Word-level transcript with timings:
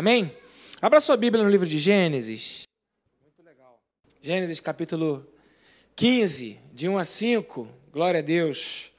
Amém? 0.00 0.34
Abra 0.80 0.98
sua 0.98 1.14
Bíblia 1.14 1.44
no 1.44 1.50
livro 1.50 1.66
de 1.66 1.78
Gênesis. 1.78 2.62
Muito 3.22 3.42
legal. 3.46 3.78
Gênesis 4.22 4.58
capítulo 4.58 5.30
15, 5.94 6.58
de 6.72 6.88
1 6.88 6.96
a 6.96 7.04
5. 7.04 7.68
Glória 7.92 8.20
a 8.20 8.22
Deus. 8.22 8.90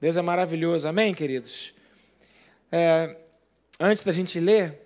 Deus 0.00 0.16
é 0.16 0.22
maravilhoso. 0.22 0.88
Amém, 0.88 1.12
queridos? 1.12 1.74
É, 2.72 3.18
antes 3.78 4.02
da 4.02 4.12
gente 4.12 4.40
ler, 4.40 4.80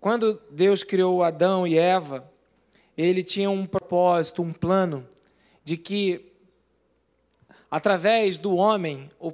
quando 0.00 0.42
Deus 0.50 0.82
criou 0.82 1.22
Adão 1.22 1.64
e 1.64 1.78
Eva, 1.78 2.28
ele 2.96 3.22
tinha 3.22 3.48
um 3.48 3.64
propósito, 3.64 4.42
um 4.42 4.52
plano 4.52 5.08
de 5.62 5.76
que, 5.76 6.32
através 7.70 8.36
do 8.36 8.56
homem, 8.56 9.12
o, 9.20 9.32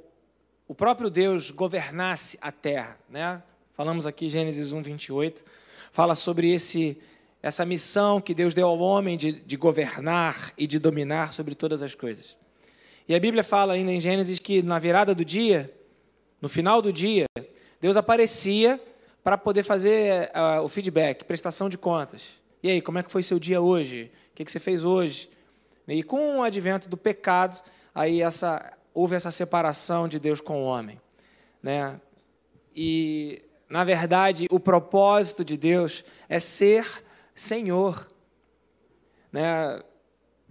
o 0.67 0.75
próprio 0.75 1.09
Deus 1.09 1.49
governasse 1.49 2.37
a 2.39 2.51
terra. 2.51 2.99
Né? 3.09 3.41
Falamos 3.75 4.07
aqui, 4.07 4.29
Gênesis 4.29 4.71
1, 4.71 4.81
28, 4.81 5.43
fala 5.91 6.15
sobre 6.15 6.49
esse, 6.53 6.97
essa 7.43 7.65
missão 7.65 8.21
que 8.21 8.33
Deus 8.33 8.53
deu 8.53 8.67
ao 8.67 8.79
homem 8.79 9.17
de, 9.17 9.33
de 9.33 9.57
governar 9.57 10.53
e 10.57 10.65
de 10.65 10.79
dominar 10.79 11.33
sobre 11.33 11.53
todas 11.55 11.83
as 11.83 11.93
coisas. 11.93 12.37
E 13.05 13.13
a 13.13 13.19
Bíblia 13.19 13.43
fala 13.43 13.73
ainda 13.73 13.91
em 13.91 13.99
Gênesis 13.99 14.39
que, 14.39 14.63
na 14.63 14.79
virada 14.79 15.13
do 15.13 15.25
dia, 15.25 15.69
no 16.41 16.47
final 16.47 16.81
do 16.81 16.93
dia, 16.93 17.25
Deus 17.81 17.97
aparecia 17.97 18.79
para 19.21 19.37
poder 19.37 19.63
fazer 19.63 20.31
uh, 20.31 20.61
o 20.61 20.69
feedback, 20.69 21.25
prestação 21.25 21.67
de 21.67 21.77
contas. 21.77 22.41
E 22.63 22.71
aí, 22.71 22.81
como 22.81 22.97
é 22.97 23.03
que 23.03 23.11
foi 23.11 23.23
seu 23.23 23.37
dia 23.37 23.59
hoje? 23.59 24.09
O 24.31 24.35
que, 24.35 24.45
que 24.45 24.51
você 24.53 24.59
fez 24.59 24.85
hoje? 24.85 25.29
E 25.85 26.01
com 26.01 26.37
o 26.37 26.43
advento 26.43 26.87
do 26.87 26.95
pecado, 26.95 27.61
aí 27.93 28.21
essa, 28.21 28.73
houve 28.93 29.15
essa 29.17 29.31
separação 29.31 30.07
de 30.07 30.17
Deus 30.17 30.39
com 30.39 30.63
o 30.63 30.65
homem. 30.65 30.97
Né? 31.61 31.99
E, 32.73 33.41
na 33.69 33.83
verdade, 33.83 34.47
o 34.49 34.59
propósito 34.59 35.43
de 35.43 35.57
Deus 35.57 36.03
é 36.29 36.39
ser 36.39 37.03
Senhor. 37.33 38.07
Né? 39.31 39.81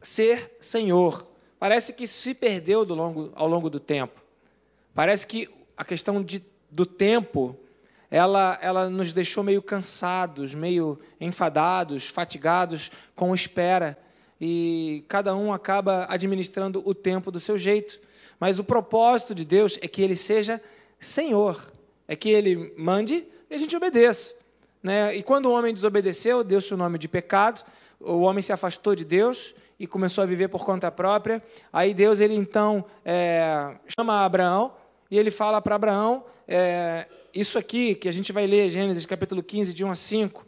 Ser 0.03 0.57
Senhor. 0.61 1.27
Parece 1.59 1.93
que 1.93 2.07
se 2.07 2.35
perdeu 2.35 2.85
do 2.85 2.95
longo, 2.95 3.33
ao 3.35 3.49
longo 3.49 3.71
do 3.71 3.81
tempo. 3.81 4.21
Parece 4.95 5.27
que 5.27 5.49
a 5.77 5.85
questão 5.85 6.23
de, 6.23 6.45
do 6.71 6.85
tempo 6.85 7.57
ela, 8.11 8.59
ela 8.61 8.91
nos 8.91 9.13
deixou 9.13 9.43
meio 9.43 9.63
cansados, 9.63 10.55
meio 10.55 11.01
enfadados, 11.21 12.09
fatigados 12.09 12.91
com 13.15 13.35
espera. 13.35 13.99
E 14.41 15.05
cada 15.09 15.35
um 15.35 15.53
acaba 15.53 16.07
administrando 16.09 16.83
o 16.85 16.95
tempo 16.95 17.31
do 17.31 17.41
seu 17.41 17.57
jeito. 17.57 18.01
Mas 18.39 18.59
o 18.59 18.65
propósito 18.65 19.35
de 19.35 19.45
Deus 19.45 19.79
é 19.81 19.89
que 19.89 20.03
ele 20.03 20.17
seja 20.17 20.61
Senhor, 21.01 21.73
é 22.07 22.15
que 22.17 22.29
ele 22.29 22.75
mande 22.77 23.27
e 23.51 23.55
a 23.55 23.59
gente 23.59 23.77
obedeça. 23.77 24.35
Né? 24.83 25.17
E 25.17 25.23
quando 25.23 25.47
o 25.47 25.53
homem 25.53 25.73
desobedeceu, 25.73 26.45
deu-se 26.45 26.73
o 26.75 26.77
nome 26.77 26.99
de 26.99 27.09
pecado, 27.09 27.65
o 28.01 28.21
homem 28.21 28.43
se 28.43 28.53
afastou 28.53 28.95
de 28.95 29.05
Deus 29.05 29.55
e 29.79 29.87
começou 29.87 30.23
a 30.23 30.27
viver 30.27 30.49
por 30.49 30.65
conta 30.65 30.91
própria. 30.91 31.43
Aí 31.73 31.95
Deus, 31.95 32.21
ele 32.21 32.35
então 32.35 32.85
é, 33.05 33.77
chama 33.97 34.25
Abraão 34.25 34.75
e 35.11 35.19
ele 35.19 35.31
fala 35.31 35.61
para 35.61 35.75
Abraão 35.75 36.25
é, 36.47 37.07
isso 37.35 37.59
aqui 37.59 37.95
que 37.95 38.09
a 38.09 38.13
gente 38.13 38.33
vai 38.33 38.47
ler, 38.47 38.71
Gênesis 38.71 39.07
capítulo 39.07 39.43
15, 39.43 39.73
de 39.75 39.85
1 39.85 39.91
a 39.91 39.95
5. 39.95 40.47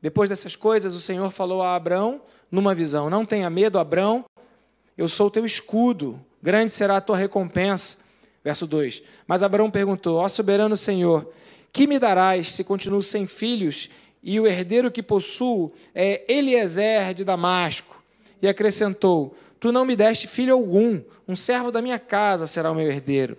Depois 0.00 0.28
dessas 0.28 0.54
coisas, 0.54 0.94
o 0.94 1.00
Senhor 1.00 1.30
falou 1.30 1.62
a 1.62 1.74
Abraão 1.74 2.20
numa 2.50 2.74
visão: 2.74 3.08
Não 3.08 3.24
tenha 3.24 3.48
medo, 3.48 3.78
Abraão, 3.78 4.24
eu 4.96 5.08
sou 5.08 5.28
o 5.28 5.30
teu 5.30 5.44
escudo, 5.44 6.20
grande 6.42 6.72
será 6.72 6.96
a 6.96 7.00
tua 7.00 7.16
recompensa. 7.16 7.98
Verso 8.48 8.66
2: 8.66 9.02
Mas 9.26 9.42
Abraão 9.42 9.70
perguntou: 9.70 10.16
Ó 10.16 10.26
soberano 10.26 10.74
Senhor, 10.74 11.30
que 11.70 11.86
me 11.86 11.98
darás 11.98 12.50
se 12.54 12.64
continuo 12.64 13.02
sem 13.02 13.26
filhos 13.26 13.90
e 14.22 14.40
o 14.40 14.46
herdeiro 14.46 14.90
que 14.90 15.02
possuo 15.02 15.70
é 15.94 16.24
Eliezer 16.26 17.12
de 17.12 17.24
Damasco? 17.24 18.02
E 18.40 18.48
acrescentou: 18.48 19.36
Tu 19.60 19.70
não 19.70 19.84
me 19.84 19.94
deste 19.94 20.26
filho 20.26 20.54
algum, 20.54 20.98
um 21.28 21.36
servo 21.36 21.70
da 21.70 21.82
minha 21.82 21.98
casa 21.98 22.46
será 22.46 22.72
o 22.72 22.74
meu 22.74 22.88
herdeiro. 22.88 23.36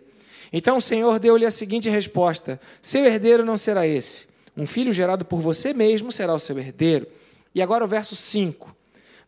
Então 0.54 0.78
o 0.78 0.82
Senhor 0.82 1.18
deu-lhe 1.18 1.46
a 1.48 1.50
seguinte 1.50 1.90
resposta: 1.90 2.62
Seu 2.80 3.04
herdeiro 3.04 3.44
não 3.44 3.58
será 3.58 3.88
esse. 3.88 4.28
Um 4.56 4.68
filho 4.68 4.94
gerado 4.94 5.26
por 5.26 5.42
você 5.42 5.74
mesmo 5.74 6.12
será 6.12 6.36
o 6.36 6.40
seu 6.40 6.60
herdeiro. 6.60 7.08
E 7.56 7.64
agora 7.64 7.84
o 7.84 7.88
verso 7.88 8.16
5. 8.16 8.76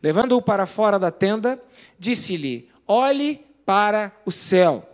Levando-o 0.00 0.40
para 0.40 0.64
fora 0.64 0.96
da 0.96 1.10
tenda, 1.10 1.60
disse-lhe: 1.98 2.68
Olhe 2.86 3.44
para 3.66 4.12
o 4.24 4.30
céu 4.30 4.90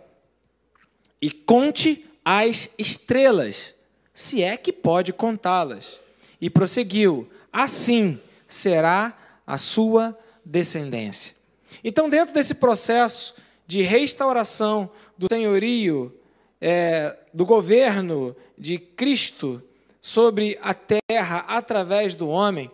e 1.21 1.29
conte 1.31 2.05
as 2.23 2.69
estrelas, 2.77 3.73
se 4.13 4.43
é 4.43 4.55
que 4.57 4.71
pode 4.71 5.11
contá-las. 5.13 6.01
E 6.39 6.49
prosseguiu: 6.49 7.29
Assim 7.51 8.19
será 8.47 9.17
a 9.45 9.57
sua 9.57 10.17
descendência. 10.45 11.35
Então, 11.83 12.09
dentro 12.09 12.33
desse 12.33 12.55
processo 12.55 13.35
de 13.65 13.81
restauração 13.81 14.89
do 15.17 15.27
senhorio 15.27 16.13
é, 16.59 17.15
do 17.33 17.45
governo 17.45 18.35
de 18.57 18.77
Cristo 18.77 19.61
sobre 20.01 20.57
a 20.61 20.73
terra 20.73 21.45
através 21.47 22.15
do 22.15 22.27
homem, 22.27 22.71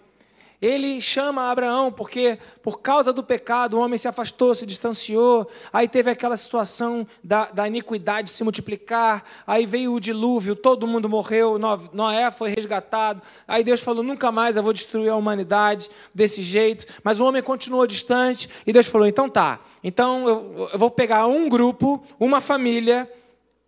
ele 0.62 1.00
chama 1.02 1.50
Abraão 1.50 1.92
porque, 1.92 2.38
por 2.64 2.82
causa 2.82 3.12
do 3.12 3.24
pecado, 3.24 3.78
o 3.78 3.82
homem 3.82 3.98
se 3.98 4.08
afastou, 4.08 4.56
se 4.56 4.66
distanciou. 4.66 5.50
Aí 5.72 5.88
teve 5.88 6.10
aquela 6.10 6.38
situação 6.38 7.06
da, 7.24 7.46
da 7.46 7.68
iniquidade 7.68 8.30
se 8.30 8.44
multiplicar. 8.44 9.24
Aí 9.46 9.66
veio 9.66 9.94
o 9.94 10.00
dilúvio, 10.00 10.56
todo 10.56 10.88
mundo 10.88 11.10
morreu. 11.10 11.60
Noé 11.94 12.32
foi 12.32 12.50
resgatado. 12.50 13.22
Aí 13.48 13.64
Deus 13.64 13.82
falou: 13.82 14.04
nunca 14.04 14.32
mais 14.32 14.56
eu 14.56 14.64
vou 14.64 14.74
destruir 14.74 15.10
a 15.10 15.16
humanidade 15.16 15.90
desse 16.14 16.42
jeito. 16.42 16.86
Mas 17.04 17.20
o 17.20 17.26
homem 17.26 17.42
continuou 17.44 17.86
distante. 17.86 18.50
E 18.66 18.74
Deus 18.74 18.88
falou: 18.88 19.08
então 19.08 19.30
tá. 19.30 19.60
Então 19.84 20.28
eu, 20.28 20.70
eu 20.74 20.80
vou 20.80 20.90
pegar 20.90 21.28
um 21.28 21.48
grupo, 21.50 22.04
uma 22.20 22.42
família 22.42 23.10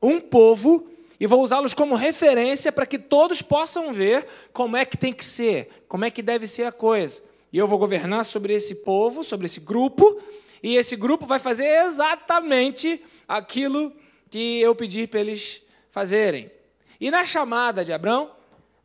um 0.02 0.20
povo 0.20 0.88
e 1.20 1.26
vou 1.26 1.42
usá-los 1.42 1.74
como 1.74 1.96
referência 1.96 2.72
para 2.72 2.86
que 2.86 3.00
todos 3.00 3.42
possam 3.42 3.92
ver 3.94 4.26
como 4.54 4.78
é 4.78 4.86
que 4.86 4.98
tem 4.98 5.14
que 5.14 5.26
ser, 5.26 5.86
como 5.88 6.06
é 6.06 6.12
que 6.12 6.22
deve 6.22 6.46
ser 6.46 6.64
a 6.64 6.72
coisa. 6.72 7.24
E 7.52 7.58
eu 7.58 7.68
vou 7.68 7.80
governar 7.80 8.26
sobre 8.26 8.54
esse 8.54 8.76
povo, 8.76 9.24
sobre 9.24 9.46
esse 9.46 9.60
grupo, 9.60 10.22
e 10.62 10.76
esse 10.76 10.96
grupo 10.96 11.26
vai 11.26 11.40
fazer 11.40 11.66
exatamente 11.86 13.04
aquilo 13.28 13.94
que 14.30 14.60
eu 14.60 14.76
pedir 14.76 15.08
para 15.08 15.22
eles 15.22 15.62
fazerem. 15.92 16.52
E 17.00 17.10
na 17.10 17.26
chamada 17.26 17.84
de 17.84 17.94
Abraão, 17.94 18.32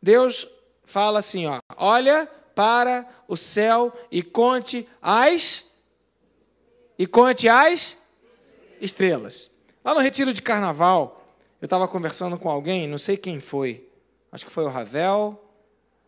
Deus 0.01 0.47
fala 0.85 1.19
assim: 1.19 1.45
ó, 1.45 1.59
olha 1.75 2.27
para 2.55 3.07
o 3.27 3.35
céu 3.35 3.93
e 4.11 4.21
conte 4.21 4.87
as 5.01 5.65
e 6.97 7.07
conte 7.07 7.49
as 7.49 7.97
estrelas. 8.79 9.51
Lá 9.83 9.93
no 9.93 9.99
retiro 9.99 10.31
de 10.33 10.41
carnaval, 10.41 11.22
eu 11.63 11.65
estava 11.65 11.87
conversando 11.87 12.37
com 12.37 12.49
alguém, 12.49 12.89
não 12.89 12.97
sei 12.97 13.15
quem 13.15 13.39
foi, 13.39 13.87
acho 14.29 14.45
que 14.45 14.51
foi 14.51 14.65
o 14.65 14.67
Ravel 14.67 15.41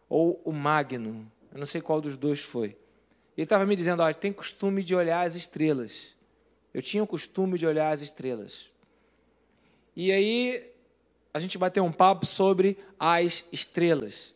ou 0.10 0.42
o 0.44 0.52
Magno, 0.52 1.32
eu 1.50 1.58
não 1.58 1.66
sei 1.66 1.80
qual 1.80 2.02
dos 2.02 2.18
dois 2.18 2.42
foi. 2.42 2.76
Ele 3.38 3.46
estava 3.46 3.66
me 3.66 3.74
dizendo: 3.74 4.04
tem 4.16 4.34
costume 4.34 4.84
de 4.84 4.94
olhar 4.94 5.22
as 5.22 5.34
estrelas. 5.34 6.14
Eu 6.74 6.82
tinha 6.82 7.02
o 7.02 7.08
costume 7.08 7.58
de 7.58 7.66
olhar 7.66 7.90
as 7.92 8.02
estrelas. 8.02 8.70
E 9.96 10.12
aí 10.12 10.74
a 11.34 11.40
gente 11.40 11.58
bateu 11.58 11.86
um 11.86 11.92
papo 11.94 12.26
sobre 12.26 12.78
as 13.00 13.46
estrelas. 13.50 14.36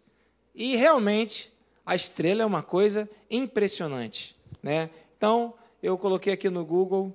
E 0.56 0.78
realmente 0.78 1.52
a 1.86 1.96
estrela 1.96 2.44
é 2.44 2.46
uma 2.46 2.64
coisa 2.64 3.10
impressionante, 3.30 4.38
né? 4.64 4.90
Então 5.18 5.54
eu 5.84 5.98
coloquei 5.98 6.32
aqui 6.32 6.50
no 6.50 6.64
Google 6.64 7.14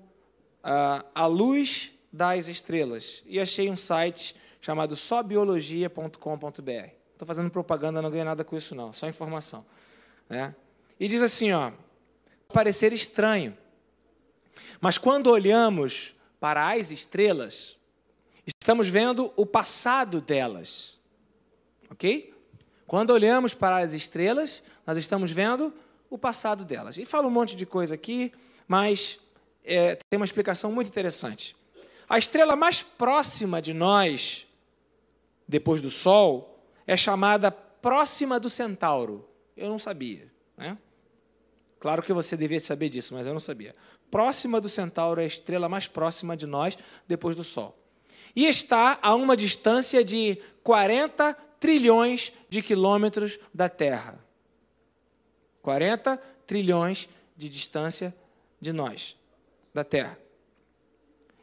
uh, 0.62 1.02
a 1.14 1.24
luz 1.24 1.93
das 2.14 2.46
estrelas 2.46 3.24
e 3.26 3.40
achei 3.40 3.68
um 3.68 3.76
site 3.76 4.36
chamado 4.60 4.94
sobiologia.com.br. 4.94 6.70
Estou 7.12 7.26
fazendo 7.26 7.50
propaganda, 7.50 8.00
não 8.00 8.08
ganho 8.08 8.24
nada 8.24 8.44
com 8.44 8.56
isso 8.56 8.72
não, 8.72 8.92
só 8.92 9.08
informação. 9.08 9.66
Né? 10.28 10.54
E 10.98 11.08
diz 11.08 11.20
assim, 11.20 11.50
ó, 11.50 11.72
parecer 12.52 12.92
estranho, 12.92 13.58
mas 14.80 14.96
quando 14.96 15.26
olhamos 15.26 16.14
para 16.38 16.72
as 16.72 16.92
estrelas, 16.92 17.76
estamos 18.46 18.88
vendo 18.88 19.32
o 19.36 19.44
passado 19.44 20.20
delas, 20.20 20.96
ok? 21.90 22.32
Quando 22.86 23.10
olhamos 23.10 23.54
para 23.54 23.78
as 23.78 23.92
estrelas, 23.92 24.62
nós 24.86 24.96
estamos 24.96 25.32
vendo 25.32 25.74
o 26.08 26.16
passado 26.16 26.64
delas. 26.64 26.96
E 26.96 27.04
fala 27.04 27.26
um 27.26 27.30
monte 27.30 27.56
de 27.56 27.66
coisa 27.66 27.96
aqui, 27.96 28.32
mas 28.68 29.18
é, 29.64 29.96
tem 29.96 30.16
uma 30.16 30.24
explicação 30.24 30.70
muito 30.70 30.86
interessante. 30.86 31.56
A 32.08 32.18
estrela 32.18 32.54
mais 32.56 32.82
próxima 32.82 33.60
de 33.60 33.72
nós, 33.72 34.46
depois 35.46 35.80
do 35.80 35.90
Sol, 35.90 36.64
é 36.86 36.96
chamada 36.96 37.50
próxima 37.50 38.38
do 38.38 38.50
Centauro. 38.50 39.28
Eu 39.56 39.68
não 39.68 39.78
sabia. 39.78 40.30
Né? 40.56 40.76
Claro 41.78 42.02
que 42.02 42.12
você 42.12 42.36
devia 42.36 42.60
saber 42.60 42.88
disso, 42.88 43.14
mas 43.14 43.26
eu 43.26 43.32
não 43.32 43.40
sabia. 43.40 43.74
Próxima 44.10 44.60
do 44.60 44.68
Centauro 44.68 45.20
é 45.20 45.24
a 45.24 45.26
estrela 45.26 45.68
mais 45.68 45.88
próxima 45.88 46.36
de 46.36 46.46
nós, 46.46 46.78
depois 47.06 47.34
do 47.36 47.44
Sol. 47.44 47.76
E 48.34 48.46
está 48.46 48.98
a 49.02 49.14
uma 49.14 49.36
distância 49.36 50.04
de 50.04 50.40
40 50.62 51.34
trilhões 51.60 52.32
de 52.48 52.62
quilômetros 52.62 53.38
da 53.52 53.68
Terra. 53.68 54.18
40 55.62 56.16
trilhões 56.46 57.08
de 57.36 57.48
distância 57.48 58.14
de 58.60 58.72
nós, 58.72 59.16
da 59.72 59.84
Terra. 59.84 60.18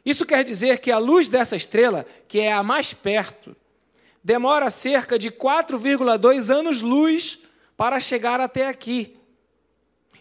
Isso 0.04 0.26
quer 0.26 0.42
dizer 0.42 0.80
que 0.80 0.90
a 0.90 0.98
luz 0.98 1.28
dessa 1.28 1.54
estrela, 1.56 2.04
que 2.26 2.40
é 2.40 2.52
a 2.52 2.62
mais 2.62 2.92
perto, 2.92 3.54
demora 4.22 4.70
cerca 4.70 5.18
de 5.18 5.30
4,2 5.30 6.50
anos-luz 6.52 7.38
para 7.76 8.00
chegar 8.00 8.40
até 8.40 8.66
aqui. 8.66 9.16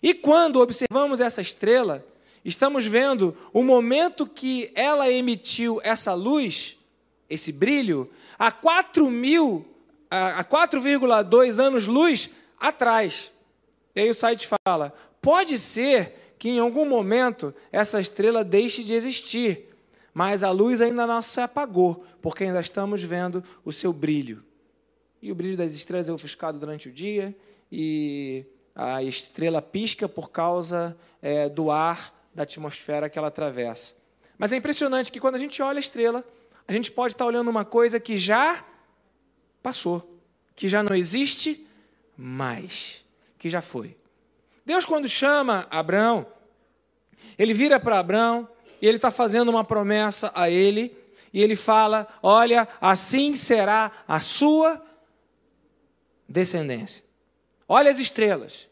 E 0.01 0.13
quando 0.13 0.61
observamos 0.61 1.19
essa 1.19 1.41
estrela, 1.41 2.05
estamos 2.43 2.85
vendo 2.85 3.37
o 3.53 3.63
momento 3.63 4.25
que 4.25 4.71
ela 4.73 5.09
emitiu 5.09 5.79
essa 5.83 6.13
luz, 6.13 6.77
esse 7.29 7.51
brilho, 7.51 8.09
a 8.37 8.51
4,2 8.51 9.65
a 10.11 10.43
4,2 10.43 11.57
anos-luz 11.57 12.29
atrás. 12.59 13.31
E 13.95 14.01
aí 14.01 14.09
o 14.09 14.13
site 14.13 14.49
fala: 14.65 14.93
pode 15.21 15.57
ser 15.57 16.35
que 16.37 16.49
em 16.49 16.59
algum 16.59 16.85
momento 16.85 17.53
essa 17.71 18.01
estrela 18.01 18.43
deixe 18.43 18.83
de 18.83 18.93
existir, 18.93 19.70
mas 20.13 20.43
a 20.43 20.51
luz 20.51 20.81
ainda 20.81 21.07
não 21.07 21.21
se 21.21 21.39
apagou, 21.39 22.05
porque 22.21 22.43
ainda 22.43 22.59
estamos 22.61 23.01
vendo 23.01 23.43
o 23.63 23.71
seu 23.71 23.93
brilho. 23.93 24.43
E 25.21 25.31
o 25.31 25.35
brilho 25.35 25.57
das 25.57 25.73
estrelas 25.73 26.09
é 26.09 26.13
ofuscado 26.13 26.59
durante 26.59 26.89
o 26.89 26.91
dia, 26.91 27.35
e 27.71 28.45
a 28.75 29.01
estrela 29.03 29.61
pisca 29.61 30.09
por 30.09 30.31
causa 30.31 30.97
é, 31.21 31.47
do 31.47 31.69
ar 31.71 32.13
da 32.33 32.43
atmosfera 32.43 33.09
que 33.09 33.17
ela 33.17 33.27
atravessa. 33.27 33.95
Mas 34.37 34.51
é 34.51 34.55
impressionante 34.55 35.11
que 35.11 35.19
quando 35.19 35.35
a 35.35 35.37
gente 35.37 35.61
olha 35.61 35.77
a 35.77 35.79
estrela, 35.79 36.25
a 36.67 36.73
gente 36.73 36.91
pode 36.91 37.13
estar 37.13 37.25
olhando 37.25 37.49
uma 37.49 37.63
coisa 37.63 37.99
que 37.99 38.17
já 38.17 38.65
passou, 39.61 40.19
que 40.55 40.67
já 40.67 40.81
não 40.81 40.95
existe 40.95 41.67
mais, 42.17 43.05
que 43.37 43.49
já 43.49 43.61
foi. 43.61 43.95
Deus, 44.65 44.85
quando 44.85 45.07
chama 45.07 45.67
Abraão, 45.69 46.25
ele 47.37 47.53
vira 47.53 47.79
para 47.79 47.99
Abraão 47.99 48.47
e 48.81 48.87
ele 48.87 48.97
está 48.97 49.11
fazendo 49.11 49.49
uma 49.49 49.63
promessa 49.63 50.31
a 50.33 50.49
ele, 50.49 50.97
e 51.33 51.41
ele 51.41 51.55
fala: 51.55 52.07
Olha, 52.21 52.67
assim 52.79 53.35
será 53.35 53.91
a 54.07 54.19
sua 54.19 54.81
descendência. 56.27 57.03
Olha 57.67 57.91
as 57.91 57.99
estrelas. 57.99 58.67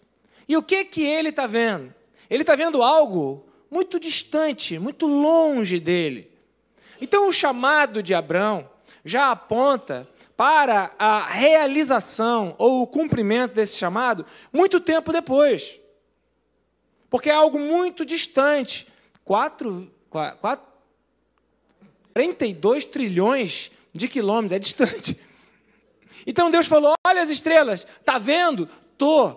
E 0.48 0.58
o 0.58 0.64
que 0.64 0.84
que 0.84 1.04
ele 1.04 1.30
está 1.30 1.46
vendo? 1.46 1.94
Ele 2.30 2.44
está 2.44 2.56
vendo 2.56 2.82
algo 2.82 3.46
muito 3.70 4.00
distante, 4.00 4.80
muito 4.80 5.06
longe 5.06 5.80
dele. 5.80 6.32
Então 7.00 7.30
o 7.30 7.34
chamado 7.34 8.02
de 8.02 8.14
Abraão 8.14 8.70
já 9.06 9.32
aponta 9.32 10.08
para 10.36 10.92
a 10.98 11.20
realização 11.20 12.56
ou 12.58 12.82
o 12.82 12.88
cumprimento 12.88 13.54
desse 13.54 13.76
chamado 13.76 14.26
muito 14.52 14.80
tempo 14.80 15.12
depois. 15.12 15.80
Porque 17.10 17.30
é 17.30 17.34
algo 17.34 17.60
muito 17.60 18.06
distante. 18.06 18.88
4, 19.24 19.92
4, 20.10 20.40
42 22.14 22.86
trilhões 22.86 23.72
de 23.94 24.08
quilômetros, 24.08 24.52
é 24.52 24.60
distante. 24.60 25.20
Então 26.26 26.50
Deus 26.50 26.68
falou: 26.68 26.94
olha 27.06 27.22
as 27.22 27.30
estrelas, 27.30 27.88
está 28.00 28.18
vendo? 28.18 28.68
Tô, 28.98 29.36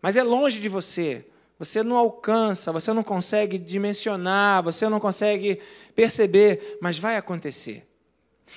mas 0.00 0.16
é 0.16 0.22
longe 0.22 0.60
de 0.60 0.68
você. 0.68 1.24
Você 1.58 1.82
não 1.82 1.96
alcança, 1.96 2.70
você 2.70 2.92
não 2.92 3.02
consegue 3.02 3.58
dimensionar, 3.58 4.62
você 4.62 4.88
não 4.88 5.00
consegue 5.00 5.60
perceber, 5.94 6.78
mas 6.80 6.98
vai 6.98 7.16
acontecer. 7.16 7.84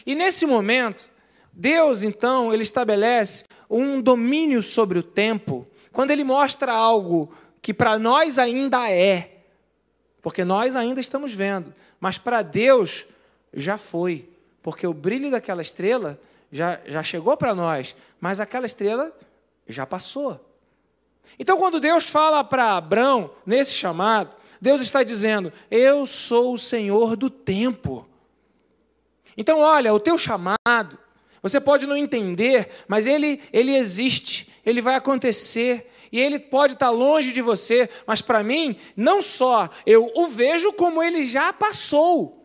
E 0.06 0.14
nesse 0.14 0.46
momento, 0.46 1.10
Deus 1.52 2.04
então, 2.04 2.54
ele 2.54 2.62
estabelece 2.62 3.46
um 3.68 4.00
domínio 4.00 4.62
sobre 4.62 5.00
o 5.00 5.04
tempo, 5.04 5.68
quando 5.92 6.12
ele 6.12 6.24
mostra 6.24 6.72
algo 6.72 7.34
que 7.62 7.74
para 7.74 7.98
nós 7.98 8.38
ainda 8.38 8.90
é, 8.90 9.31
porque 10.22 10.44
nós 10.44 10.76
ainda 10.76 11.02
estamos 11.02 11.34
vendo, 11.34 11.74
mas 12.00 12.18
para 12.18 12.42
Deus 12.42 13.06
já 13.54 13.78
foi, 13.78 14.30
porque 14.62 14.86
o 14.86 14.94
brilho 14.94 15.32
daquela 15.32 15.62
estrela 15.62 16.20
já, 16.52 16.80
já 16.86 17.02
chegou 17.02 17.36
para 17.36 17.56
nós, 17.56 17.96
mas 18.20 18.40
aquela 18.40 18.66
estrela 18.66 19.12
já 19.68 19.86
passou. 19.86 20.40
Então, 21.40 21.58
quando 21.58 21.80
Deus 21.80 22.10
fala 22.10 22.44
para 22.44 22.78
Abraão, 22.78 23.32
nesse 23.46 23.74
chamado, 23.74 24.32
Deus 24.60 24.82
está 24.82 25.02
dizendo: 25.02 25.52
Eu 25.70 26.06
sou 26.06 26.54
o 26.54 26.58
Senhor 26.58 27.16
do 27.16 27.30
tempo. 27.30 28.08
Então, 29.36 29.60
olha, 29.60 29.94
o 29.94 30.00
teu 30.00 30.18
chamado, 30.18 31.00
você 31.42 31.60
pode 31.60 31.88
não 31.88 31.98
entender, 31.98 32.70
mas 32.88 33.08
ele, 33.08 33.42
ele 33.52 33.76
existe, 33.76 34.52
ele 34.66 34.82
vai 34.82 34.96
acontecer, 34.96 35.91
e 36.12 36.20
ele 36.20 36.40
pode 36.40 36.74
estar 36.74 36.90
longe 36.90 37.32
de 37.32 37.42
você, 37.42 37.90
mas 38.06 38.22
para 38.22 38.44
mim, 38.44 38.76
não 38.96 39.22
só 39.22 39.70
eu 39.86 40.12
o 40.16 40.28
vejo, 40.28 40.74
como 40.74 41.02
ele 41.02 41.26
já 41.26 41.54
passou. 41.54 42.38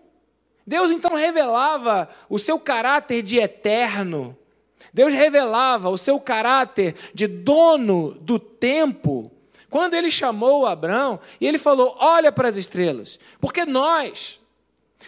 Deus 0.67 0.91
então 0.91 1.15
revelava 1.15 2.09
o 2.29 2.39
seu 2.39 2.59
caráter 2.59 3.23
de 3.23 3.39
eterno, 3.39 4.37
Deus 4.93 5.13
revelava 5.13 5.91
o 5.91 5.99
seu 5.99 6.19
caráter 6.19 6.95
de 7.13 7.27
dono 7.27 8.15
do 8.15 8.39
tempo 8.39 9.31
quando 9.69 9.95
ele 9.95 10.11
chamou 10.11 10.65
Abraão 10.65 11.21
e 11.41 11.47
ele 11.47 11.59
falou: 11.59 11.97
Olha 11.99 12.33
para 12.33 12.49
as 12.49 12.57
estrelas, 12.57 13.19
porque 13.41 13.67
nós, 13.67 14.41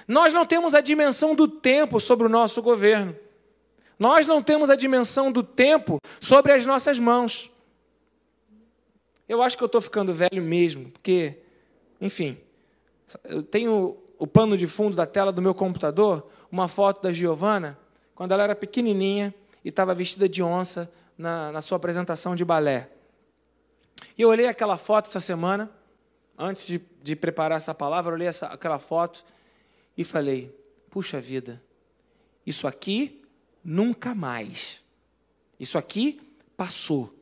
nós 0.07 0.35
não 0.35 0.45
temos 0.45 0.75
a 0.75 0.81
dimensão 0.81 1.35
do 1.35 1.49
tempo 1.49 1.99
sobre 1.99 2.27
o 2.27 2.29
nosso 2.29 2.61
governo, 2.61 3.17
nós 3.99 4.27
não 4.27 4.43
temos 4.43 4.69
a 4.69 4.77
dimensão 4.77 5.33
do 5.33 5.43
tempo 5.43 5.99
sobre 6.21 6.53
as 6.53 6.67
nossas 6.67 6.99
mãos. 6.99 7.51
Eu 9.29 9.43
acho 9.43 9.57
que 9.57 9.63
eu 9.63 9.67
estou 9.67 9.81
ficando 9.81 10.15
velho 10.15 10.43
mesmo, 10.43 10.91
porque, 10.91 11.39
enfim, 12.01 12.39
eu 13.25 13.43
tenho 13.43 13.97
o 14.19 14.27
pano 14.27 14.57
de 14.57 14.67
fundo 14.67 14.97
da 14.97 15.07
tela 15.07 15.31
do 15.31 15.43
meu 15.43 15.55
computador, 15.55 16.29
uma 16.51 16.67
foto 16.67 17.03
da 17.03 17.13
Giovana, 17.13 17.79
quando 18.15 18.33
ela 18.33 18.43
era 18.43 18.57
pequenininha 18.57 19.35
e 19.65 19.69
estava 19.69 19.95
vestida 19.95 20.29
de 20.29 20.43
onça 20.43 20.91
na, 21.17 21.53
na 21.53 21.61
sua 21.61 21.77
apresentação 21.77 22.35
de 22.35 22.45
balé. 22.45 22.91
E 24.17 24.23
eu 24.23 24.31
olhei 24.31 24.47
aquela 24.47 24.77
foto 24.77 25.09
essa 25.09 25.21
semana, 25.21 25.71
antes 26.37 26.67
de, 26.67 26.81
de 27.03 27.15
preparar 27.15 27.59
essa 27.59 27.75
palavra, 27.75 28.15
olhei 28.15 28.29
essa, 28.29 28.47
aquela 28.47 28.79
foto 28.79 29.25
e 29.97 30.05
falei: 30.05 30.55
puxa 30.91 31.21
vida, 31.21 31.63
isso 32.47 32.67
aqui 32.67 33.23
nunca 33.63 34.15
mais. 34.15 34.81
Isso 35.61 35.77
aqui 35.77 36.21
passou. 36.57 37.18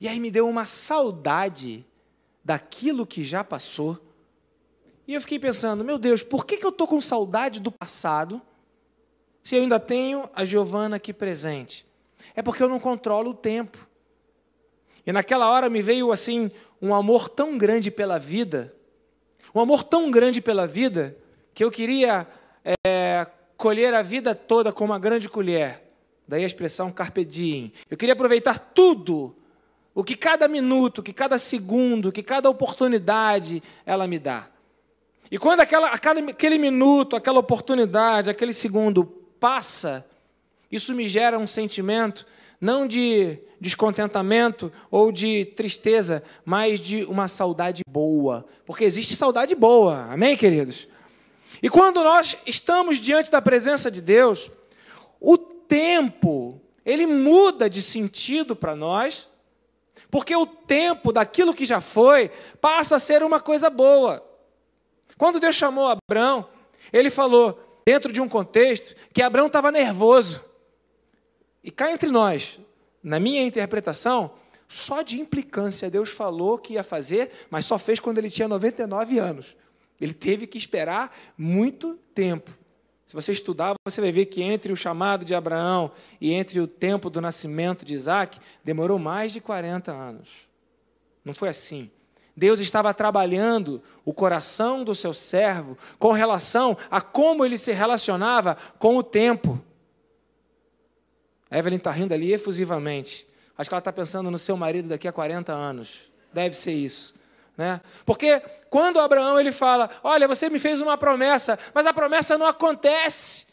E 0.00 0.06
aí 0.06 0.20
me 0.20 0.30
deu 0.30 0.48
uma 0.48 0.64
saudade 0.64 1.84
daquilo 2.44 3.06
que 3.06 3.24
já 3.24 3.42
passou. 3.42 3.98
E 5.06 5.14
eu 5.14 5.20
fiquei 5.20 5.38
pensando, 5.38 5.84
meu 5.84 5.98
Deus, 5.98 6.22
por 6.22 6.44
que, 6.46 6.56
que 6.56 6.64
eu 6.64 6.70
estou 6.70 6.86
com 6.86 7.00
saudade 7.00 7.60
do 7.60 7.72
passado 7.72 8.40
se 9.42 9.56
eu 9.56 9.62
ainda 9.62 9.80
tenho 9.80 10.28
a 10.34 10.44
Giovana 10.44 10.96
aqui 10.96 11.12
presente? 11.12 11.86
É 12.34 12.42
porque 12.42 12.62
eu 12.62 12.68
não 12.68 12.78
controlo 12.78 13.30
o 13.30 13.34
tempo. 13.34 13.88
E 15.06 15.12
naquela 15.12 15.50
hora 15.50 15.70
me 15.70 15.80
veio 15.80 16.12
assim 16.12 16.50
um 16.80 16.94
amor 16.94 17.28
tão 17.28 17.56
grande 17.56 17.90
pela 17.90 18.18
vida, 18.18 18.74
um 19.54 19.60
amor 19.60 19.82
tão 19.82 20.10
grande 20.10 20.40
pela 20.40 20.66
vida, 20.66 21.16
que 21.54 21.64
eu 21.64 21.70
queria 21.70 22.26
é, 22.86 23.26
colher 23.56 23.94
a 23.94 24.02
vida 24.02 24.34
toda 24.34 24.72
com 24.72 24.84
uma 24.84 24.98
grande 24.98 25.28
colher. 25.28 25.82
Daí 26.26 26.44
a 26.44 26.46
expressão 26.46 26.92
carpe 26.92 27.24
diem. 27.24 27.72
Eu 27.90 27.96
queria 27.96 28.12
aproveitar 28.12 28.58
tudo, 28.58 29.34
o 29.98 30.04
que 30.04 30.14
cada 30.14 30.46
minuto, 30.46 31.02
que 31.02 31.12
cada 31.12 31.36
segundo, 31.38 32.12
que 32.12 32.22
cada 32.22 32.48
oportunidade 32.48 33.60
ela 33.84 34.06
me 34.06 34.16
dá. 34.16 34.48
E 35.28 35.36
quando 35.36 35.58
aquela, 35.58 35.88
aquele 35.88 36.56
minuto, 36.56 37.16
aquela 37.16 37.40
oportunidade, 37.40 38.30
aquele 38.30 38.52
segundo 38.52 39.04
passa, 39.04 40.06
isso 40.70 40.94
me 40.94 41.08
gera 41.08 41.36
um 41.36 41.48
sentimento 41.48 42.24
não 42.60 42.86
de 42.86 43.40
descontentamento 43.60 44.72
ou 44.88 45.10
de 45.10 45.44
tristeza, 45.44 46.22
mas 46.44 46.78
de 46.78 47.02
uma 47.02 47.26
saudade 47.26 47.82
boa, 47.90 48.46
porque 48.64 48.84
existe 48.84 49.16
saudade 49.16 49.52
boa, 49.56 50.12
amém, 50.12 50.36
queridos? 50.36 50.86
E 51.60 51.68
quando 51.68 52.04
nós 52.04 52.38
estamos 52.46 52.98
diante 52.98 53.32
da 53.32 53.42
presença 53.42 53.90
de 53.90 54.00
Deus, 54.00 54.48
o 55.20 55.36
tempo, 55.36 56.60
ele 56.86 57.04
muda 57.04 57.68
de 57.68 57.82
sentido 57.82 58.54
para 58.54 58.76
nós, 58.76 59.27
porque 60.10 60.34
o 60.34 60.46
tempo 60.46 61.12
daquilo 61.12 61.54
que 61.54 61.64
já 61.64 61.80
foi 61.80 62.30
passa 62.60 62.96
a 62.96 62.98
ser 62.98 63.22
uma 63.22 63.40
coisa 63.40 63.68
boa. 63.68 64.24
Quando 65.16 65.40
Deus 65.40 65.54
chamou 65.54 65.88
Abraão, 65.88 66.48
ele 66.92 67.10
falou: 67.10 67.82
dentro 67.84 68.12
de 68.12 68.20
um 68.20 68.28
contexto 68.28 68.94
que 69.12 69.22
Abraão 69.22 69.46
estava 69.46 69.72
nervoso. 69.72 70.44
E 71.62 71.70
cá 71.70 71.92
entre 71.92 72.10
nós, 72.10 72.58
na 73.02 73.18
minha 73.18 73.42
interpretação, 73.42 74.32
só 74.68 75.00
de 75.00 75.20
implicância 75.20 75.90
Deus 75.90 76.10
falou 76.10 76.58
que 76.58 76.74
ia 76.74 76.84
fazer, 76.84 77.30
mas 77.50 77.64
só 77.64 77.78
fez 77.78 77.98
quando 77.98 78.18
ele 78.18 78.30
tinha 78.30 78.46
99 78.46 79.18
anos. 79.18 79.56
Ele 80.00 80.12
teve 80.12 80.46
que 80.46 80.58
esperar 80.58 81.16
muito 81.36 81.94
tempo. 82.14 82.50
Se 83.08 83.14
você 83.14 83.32
estudar, 83.32 83.74
você 83.86 84.02
vai 84.02 84.12
ver 84.12 84.26
que 84.26 84.42
entre 84.42 84.70
o 84.70 84.76
chamado 84.76 85.24
de 85.24 85.34
Abraão 85.34 85.90
e 86.20 86.34
entre 86.34 86.60
o 86.60 86.66
tempo 86.66 87.08
do 87.08 87.22
nascimento 87.22 87.82
de 87.82 87.94
Isaac, 87.94 88.38
demorou 88.62 88.98
mais 88.98 89.32
de 89.32 89.40
40 89.40 89.90
anos. 89.90 90.46
Não 91.24 91.32
foi 91.32 91.48
assim. 91.48 91.90
Deus 92.36 92.60
estava 92.60 92.92
trabalhando 92.92 93.82
o 94.04 94.12
coração 94.12 94.84
do 94.84 94.94
seu 94.94 95.14
servo 95.14 95.78
com 95.98 96.12
relação 96.12 96.76
a 96.90 97.00
como 97.00 97.46
ele 97.46 97.56
se 97.56 97.72
relacionava 97.72 98.58
com 98.78 98.98
o 98.98 99.02
tempo. 99.02 99.58
A 101.50 101.56
Evelyn 101.56 101.78
está 101.78 101.90
rindo 101.90 102.12
ali 102.12 102.34
efusivamente. 102.34 103.26
Acho 103.56 103.70
que 103.70 103.74
ela 103.74 103.80
está 103.80 103.92
pensando 103.92 104.30
no 104.30 104.38
seu 104.38 104.54
marido 104.54 104.86
daqui 104.86 105.08
a 105.08 105.12
40 105.12 105.50
anos. 105.50 106.12
Deve 106.30 106.54
ser 106.54 106.74
isso. 106.74 107.17
Né? 107.58 107.80
Porque 108.06 108.40
quando 108.70 109.00
Abraão 109.00 109.38
ele 109.38 109.50
fala: 109.50 109.90
Olha, 110.04 110.28
você 110.28 110.48
me 110.48 110.60
fez 110.60 110.80
uma 110.80 110.96
promessa, 110.96 111.58
mas 111.74 111.86
a 111.86 111.92
promessa 111.92 112.38
não 112.38 112.46
acontece. 112.46 113.48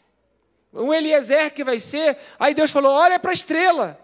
O 0.72 0.94
Eliezer 0.94 1.52
que 1.52 1.64
vai 1.64 1.80
ser. 1.80 2.16
Aí 2.38 2.54
Deus 2.54 2.70
falou: 2.70 2.92
Olha 2.92 3.18
para 3.18 3.32
a 3.32 3.34
estrela. 3.34 4.00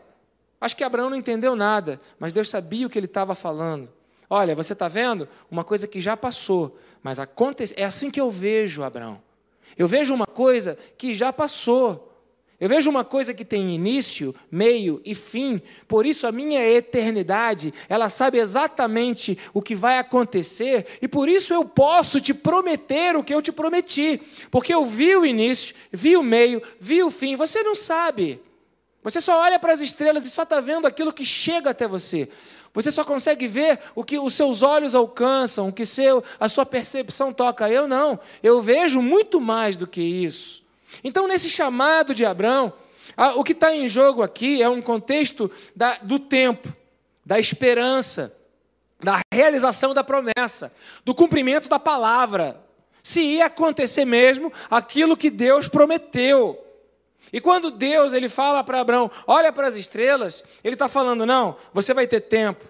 Acho 0.60 0.76
que 0.76 0.84
Abraão 0.84 1.08
não 1.08 1.16
entendeu 1.16 1.56
nada, 1.56 2.00
mas 2.18 2.32
Deus 2.32 2.48
sabia 2.48 2.86
o 2.86 2.90
que 2.90 2.98
ele 2.98 3.06
estava 3.06 3.34
falando. 3.34 3.88
Olha, 4.28 4.54
você 4.54 4.72
está 4.72 4.88
vendo 4.88 5.28
uma 5.50 5.62
coisa 5.62 5.86
que 5.86 6.00
já 6.00 6.16
passou, 6.16 6.78
mas 7.02 7.20
acontece. 7.20 7.74
É 7.76 7.84
assim 7.84 8.10
que 8.10 8.20
eu 8.20 8.30
vejo, 8.30 8.82
Abraão. 8.82 9.22
Eu 9.76 9.86
vejo 9.86 10.12
uma 10.12 10.26
coisa 10.26 10.76
que 10.98 11.14
já 11.14 11.32
passou. 11.32 12.11
Eu 12.62 12.68
vejo 12.68 12.88
uma 12.88 13.02
coisa 13.02 13.34
que 13.34 13.44
tem 13.44 13.74
início, 13.74 14.32
meio 14.48 15.02
e 15.04 15.16
fim, 15.16 15.60
por 15.88 16.06
isso 16.06 16.28
a 16.28 16.30
minha 16.30 16.64
eternidade, 16.64 17.74
ela 17.88 18.08
sabe 18.08 18.38
exatamente 18.38 19.36
o 19.52 19.60
que 19.60 19.74
vai 19.74 19.98
acontecer, 19.98 20.86
e 21.02 21.08
por 21.08 21.28
isso 21.28 21.52
eu 21.52 21.64
posso 21.64 22.20
te 22.20 22.32
prometer 22.32 23.16
o 23.16 23.24
que 23.24 23.34
eu 23.34 23.42
te 23.42 23.50
prometi, 23.50 24.22
porque 24.48 24.72
eu 24.72 24.84
vi 24.84 25.16
o 25.16 25.26
início, 25.26 25.74
vi 25.90 26.16
o 26.16 26.22
meio, 26.22 26.62
vi 26.78 27.02
o 27.02 27.10
fim, 27.10 27.34
você 27.34 27.64
não 27.64 27.74
sabe. 27.74 28.40
Você 29.02 29.20
só 29.20 29.40
olha 29.40 29.58
para 29.58 29.72
as 29.72 29.80
estrelas 29.80 30.24
e 30.24 30.30
só 30.30 30.44
está 30.44 30.60
vendo 30.60 30.86
aquilo 30.86 31.12
que 31.12 31.24
chega 31.24 31.70
até 31.70 31.88
você. 31.88 32.28
Você 32.72 32.92
só 32.92 33.02
consegue 33.02 33.48
ver 33.48 33.80
o 33.92 34.04
que 34.04 34.20
os 34.20 34.34
seus 34.34 34.62
olhos 34.62 34.94
alcançam, 34.94 35.66
o 35.66 35.72
que 35.72 35.84
seu, 35.84 36.22
a 36.38 36.48
sua 36.48 36.64
percepção 36.64 37.32
toca. 37.32 37.68
Eu 37.68 37.88
não. 37.88 38.20
Eu 38.40 38.62
vejo 38.62 39.02
muito 39.02 39.40
mais 39.40 39.76
do 39.76 39.84
que 39.84 40.00
isso. 40.00 40.61
Então, 41.02 41.26
nesse 41.26 41.48
chamado 41.48 42.14
de 42.14 42.24
Abraão, 42.24 42.72
o 43.36 43.44
que 43.44 43.52
está 43.52 43.74
em 43.74 43.88
jogo 43.88 44.22
aqui 44.22 44.62
é 44.62 44.68
um 44.68 44.82
contexto 44.82 45.50
da, 45.74 45.96
do 46.02 46.18
tempo, 46.18 46.72
da 47.24 47.38
esperança, 47.38 48.36
da 49.02 49.20
realização 49.32 49.92
da 49.92 50.04
promessa, 50.04 50.72
do 51.04 51.14
cumprimento 51.14 51.68
da 51.68 51.78
palavra. 51.78 52.60
Se 53.02 53.20
ia 53.20 53.46
acontecer 53.46 54.04
mesmo 54.04 54.52
aquilo 54.70 55.16
que 55.16 55.28
Deus 55.28 55.68
prometeu. 55.68 56.58
E 57.32 57.40
quando 57.40 57.70
Deus 57.70 58.12
ele 58.12 58.28
fala 58.28 58.62
para 58.62 58.80
Abraão, 58.80 59.10
olha 59.26 59.52
para 59.52 59.66
as 59.66 59.74
estrelas, 59.74 60.44
ele 60.62 60.74
está 60.74 60.88
falando, 60.88 61.26
não, 61.26 61.56
você 61.72 61.92
vai 61.92 62.06
ter 62.06 62.20
tempo, 62.20 62.64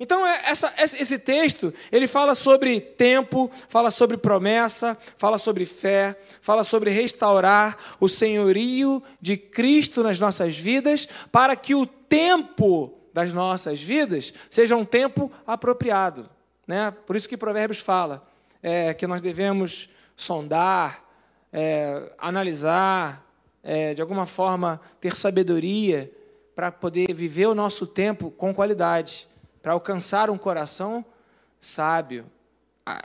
então, 0.00 0.24
é, 0.24 0.42
essa, 0.44 0.72
esse 0.78 1.18
texto, 1.18 1.74
ele 1.90 2.06
fala 2.06 2.34
sobre 2.34 2.80
tempo, 2.80 3.50
fala 3.68 3.90
sobre 3.90 4.16
promessa, 4.16 4.96
fala 5.16 5.38
sobre 5.38 5.64
fé, 5.64 6.16
fala 6.40 6.62
sobre 6.62 6.90
restaurar 6.90 7.76
o 7.98 8.08
senhorio 8.08 9.02
de 9.20 9.36
Cristo 9.36 10.02
nas 10.02 10.20
nossas 10.20 10.56
vidas, 10.56 11.08
para 11.32 11.56
que 11.56 11.74
o 11.74 11.84
tempo 11.84 12.94
das 13.12 13.34
nossas 13.34 13.80
vidas 13.82 14.32
seja 14.48 14.76
um 14.76 14.84
tempo 14.84 15.32
apropriado. 15.44 16.30
Né? 16.64 16.92
Por 17.04 17.16
isso 17.16 17.28
que 17.28 17.36
Provérbios 17.36 17.80
fala 17.80 18.24
é, 18.62 18.94
que 18.94 19.06
nós 19.06 19.20
devemos 19.20 19.90
sondar, 20.16 21.02
é, 21.52 22.12
analisar, 22.18 23.24
é, 23.64 23.94
de 23.94 24.00
alguma 24.00 24.26
forma 24.26 24.80
ter 25.00 25.16
sabedoria 25.16 26.12
para 26.54 26.70
poder 26.70 27.12
viver 27.12 27.46
o 27.46 27.54
nosso 27.54 27.84
tempo 27.84 28.30
com 28.30 28.54
qualidade 28.54 29.28
para 29.68 29.74
alcançar 29.74 30.30
um 30.30 30.38
coração 30.38 31.04
sábio. 31.60 32.24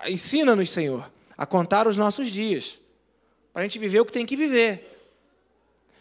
Ensina-nos, 0.08 0.70
Senhor, 0.70 1.12
a 1.38 1.46
contar 1.46 1.90
os 1.90 1.98
nossos 1.98 2.28
dias, 2.28 2.80
para 3.52 3.64
a 3.64 3.66
gente 3.66 3.78
viver 3.78 4.00
o 4.00 4.06
que 4.06 4.14
tem 4.14 4.26
que 4.26 4.38
viver, 4.38 5.06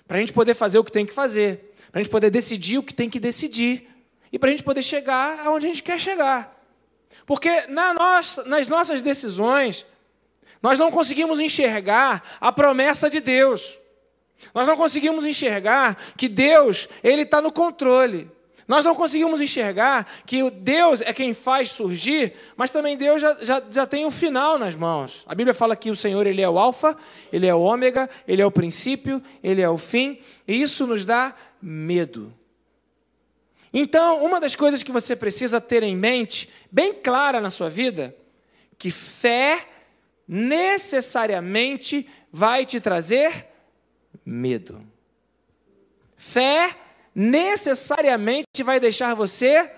para 0.07 0.19
a 0.19 0.21
gente 0.21 0.33
poder 0.33 0.55
fazer 0.55 0.79
o 0.79 0.85
que 0.85 0.93
tem 0.93 1.05
que 1.05 1.13
fazer, 1.13 1.75
para 1.91 1.99
a 1.99 2.03
gente 2.05 2.13
poder 2.13 2.31
decidir 2.31 2.79
o 2.79 2.83
que 2.85 2.95
tem 2.95 3.11
que 3.11 3.19
decidir, 3.19 3.89
e 4.31 4.39
para 4.39 4.51
a 4.51 4.53
gente 4.53 4.63
poder 4.63 4.85
chegar 4.85 5.45
aonde 5.45 5.67
a 5.67 5.69
gente 5.69 5.83
quer 5.83 5.99
chegar. 5.99 6.57
Porque 7.27 7.67
na 7.67 7.93
nossa, 7.93 8.45
nas 8.45 8.69
nossas 8.69 9.03
decisões, 9.03 9.85
nós 10.63 10.79
não 10.79 10.93
conseguimos 10.93 11.41
enxergar 11.41 12.39
a 12.41 12.53
promessa 12.53 13.11
de 13.11 13.19
Deus. 13.19 13.81
Nós 14.55 14.69
não 14.69 14.77
conseguimos 14.77 15.25
enxergar 15.25 15.97
que 16.17 16.29
Deus 16.29 16.89
ele 17.03 17.23
está 17.23 17.43
no 17.43 17.51
controle. 17.51 18.31
Nós 18.73 18.87
não 18.87 18.95
conseguimos 18.95 19.39
enxergar 19.43 20.11
que 20.25 20.51
Deus 20.51 21.03
é 21.03 21.13
quem 21.13 21.35
faz 21.35 21.69
surgir, 21.69 22.33
mas 22.57 22.71
também 22.71 22.97
Deus 22.97 23.21
já, 23.21 23.37
já, 23.45 23.63
já 23.71 23.87
tem 23.87 24.07
o 24.07 24.09
um 24.09 24.11
final 24.11 24.59
nas 24.59 24.75
mãos. 24.75 25.23
A 25.27 25.35
Bíblia 25.35 25.53
fala 25.53 25.77
que 25.77 25.91
o 25.91 25.95
Senhor 25.95 26.27
ele 26.27 26.41
é 26.41 26.49
o 26.49 26.59
Alfa, 26.59 26.97
ele 27.31 27.47
é 27.47 27.55
o 27.55 27.61
Ômega, 27.61 28.09
ele 28.27 28.41
é 28.41 28.47
o 28.47 28.51
princípio, 28.51 29.23
ele 29.45 29.61
é 29.61 29.69
o 29.69 29.77
fim, 29.77 30.19
e 30.49 30.63
isso 30.63 30.87
nos 30.87 31.05
dá 31.05 31.35
medo. 31.61 32.33
Então, 33.75 34.25
uma 34.25 34.41
das 34.41 34.57
coisas 34.57 34.83
que 34.83 34.91
você 34.91 35.15
precisa 35.15 35.61
ter 35.61 35.83
em 35.83 35.95
mente, 35.95 36.49
bem 36.71 36.95
clara 36.95 37.43
na 37.43 37.51
sua 37.51 37.69
vida, 37.69 38.17
que 38.79 38.91
fé 38.91 39.69
necessariamente 40.27 42.09
vai 42.33 42.65
te 42.65 42.81
trazer 42.81 43.49
medo. 44.25 44.81
Fé 46.17 46.75
necessariamente 47.15 48.63
vai 48.65 48.81
deixar 48.81 49.15
você. 49.15 49.71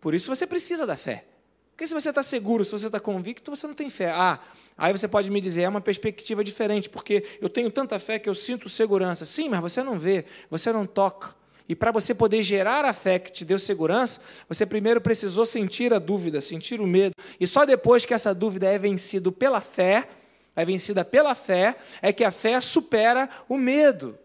Por 0.00 0.14
isso 0.14 0.34
você 0.34 0.46
precisa 0.46 0.86
da 0.86 0.96
fé. 0.96 1.24
Porque 1.72 1.86
se 1.86 1.94
você 1.94 2.08
está 2.08 2.22
seguro, 2.22 2.64
se 2.64 2.72
você 2.72 2.86
está 2.86 2.98
convicto, 2.98 3.54
você 3.54 3.66
não 3.66 3.74
tem 3.74 3.88
fé. 3.88 4.10
Ah, 4.12 4.40
aí 4.76 4.92
você 4.92 5.06
pode 5.06 5.30
me 5.30 5.40
dizer, 5.40 5.62
é 5.62 5.68
uma 5.68 5.80
perspectiva 5.80 6.42
diferente, 6.42 6.90
porque 6.90 7.24
eu 7.40 7.48
tenho 7.48 7.70
tanta 7.70 7.98
fé 8.00 8.18
que 8.18 8.28
eu 8.28 8.34
sinto 8.34 8.68
segurança. 8.68 9.24
Sim, 9.24 9.48
mas 9.48 9.60
você 9.60 9.82
não 9.82 9.98
vê, 9.98 10.24
você 10.50 10.72
não 10.72 10.84
toca. 10.84 11.36
E 11.68 11.76
para 11.76 11.92
você 11.92 12.14
poder 12.14 12.42
gerar 12.42 12.84
a 12.84 12.92
fé 12.92 13.18
que 13.18 13.30
te 13.30 13.44
deu 13.44 13.58
segurança, 13.58 14.20
você 14.48 14.64
primeiro 14.64 15.00
precisou 15.00 15.44
sentir 15.44 15.92
a 15.92 15.98
dúvida, 15.98 16.40
sentir 16.40 16.80
o 16.80 16.86
medo. 16.86 17.12
E 17.38 17.46
só 17.46 17.64
depois 17.64 18.04
que 18.06 18.14
essa 18.14 18.34
dúvida 18.34 18.66
é 18.66 18.78
vencida 18.78 19.30
pela 19.30 19.60
fé, 19.60 20.08
é 20.56 20.64
vencida 20.64 21.04
pela 21.04 21.34
fé, 21.34 21.76
é 22.00 22.12
que 22.12 22.24
a 22.24 22.30
fé 22.30 22.58
supera 22.60 23.28
o 23.48 23.56
medo. 23.58 24.18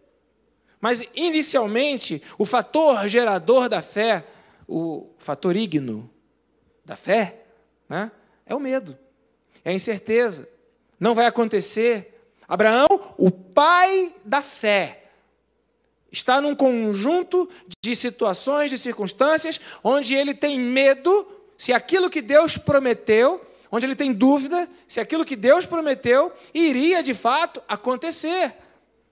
Mas, 0.84 1.08
inicialmente, 1.16 2.22
o 2.38 2.44
fator 2.46 3.08
gerador 3.08 3.70
da 3.70 3.82
fé, 3.82 4.26
o 4.68 5.12
fator 5.18 5.56
igno 5.56 6.12
da 6.84 6.98
fé, 6.98 7.46
né, 7.88 8.12
é 8.46 8.54
o 8.54 8.60
medo, 8.60 8.98
é 9.64 9.70
a 9.72 9.74
incerteza. 9.74 10.46
Não 11.00 11.16
vai 11.16 11.26
acontecer. 11.26 12.28
Abraão, 12.46 12.86
o 13.18 13.32
pai 13.32 14.14
da 14.26 14.42
fé, 14.42 15.06
está 16.12 16.42
num 16.42 16.54
conjunto 16.54 17.50
de 17.82 17.96
situações, 17.96 18.70
de 18.70 18.78
circunstâncias, 18.78 19.62
onde 19.82 20.14
ele 20.14 20.34
tem 20.34 20.60
medo 20.60 21.26
se 21.58 21.72
aquilo 21.72 22.10
que 22.10 22.22
Deus 22.22 22.58
prometeu, 22.58 23.40
onde 23.72 23.86
ele 23.86 23.96
tem 23.96 24.12
dúvida 24.12 24.70
se 24.86 25.00
aquilo 25.00 25.24
que 25.24 25.38
Deus 25.38 25.66
prometeu 25.66 26.30
iria 26.54 27.02
de 27.02 27.14
fato 27.14 27.64
acontecer. 27.70 28.54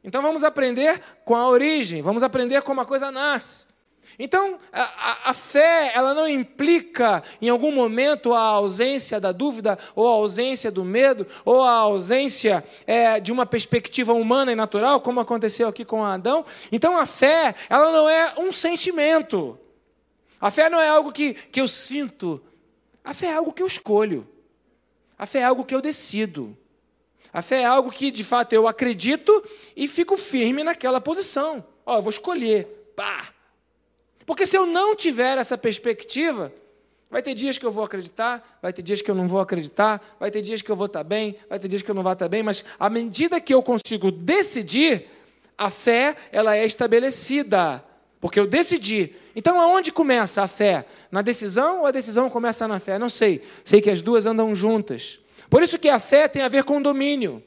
Então 0.04 0.22
vamos 0.22 0.44
aprender 0.44 1.02
com 1.24 1.36
a 1.36 1.48
origem, 1.48 2.02
vamos 2.02 2.24
aprender 2.24 2.62
como 2.62 2.82
a 2.82 2.86
coisa 2.86 3.12
nasce. 3.12 3.72
Então, 4.20 4.60
a, 4.74 5.30
a, 5.30 5.34
fé, 5.34 5.92
ela 5.96 6.14
não 6.14 6.28
implica 6.28 7.24
em 7.42 7.50
algum 7.50 7.72
momento 7.72 8.34
a 8.34 8.42
ausência 8.42 9.20
da 9.20 9.32
dúvida, 9.32 9.78
ou 9.96 10.08
a 10.08 10.12
ausência 10.12 10.70
do 10.72 10.84
medo, 10.84 11.26
ou 11.46 11.64
a 11.64 11.72
ausência 11.72 12.64
é, 12.86 13.20
de 13.20 13.32
uma 13.32 13.46
perspectiva 13.46 14.14
humana 14.14 14.52
e 14.52 14.56
natural, 14.56 15.02
como 15.02 15.20
aconteceu 15.20 15.68
aqui 15.68 15.86
com 15.86 16.04
Adão. 16.04 16.46
Então, 16.72 16.98
a 16.98 17.06
fé, 17.06 17.56
ela 17.70 17.92
não 17.92 18.10
é 18.10 18.34
um 18.38 18.52
sentimento. 18.52 19.58
A 20.40 20.52
fé 20.52 20.70
não 20.70 20.80
é 20.80 20.90
algo 20.90 21.12
que, 21.12 21.34
que 21.34 21.62
eu 21.62 21.68
sinto. 21.68 22.42
A 23.04 23.14
fé 23.14 23.28
é 23.28 23.36
algo 23.36 23.54
que 23.54 23.64
eu 23.64 23.68
escolho. 23.68 24.28
A 25.18 25.26
fé 25.26 25.40
é 25.40 25.44
algo 25.46 25.64
que 25.64 25.74
eu 25.74 25.82
decido. 25.82 26.58
A 27.34 27.42
fé 27.42 27.62
é 27.62 27.66
algo 27.66 27.92
que, 27.92 28.12
de 28.12 28.24
fato, 28.24 28.54
eu 28.54 28.68
acredito 28.68 29.44
e 29.76 29.88
fico 29.88 30.18
firme 30.18 30.64
naquela 30.64 31.00
posição. 31.00 31.64
Ó, 31.86 31.98
eu 31.98 32.02
vou 32.02 32.10
escolher. 32.10 32.92
Pá! 32.96 33.30
Porque 34.26 34.46
se 34.46 34.58
eu 34.58 34.66
não 34.66 34.96
tiver 34.96 35.38
essa 35.38 35.58
perspectiva, 35.58 36.54
vai 37.10 37.22
ter 37.22 37.34
dias 37.34 37.58
que 37.58 37.66
eu 37.66 37.72
vou 37.72 37.84
acreditar, 37.84 38.60
vai 38.62 38.72
ter 38.72 38.82
dias 38.82 39.02
que 39.02 39.10
eu 39.10 39.16
não 39.16 39.28
vou 39.28 39.40
acreditar, 39.40 40.16
vai 40.20 40.30
ter 40.30 40.42
dias 40.42 40.62
que 40.62 40.70
eu 40.70 40.76
vou 40.76 40.86
estar 40.86 41.04
bem, 41.04 41.36
vai 41.50 41.60
ter 41.60 41.68
dias 41.68 41.82
que 41.82 41.90
eu 41.90 41.96
não 41.96 42.04
vou 42.04 42.12
estar 42.12 42.28
bem, 42.28 42.44
mas 42.44 42.64
à 42.80 42.90
medida 42.90 43.42
que 43.42 43.54
eu 43.54 43.64
consigo 43.64 44.12
decidir, 44.12 45.08
a 45.58 45.70
fé 45.70 46.16
ela 46.32 46.56
é 46.56 46.66
estabelecida. 46.66 47.84
Porque 48.20 48.40
eu 48.40 48.46
decidi. 48.46 49.16
Então, 49.36 49.60
aonde 49.60 49.92
começa 49.92 50.44
a 50.44 50.48
fé? 50.48 50.86
Na 51.12 51.24
decisão 51.24 51.80
ou 51.80 51.86
a 51.88 51.92
decisão 51.92 52.30
começa 52.30 52.68
na 52.68 52.80
fé? 52.80 53.00
Não 53.00 53.10
sei. 53.10 53.42
Sei 53.64 53.82
que 53.82 53.90
as 53.90 54.02
duas 54.02 54.28
andam 54.28 54.54
juntas. 54.54 55.20
Por 55.52 55.62
isso 55.62 55.78
que 55.78 55.90
a 55.90 56.00
fé 56.00 56.30
tem 56.30 56.42
a 56.42 56.48
ver 56.48 56.64
com 56.64 56.82
domínio. 56.82 57.44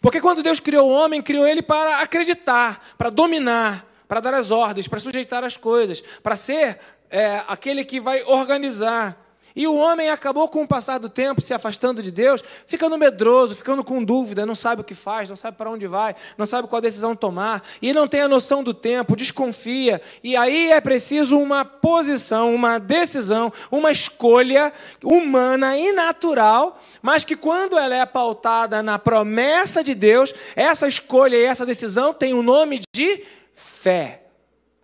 Porque 0.00 0.20
quando 0.20 0.42
Deus 0.42 0.58
criou 0.58 0.88
o 0.88 0.92
homem, 0.92 1.22
criou 1.22 1.46
ele 1.46 1.62
para 1.62 2.00
acreditar, 2.02 2.94
para 2.98 3.08
dominar, 3.08 3.86
para 4.08 4.18
dar 4.18 4.34
as 4.34 4.50
ordens, 4.50 4.88
para 4.88 4.98
sujeitar 4.98 5.44
as 5.44 5.56
coisas, 5.56 6.02
para 6.24 6.34
ser 6.34 6.80
é, 7.08 7.40
aquele 7.46 7.84
que 7.84 8.00
vai 8.00 8.24
organizar. 8.24 9.16
E 9.54 9.66
o 9.66 9.74
homem 9.74 10.10
acabou, 10.10 10.48
com 10.48 10.62
o 10.62 10.68
passar 10.68 10.98
do 10.98 11.08
tempo, 11.08 11.40
se 11.40 11.52
afastando 11.52 12.02
de 12.02 12.10
Deus, 12.10 12.42
ficando 12.66 12.96
medroso, 12.96 13.54
ficando 13.54 13.84
com 13.84 14.02
dúvida, 14.02 14.46
não 14.46 14.54
sabe 14.54 14.80
o 14.80 14.84
que 14.84 14.94
faz, 14.94 15.28
não 15.28 15.36
sabe 15.36 15.56
para 15.56 15.70
onde 15.70 15.86
vai, 15.86 16.14
não 16.38 16.46
sabe 16.46 16.68
qual 16.68 16.80
decisão 16.80 17.14
tomar, 17.14 17.62
e 17.80 17.92
não 17.92 18.08
tem 18.08 18.22
a 18.22 18.28
noção 18.28 18.62
do 18.62 18.72
tempo, 18.72 19.16
desconfia. 19.16 20.00
E 20.22 20.36
aí 20.36 20.70
é 20.70 20.80
preciso 20.80 21.38
uma 21.38 21.64
posição, 21.64 22.54
uma 22.54 22.78
decisão, 22.78 23.52
uma 23.70 23.90
escolha 23.90 24.72
humana 25.02 25.76
e 25.76 25.92
natural, 25.92 26.80
mas 27.00 27.24
que 27.24 27.36
quando 27.36 27.76
ela 27.76 27.94
é 27.94 28.06
pautada 28.06 28.82
na 28.82 28.98
promessa 28.98 29.84
de 29.84 29.94
Deus, 29.94 30.34
essa 30.56 30.86
escolha 30.86 31.36
e 31.36 31.44
essa 31.44 31.66
decisão 31.66 32.14
tem 32.14 32.34
o 32.34 32.42
nome 32.42 32.80
de 32.94 33.24
fé. 33.54 34.21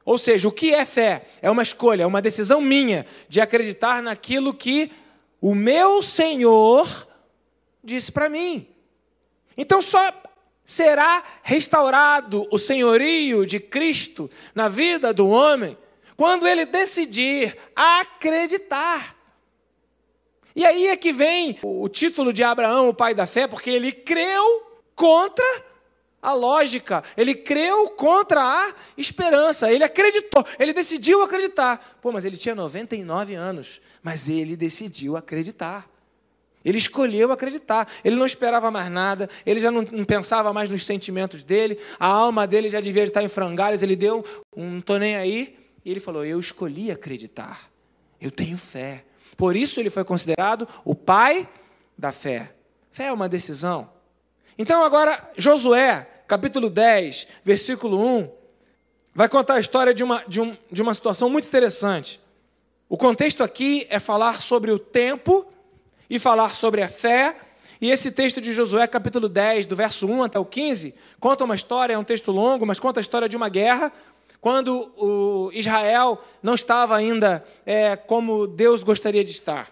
Ou 0.08 0.16
seja, 0.16 0.48
o 0.48 0.52
que 0.52 0.72
é 0.74 0.86
fé? 0.86 1.26
É 1.42 1.50
uma 1.50 1.62
escolha, 1.62 2.02
é 2.02 2.06
uma 2.06 2.22
decisão 2.22 2.62
minha 2.62 3.04
de 3.28 3.42
acreditar 3.42 4.02
naquilo 4.02 4.54
que 4.54 4.90
o 5.38 5.54
meu 5.54 6.00
Senhor 6.00 7.06
disse 7.84 8.10
para 8.10 8.26
mim. 8.26 8.66
Então 9.54 9.82
só 9.82 10.10
será 10.64 11.22
restaurado 11.42 12.48
o 12.50 12.56
senhorio 12.56 13.44
de 13.44 13.60
Cristo 13.60 14.30
na 14.54 14.66
vida 14.66 15.12
do 15.12 15.28
homem 15.28 15.76
quando 16.16 16.48
ele 16.48 16.64
decidir 16.64 17.54
acreditar. 17.76 19.14
E 20.56 20.64
aí 20.64 20.86
é 20.86 20.96
que 20.96 21.12
vem 21.12 21.58
o 21.62 21.86
título 21.86 22.32
de 22.32 22.42
Abraão, 22.42 22.88
o 22.88 22.94
pai 22.94 23.14
da 23.14 23.26
fé, 23.26 23.46
porque 23.46 23.68
ele 23.68 23.92
creu 23.92 24.80
contra 24.96 25.44
a 26.20 26.32
lógica, 26.32 27.02
ele 27.16 27.34
creu 27.34 27.90
contra 27.90 28.42
a 28.42 28.74
esperança, 28.96 29.72
ele 29.72 29.84
acreditou, 29.84 30.44
ele 30.58 30.72
decidiu 30.72 31.22
acreditar. 31.22 31.96
Pô, 32.00 32.10
mas 32.10 32.24
ele 32.24 32.36
tinha 32.36 32.54
99 32.54 33.34
anos, 33.34 33.80
mas 34.02 34.28
ele 34.28 34.56
decidiu 34.56 35.16
acreditar. 35.16 35.88
Ele 36.64 36.76
escolheu 36.76 37.30
acreditar, 37.30 37.88
ele 38.04 38.16
não 38.16 38.26
esperava 38.26 38.70
mais 38.70 38.90
nada, 38.90 39.30
ele 39.46 39.60
já 39.60 39.70
não, 39.70 39.82
não 39.82 40.04
pensava 40.04 40.52
mais 40.52 40.68
nos 40.68 40.84
sentimentos 40.84 41.44
dele, 41.44 41.78
a 41.98 42.06
alma 42.06 42.46
dele 42.46 42.68
já 42.68 42.80
devia 42.80 43.04
estar 43.04 43.22
em 43.22 43.28
frangalhos, 43.28 43.80
ele 43.80 43.94
deu 43.94 44.24
um 44.56 44.72
não 44.72 44.78
estou 44.80 44.98
nem 44.98 45.16
aí, 45.16 45.56
e 45.84 45.90
ele 45.90 46.00
falou: 46.00 46.24
Eu 46.24 46.40
escolhi 46.40 46.90
acreditar, 46.90 47.70
eu 48.20 48.30
tenho 48.30 48.58
fé. 48.58 49.04
Por 49.36 49.54
isso 49.54 49.78
ele 49.78 49.88
foi 49.88 50.04
considerado 50.04 50.68
o 50.84 50.96
pai 50.96 51.48
da 51.96 52.10
fé. 52.10 52.52
Fé 52.90 53.06
é 53.06 53.12
uma 53.12 53.28
decisão. 53.28 53.88
Então, 54.58 54.82
agora, 54.82 55.30
Josué, 55.36 56.04
capítulo 56.26 56.68
10, 56.68 57.28
versículo 57.44 58.04
1, 58.04 58.28
vai 59.14 59.28
contar 59.28 59.54
a 59.54 59.60
história 59.60 59.94
de 59.94 60.02
uma, 60.02 60.24
de, 60.26 60.40
um, 60.40 60.56
de 60.68 60.82
uma 60.82 60.92
situação 60.92 61.30
muito 61.30 61.46
interessante. 61.46 62.20
O 62.88 62.96
contexto 62.96 63.44
aqui 63.44 63.86
é 63.88 64.00
falar 64.00 64.42
sobre 64.42 64.72
o 64.72 64.78
tempo 64.78 65.46
e 66.10 66.18
falar 66.18 66.56
sobre 66.56 66.82
a 66.82 66.88
fé. 66.88 67.36
E 67.80 67.92
esse 67.92 68.10
texto 68.10 68.40
de 68.40 68.52
Josué, 68.52 68.88
capítulo 68.88 69.28
10, 69.28 69.66
do 69.66 69.76
verso 69.76 70.08
1 70.08 70.24
até 70.24 70.40
o 70.40 70.44
15, 70.44 70.92
conta 71.20 71.44
uma 71.44 71.54
história, 71.54 71.94
é 71.94 71.98
um 71.98 72.02
texto 72.02 72.32
longo, 72.32 72.66
mas 72.66 72.80
conta 72.80 72.98
a 72.98 73.02
história 73.02 73.28
de 73.28 73.36
uma 73.36 73.48
guerra, 73.48 73.92
quando 74.40 74.90
o 74.96 75.52
Israel 75.52 76.20
não 76.42 76.54
estava 76.54 76.96
ainda 76.96 77.44
é, 77.64 77.94
como 77.94 78.48
Deus 78.48 78.82
gostaria 78.82 79.22
de 79.22 79.30
estar. 79.30 79.70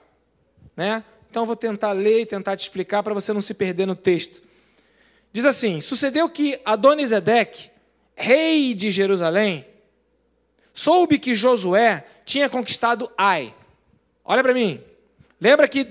Né? 0.76 1.02
Então, 1.28 1.44
vou 1.44 1.56
tentar 1.56 1.90
ler 1.90 2.20
e 2.20 2.26
tentar 2.26 2.56
te 2.56 2.60
explicar 2.60 3.02
para 3.02 3.14
você 3.14 3.32
não 3.32 3.40
se 3.40 3.52
perder 3.52 3.86
no 3.86 3.96
texto. 3.96 4.45
Diz 5.32 5.44
assim: 5.44 5.80
Sucedeu 5.80 6.28
que 6.28 6.60
Adonisedeque, 6.64 7.70
rei 8.14 8.74
de 8.74 8.90
Jerusalém, 8.90 9.66
soube 10.72 11.18
que 11.18 11.34
Josué 11.34 12.06
tinha 12.24 12.48
conquistado 12.48 13.10
Ai. 13.16 13.54
Olha 14.24 14.42
para 14.42 14.54
mim. 14.54 14.80
Lembra 15.40 15.68
que, 15.68 15.86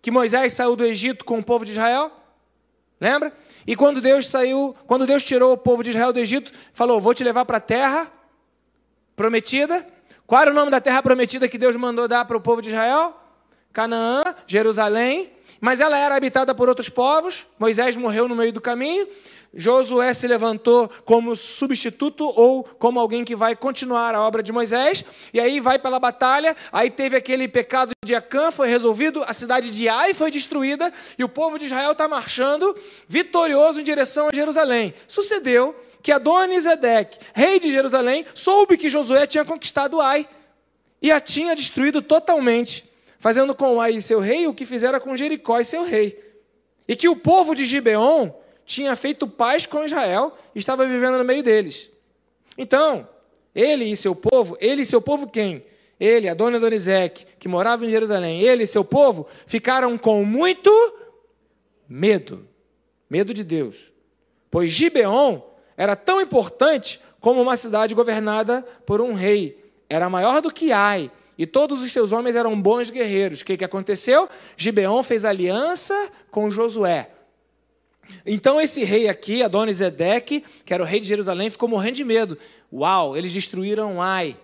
que 0.00 0.10
Moisés 0.10 0.52
saiu 0.52 0.76
do 0.76 0.84
Egito 0.84 1.24
com 1.24 1.38
o 1.38 1.42
povo 1.42 1.64
de 1.64 1.72
Israel? 1.72 2.12
Lembra? 3.00 3.32
E 3.66 3.74
quando 3.74 4.00
Deus 4.00 4.28
saiu, 4.28 4.76
quando 4.86 5.06
Deus 5.06 5.24
tirou 5.24 5.52
o 5.52 5.56
povo 5.56 5.82
de 5.82 5.90
Israel 5.90 6.12
do 6.12 6.18
Egito, 6.18 6.52
falou: 6.72 7.00
Vou 7.00 7.14
te 7.14 7.24
levar 7.24 7.44
para 7.44 7.56
a 7.56 7.60
terra 7.60 8.10
prometida. 9.16 9.86
Qual 10.26 10.42
era 10.42 10.50
o 10.50 10.54
nome 10.54 10.70
da 10.70 10.80
terra 10.80 11.02
prometida 11.02 11.48
que 11.48 11.58
Deus 11.58 11.74
mandou 11.76 12.06
dar 12.06 12.24
para 12.24 12.36
o 12.36 12.40
povo 12.40 12.62
de 12.62 12.68
Israel? 12.68 13.16
Canaã, 13.72 14.22
Jerusalém 14.46 15.30
mas 15.60 15.80
ela 15.80 15.98
era 15.98 16.16
habitada 16.16 16.54
por 16.54 16.68
outros 16.68 16.88
povos. 16.88 17.46
Moisés 17.58 17.96
morreu 17.96 18.26
no 18.26 18.34
meio 18.34 18.52
do 18.52 18.60
caminho. 18.60 19.06
Josué 19.52 20.14
se 20.14 20.28
levantou 20.28 20.88
como 21.04 21.34
substituto 21.34 22.24
ou 22.36 22.62
como 22.62 23.00
alguém 23.00 23.24
que 23.24 23.34
vai 23.34 23.56
continuar 23.56 24.14
a 24.14 24.22
obra 24.22 24.42
de 24.42 24.52
Moisés. 24.52 25.04
E 25.34 25.40
aí 25.40 25.60
vai 25.60 25.78
pela 25.78 25.98
batalha. 25.98 26.56
Aí 26.72 26.88
teve 26.88 27.16
aquele 27.16 27.48
pecado 27.48 27.90
de 28.04 28.14
Acã, 28.14 28.50
foi 28.50 28.68
resolvido. 28.68 29.22
A 29.26 29.32
cidade 29.32 29.70
de 29.70 29.88
Ai 29.88 30.14
foi 30.14 30.30
destruída. 30.30 30.92
E 31.18 31.24
o 31.24 31.28
povo 31.28 31.58
de 31.58 31.66
Israel 31.66 31.92
está 31.92 32.08
marchando 32.08 32.76
vitorioso 33.08 33.80
em 33.80 33.84
direção 33.84 34.28
a 34.28 34.34
Jerusalém. 34.34 34.94
Sucedeu 35.06 35.74
que 36.02 36.12
Adonisedeque, 36.12 37.18
rei 37.34 37.60
de 37.60 37.70
Jerusalém, 37.70 38.24
soube 38.32 38.78
que 38.78 38.88
Josué 38.88 39.26
tinha 39.26 39.44
conquistado 39.44 40.00
Ai 40.00 40.26
e 41.02 41.10
a 41.10 41.20
tinha 41.20 41.54
destruído 41.54 42.00
totalmente 42.00 42.89
fazendo 43.20 43.54
com 43.54 43.80
Ai 43.80 44.00
seu 44.00 44.18
rei 44.18 44.48
o 44.48 44.54
que 44.54 44.66
fizera 44.66 44.98
com 44.98 45.16
Jericó 45.16 45.60
e 45.60 45.64
seu 45.64 45.84
rei. 45.84 46.18
E 46.88 46.96
que 46.96 47.08
o 47.08 47.14
povo 47.14 47.54
de 47.54 47.64
Gibeon 47.64 48.32
tinha 48.64 48.96
feito 48.96 49.28
paz 49.28 49.66
com 49.66 49.84
Israel 49.84 50.36
e 50.54 50.58
estava 50.58 50.86
vivendo 50.86 51.18
no 51.18 51.24
meio 51.24 51.42
deles. 51.42 51.90
Então, 52.58 53.06
ele 53.54 53.84
e 53.84 53.94
seu 53.94 54.14
povo, 54.14 54.56
ele 54.58 54.82
e 54.82 54.86
seu 54.86 55.00
povo 55.00 55.28
quem? 55.28 55.64
Ele, 56.00 56.28
a 56.28 56.34
dona 56.34 56.58
Donizek, 56.58 57.26
que 57.38 57.46
morava 57.46 57.84
em 57.84 57.90
Jerusalém, 57.90 58.40
ele 58.40 58.64
e 58.64 58.66
seu 58.66 58.82
povo 58.82 59.28
ficaram 59.46 59.98
com 59.98 60.24
muito 60.24 60.70
medo. 61.86 62.48
Medo 63.08 63.34
de 63.34 63.44
Deus. 63.44 63.92
Pois 64.50 64.72
Gibeon 64.72 65.42
era 65.76 65.94
tão 65.94 66.20
importante 66.20 67.00
como 67.20 67.42
uma 67.42 67.56
cidade 67.56 67.94
governada 67.94 68.62
por 68.86 69.00
um 69.00 69.12
rei. 69.12 69.62
Era 69.90 70.08
maior 70.08 70.40
do 70.40 70.52
que 70.52 70.72
Ai, 70.72 71.10
e 71.40 71.46
todos 71.46 71.82
os 71.82 71.90
seus 71.90 72.12
homens 72.12 72.36
eram 72.36 72.60
bons 72.60 72.90
guerreiros. 72.90 73.40
O 73.40 73.44
que, 73.46 73.56
que 73.56 73.64
aconteceu? 73.64 74.28
Gibeon 74.58 75.02
fez 75.02 75.24
aliança 75.24 76.10
com 76.30 76.50
Josué. 76.50 77.08
Então 78.26 78.60
esse 78.60 78.84
rei 78.84 79.08
aqui, 79.08 79.42
Adonisedeque, 79.42 80.44
que 80.66 80.74
era 80.74 80.82
o 80.82 80.86
rei 80.86 81.00
de 81.00 81.08
Jerusalém, 81.08 81.48
ficou 81.48 81.66
morrendo 81.66 81.94
de 81.94 82.04
medo. 82.04 82.36
Uau, 82.70 83.16
eles 83.16 83.32
destruíram 83.32 84.02
Ai. 84.02 84.36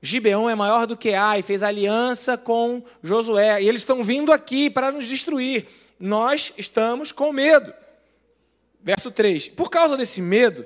Gibeon 0.00 0.48
é 0.48 0.54
maior 0.54 0.86
do 0.86 0.96
que 0.96 1.12
Ai, 1.12 1.42
fez 1.42 1.62
aliança 1.62 2.38
com 2.38 2.82
Josué. 3.02 3.62
E 3.62 3.68
eles 3.68 3.82
estão 3.82 4.02
vindo 4.02 4.32
aqui 4.32 4.70
para 4.70 4.90
nos 4.90 5.06
destruir. 5.06 5.66
Nós 6.00 6.54
estamos 6.56 7.12
com 7.12 7.34
medo. 7.34 7.70
Verso 8.82 9.10
3. 9.10 9.48
Por 9.48 9.68
causa 9.68 9.94
desse 9.94 10.22
medo, 10.22 10.64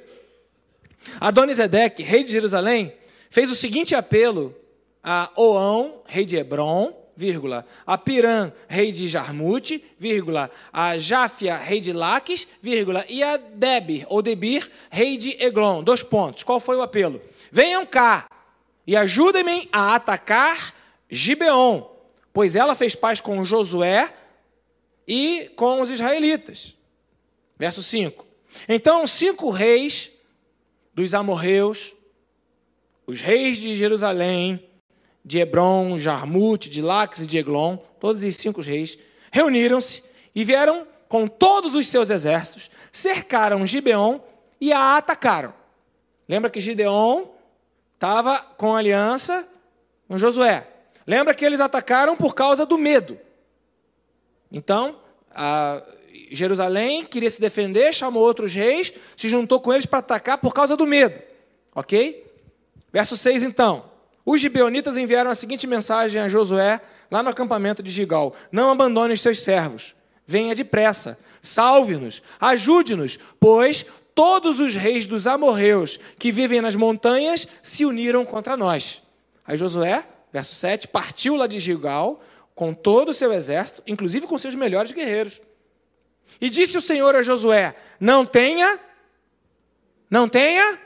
Adonisedeque, 1.18 2.04
rei 2.04 2.22
de 2.22 2.30
Jerusalém, 2.30 2.92
fez 3.28 3.50
o 3.50 3.56
seguinte 3.56 3.92
apelo 3.96 4.61
a 5.02 5.30
Oão, 5.36 6.02
rei 6.06 6.24
de 6.24 6.36
Hebron, 6.36 7.02
vírgula, 7.16 7.66
a 7.86 7.98
Pirã, 7.98 8.52
rei 8.68 8.92
de 8.92 9.08
Jarmute, 9.08 9.84
vírgula, 9.98 10.50
a 10.72 10.96
Jáfia, 10.96 11.56
rei 11.56 11.80
de 11.80 11.92
Laques, 11.92 12.46
vírgula, 12.60 13.04
e 13.08 13.22
a 13.22 13.36
Debir, 13.36 14.06
ou 14.08 14.22
Debir, 14.22 14.70
rei 14.90 15.16
de 15.16 15.30
Eglon. 15.42 15.82
Dois 15.82 16.02
pontos. 16.02 16.42
Qual 16.42 16.60
foi 16.60 16.76
o 16.76 16.82
apelo? 16.82 17.20
Venham 17.50 17.84
cá 17.84 18.26
e 18.86 18.96
ajudem-me 18.96 19.68
a 19.72 19.94
atacar 19.94 20.74
Gibeon, 21.10 21.86
pois 22.32 22.56
ela 22.56 22.74
fez 22.74 22.94
paz 22.94 23.20
com 23.20 23.44
Josué 23.44 24.12
e 25.06 25.50
com 25.56 25.80
os 25.80 25.90
israelitas. 25.90 26.74
Verso 27.58 27.82
5. 27.82 28.26
Então, 28.68 29.06
cinco 29.06 29.50
reis 29.50 30.10
dos 30.94 31.14
amorreus, 31.14 31.94
os 33.06 33.20
reis 33.20 33.56
de 33.58 33.74
Jerusalém, 33.74 34.68
de 35.24 35.38
Hebron, 35.38 35.98
Jarmute, 35.98 36.68
de 36.68 36.82
Lax 36.82 37.20
e 37.20 37.26
de 37.26 37.38
Eglon, 37.38 37.76
todos 38.00 38.22
os 38.22 38.36
cinco 38.36 38.60
reis, 38.60 38.98
reuniram-se 39.30 40.02
e 40.34 40.44
vieram 40.44 40.86
com 41.08 41.26
todos 41.26 41.74
os 41.74 41.88
seus 41.88 42.10
exércitos, 42.10 42.70
cercaram 42.90 43.66
Gibeon 43.66 44.20
e 44.60 44.72
a 44.72 44.96
atacaram. 44.96 45.52
Lembra 46.28 46.50
que 46.50 46.60
Gideon 46.60 47.26
estava 47.94 48.38
com 48.38 48.74
aliança 48.74 49.46
com 50.08 50.18
Josué. 50.18 50.66
Lembra 51.06 51.34
que 51.34 51.44
eles 51.44 51.60
atacaram 51.60 52.16
por 52.16 52.34
causa 52.34 52.66
do 52.66 52.76
medo. 52.76 53.18
Então, 54.50 54.96
Jerusalém 56.30 57.04
queria 57.04 57.30
se 57.30 57.40
defender, 57.40 57.94
chamou 57.94 58.22
outros 58.22 58.52
reis, 58.52 58.92
se 59.16 59.28
juntou 59.28 59.60
com 59.60 59.72
eles 59.72 59.86
para 59.86 60.00
atacar 60.00 60.38
por 60.38 60.52
causa 60.52 60.76
do 60.76 60.86
medo. 60.86 61.20
Ok? 61.74 62.26
Verso 62.92 63.16
6 63.16 63.42
então. 63.42 63.91
Os 64.24 64.40
gibeonitas 64.40 64.96
enviaram 64.96 65.30
a 65.30 65.34
seguinte 65.34 65.66
mensagem 65.66 66.20
a 66.20 66.28
Josué, 66.28 66.80
lá 67.10 67.22
no 67.22 67.30
acampamento 67.30 67.82
de 67.82 67.90
Gigal: 67.90 68.34
Não 68.50 68.70
abandone 68.70 69.14
os 69.14 69.20
seus 69.20 69.40
servos, 69.40 69.94
venha 70.26 70.54
depressa, 70.54 71.18
Salve-nos, 71.42 72.22
ajude-nos, 72.40 73.18
pois 73.40 73.84
todos 74.14 74.60
os 74.60 74.76
reis 74.76 75.06
dos 75.06 75.26
amorreus 75.26 75.98
que 76.16 76.30
vivem 76.30 76.60
nas 76.60 76.76
montanhas 76.76 77.48
se 77.60 77.84
uniram 77.84 78.24
contra 78.24 78.56
nós. 78.56 79.02
Aí 79.44 79.56
Josué, 79.56 80.06
verso 80.32 80.54
7, 80.54 80.86
partiu 80.86 81.34
lá 81.34 81.48
de 81.48 81.58
Gilgal 81.58 82.22
com 82.54 82.72
todo 82.72 83.08
o 83.08 83.14
seu 83.14 83.32
exército, 83.32 83.82
inclusive 83.88 84.28
com 84.28 84.38
seus 84.38 84.54
melhores 84.54 84.92
guerreiros. 84.92 85.40
E 86.40 86.48
disse 86.48 86.78
o 86.78 86.80
Senhor 86.80 87.16
a 87.16 87.22
Josué: 87.22 87.74
Não 87.98 88.24
tenha, 88.24 88.78
não 90.08 90.28
tenha. 90.28 90.78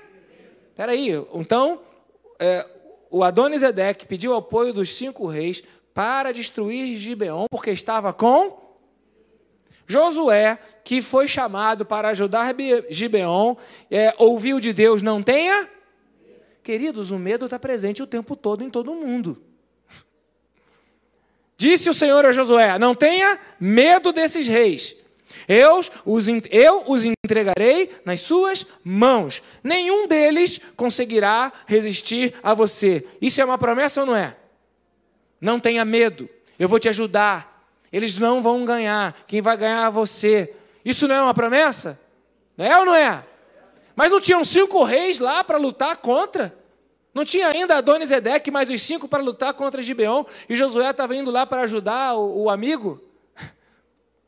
Espera 0.71 0.93
aí, 0.93 1.11
então 1.35 1.81
é, 2.39 2.67
o 3.11 3.23
Adonisedeque 3.23 4.07
pediu 4.07 4.35
apoio 4.35 4.73
dos 4.73 4.97
cinco 4.97 5.27
reis 5.27 5.63
para 5.95 6.33
destruir 6.33 6.97
Gibeon, 6.97 7.47
porque 7.51 7.71
estava 7.71 8.13
com 8.13 8.67
Josué, 9.87 10.59
que 10.83 11.01
foi 11.01 11.29
chamado 11.29 11.87
para 11.87 12.09
ajudar 12.09 12.55
Gibeon, 12.91 13.57
é, 13.91 14.15
ouviu 14.19 14.59
de 14.59 14.73
Deus: 14.73 15.01
Não 15.01 15.23
tenha. 15.23 15.69
Queridos, 16.63 17.13
o 17.13 17.19
medo 17.19 17.45
está 17.45 17.59
presente 17.59 18.03
o 18.03 18.07
tempo 18.07 18.35
todo 18.35 18.65
em 18.65 18.71
todo 18.71 18.95
mundo. 18.95 19.41
Disse 21.57 21.89
o 21.89 21.95
Senhor 21.95 22.27
a 22.27 22.33
Josué: 22.33 22.79
Não 22.79 22.95
tenha 22.95 23.39
medo 23.61 24.13
desses 24.13 24.47
reis. 24.47 24.97
Eu 25.49 25.79
os, 25.79 25.91
eu 26.51 26.85
os 26.87 27.05
entregarei 27.05 27.91
nas 28.05 28.21
suas 28.21 28.67
mãos. 28.83 29.43
Nenhum 29.63 30.09
deles 30.09 30.61
conseguirá 30.77 31.53
resistir 31.67 32.35
a 32.43 32.53
você. 32.53 33.07
Isso 33.21 33.41
é 33.41 33.45
uma 33.45 33.59
promessa 33.59 34.01
ou 34.01 34.07
não 34.07 34.17
é? 34.17 34.37
Não 35.41 35.61
tenha 35.61 35.85
medo. 35.85 36.29
Eu 36.59 36.69
vou 36.69 36.79
te 36.79 36.89
ajudar. 36.89 37.69
Eles 37.93 38.19
não 38.19 38.43
vão 38.43 38.65
ganhar. 38.65 39.17
Quem 39.27 39.41
vai 39.41 39.57
ganhar 39.57 39.87
é 39.87 39.91
você. 39.91 40.53
Isso 40.85 41.07
não 41.07 41.15
é 41.15 41.23
uma 41.23 41.35
promessa? 41.35 41.99
É 42.59 42.77
ou 42.79 42.85
não 42.85 42.95
é? 42.95 43.25
Mas 43.95 44.11
não 44.11 44.21
tinham 44.21 44.45
cinco 44.45 44.83
reis 44.83 45.19
lá 45.19 45.45
para 45.45 45.59
lutar 45.59 45.97
contra? 45.99 46.57
Não 47.15 47.25
tinha 47.25 47.49
ainda 47.49 47.77
Adonisedeque 47.77 48.51
mais 48.51 48.69
os 48.69 48.83
cinco 48.83 49.09
para 49.09 49.23
lutar 49.23 49.55
contra 49.55 49.81
Gibeon? 49.81 50.25
E 50.49 50.55
Josué 50.55 50.91
estava 50.91 51.17
indo 51.17 51.31
lá 51.31 51.47
para 51.47 51.63
ajudar 51.63 52.15
o, 52.15 52.43
o 52.43 52.51
amigo? 52.51 53.03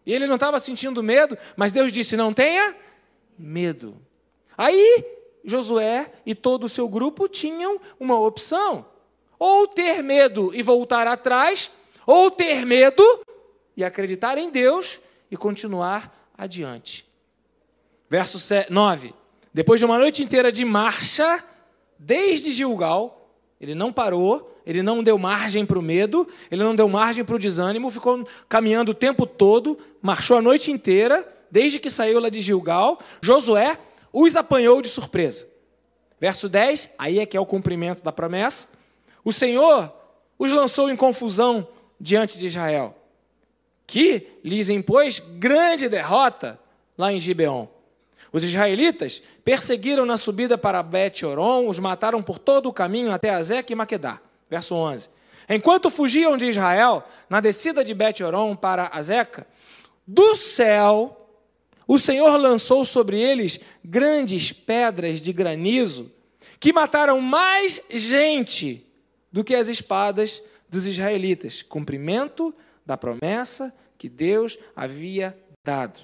E 0.09 0.15
ele 0.15 0.27
não 0.27 0.37
estava 0.37 0.59
sentindo 0.59 1.03
medo, 1.03 1.37
mas 1.55 1.71
Deus 1.71 1.93
disse: 1.93 2.17
não 2.17 2.33
tenha 2.33 2.75
medo. 3.39 3.95
Aí 4.57 5.05
Josué 5.45 6.11
e 6.25 6.35
todo 6.35 6.65
o 6.65 6.69
seu 6.69 6.89
grupo 6.89 7.29
tinham 7.29 7.79
uma 8.01 8.19
opção: 8.19 8.87
ou 9.39 9.69
ter 9.69 10.03
medo 10.03 10.51
e 10.55 10.63
voltar 10.63 11.07
atrás, 11.07 11.71
ou 12.07 12.31
ter 12.31 12.65
medo 12.65 13.03
e 13.77 13.85
acreditar 13.85 14.39
em 14.39 14.49
Deus 14.49 14.99
e 15.31 15.37
continuar 15.37 16.31
adiante. 16.39 17.07
Verso 18.09 18.39
9: 18.71 19.15
Depois 19.53 19.79
de 19.79 19.85
uma 19.85 19.99
noite 19.99 20.23
inteira 20.23 20.51
de 20.51 20.65
marcha, 20.65 21.45
desde 21.99 22.51
Gilgal, 22.51 23.31
ele 23.61 23.75
não 23.75 23.93
parou, 23.93 24.58
ele 24.69 24.83
não 24.83 25.03
deu 25.03 25.19
margem 25.19 25.65
para 25.65 25.79
o 25.79 25.83
medo, 25.83 26.29
ele 26.51 26.63
não 26.63 26.77
deu 26.77 26.87
margem 26.91 27.25
para 27.25 27.35
o 27.35 27.39
desânimo, 27.39 27.91
ficou 27.91 28.29
caminhando 28.47 28.91
o 28.91 28.95
tempo 28.95 29.25
todo, 29.25 29.79
marchou 30.03 30.37
a 30.37 30.43
noite 30.43 30.71
inteira, 30.71 31.27
desde 31.51 31.79
que 31.79 31.89
saiu 31.89 32.21
lá 32.21 32.29
de 32.29 32.43
Gilgal. 32.43 33.01
Josué 33.23 33.79
os 34.13 34.37
apanhou 34.37 34.83
de 34.83 34.91
surpresa. 34.91 35.49
Verso 36.21 36.51
10, 36.51 36.91
aí 36.99 37.19
é 37.19 37.25
que 37.25 37.35
é 37.35 37.41
o 37.41 37.47
cumprimento 37.47 38.03
da 38.03 38.13
promessa. 38.13 38.69
O 39.25 39.33
Senhor 39.33 39.91
os 40.39 40.53
lançou 40.53 40.91
em 40.91 40.97
confusão 40.97 41.67
diante 41.99 42.39
de 42.39 42.49
Israel, 42.49 42.95
que 43.87 44.27
lhes 44.45 44.69
impôs 44.69 45.19
grande 45.19 45.89
derrota 45.89 46.61
lá 46.99 47.11
em 47.11 47.19
Gibeon. 47.19 47.67
Os 48.31 48.45
israelitas 48.45 49.23
perseguiram 49.43 50.05
na 50.05 50.19
subida 50.19 50.59
para 50.59 50.83
Bet-Oron, 50.83 51.69
os 51.69 51.79
mataram 51.79 52.23
por 52.23 52.39
todo 52.39 52.69
o 52.69 52.73
caminho 52.73 53.11
até 53.11 53.31
Azeque 53.31 53.73
e 53.73 53.77
Maquedá. 53.77 54.21
Verso 54.51 54.75
11. 54.75 55.11
Enquanto 55.49 55.91
fugiam 55.91 56.37
de 56.37 56.47
Israel, 56.47 57.03
na 57.29 57.41
descida 57.41 57.83
de 57.83 57.95
Bet-Oron 57.95 58.55
para 58.55 58.91
Azeca, 58.93 59.47
do 60.07 60.35
céu 60.35 61.19
o 61.89 61.99
Senhor 61.99 62.37
lançou 62.37 62.85
sobre 62.85 63.19
eles 63.19 63.59
grandes 63.83 64.53
pedras 64.53 65.23
de 65.23 65.33
granizo 65.33 66.13
que 66.61 66.71
mataram 66.71 67.19
mais 67.19 67.83
gente 67.89 68.87
do 69.33 69.43
que 69.43 69.55
as 69.55 69.69
espadas 69.69 70.43
dos 70.69 70.87
israelitas, 70.87 71.63
cumprimento 71.63 72.55
da 72.85 72.95
promessa 72.99 73.75
que 73.97 74.07
Deus 74.07 74.59
havia 74.77 75.37
dado. 75.65 75.99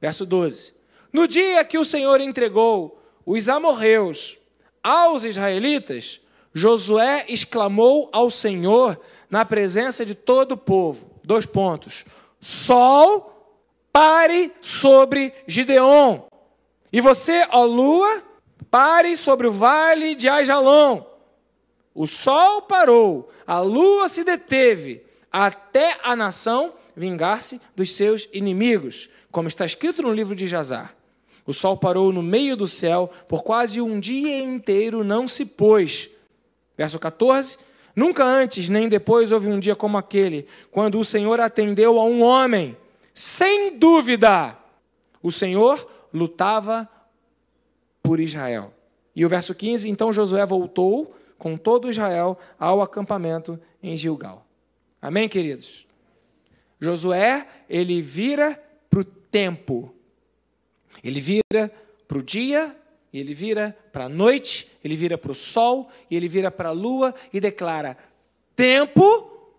Verso 0.00 0.24
12: 0.24 0.72
No 1.12 1.28
dia 1.28 1.62
que 1.66 1.76
o 1.76 1.84
Senhor 1.84 2.18
entregou 2.22 3.02
os 3.26 3.46
amorreus 3.46 4.38
aos 4.82 5.22
israelitas, 5.22 6.18
Josué 6.58 7.24
exclamou 7.28 8.10
ao 8.12 8.30
Senhor 8.30 9.00
na 9.30 9.44
presença 9.44 10.04
de 10.04 10.14
todo 10.14 10.52
o 10.52 10.56
povo. 10.56 11.08
Dois 11.24 11.46
pontos. 11.46 12.04
Sol, 12.40 13.54
pare 13.92 14.52
sobre 14.60 15.32
Gideon. 15.46 16.20
E 16.92 17.00
você, 17.00 17.46
ó 17.50 17.64
lua, 17.64 18.22
pare 18.70 19.16
sobre 19.16 19.46
o 19.46 19.52
vale 19.52 20.14
de 20.14 20.28
Ajalon. 20.28 21.02
O 21.94 22.06
sol 22.06 22.62
parou, 22.62 23.28
a 23.46 23.60
lua 23.60 24.08
se 24.08 24.22
deteve, 24.22 25.04
até 25.32 25.96
a 26.02 26.14
nação 26.14 26.74
vingar-se 26.96 27.60
dos 27.74 27.92
seus 27.92 28.28
inimigos, 28.32 29.08
como 29.30 29.48
está 29.48 29.66
escrito 29.66 30.02
no 30.02 30.12
livro 30.12 30.34
de 30.34 30.46
Jazar. 30.46 30.94
O 31.46 31.52
sol 31.52 31.76
parou 31.76 32.12
no 32.12 32.22
meio 32.22 32.56
do 32.56 32.66
céu, 32.66 33.10
por 33.26 33.42
quase 33.42 33.80
um 33.80 33.98
dia 33.98 34.38
inteiro 34.40 35.02
não 35.02 35.26
se 35.26 35.44
pôs 35.44 36.10
Verso 36.78 36.98
14: 37.00 37.58
Nunca 37.94 38.24
antes 38.24 38.68
nem 38.68 38.88
depois 38.88 39.32
houve 39.32 39.48
um 39.48 39.58
dia 39.58 39.74
como 39.74 39.98
aquele, 39.98 40.46
quando 40.70 41.00
o 41.00 41.04
Senhor 41.04 41.40
atendeu 41.40 41.98
a 41.98 42.04
um 42.04 42.22
homem. 42.22 42.76
Sem 43.12 43.76
dúvida, 43.76 44.56
o 45.20 45.32
Senhor 45.32 45.90
lutava 46.14 46.88
por 48.00 48.20
Israel. 48.20 48.72
E 49.16 49.26
o 49.26 49.28
verso 49.28 49.52
15: 49.52 49.90
Então 49.90 50.12
Josué 50.12 50.46
voltou 50.46 51.12
com 51.36 51.56
todo 51.56 51.90
Israel 51.90 52.38
ao 52.56 52.80
acampamento 52.80 53.58
em 53.82 53.96
Gilgal. 53.96 54.46
Amém, 55.02 55.28
queridos? 55.28 55.84
Josué, 56.80 57.46
ele 57.68 58.00
vira 58.00 58.62
para 58.88 59.00
o 59.00 59.04
tempo. 59.04 59.92
Ele 61.02 61.20
vira 61.20 61.72
para 62.06 62.18
o 62.18 62.22
dia 62.22 62.76
e 63.12 63.20
ele 63.20 63.32
vira 63.32 63.76
para 63.92 64.04
a 64.04 64.08
noite, 64.08 64.70
ele 64.84 64.94
vira 64.94 65.16
para 65.16 65.32
o 65.32 65.34
sol, 65.34 65.90
e 66.10 66.16
ele 66.16 66.28
vira 66.28 66.50
para 66.50 66.68
a 66.68 66.72
lua 66.72 67.14
e 67.32 67.40
declara: 67.40 67.96
Tempo, 68.54 69.56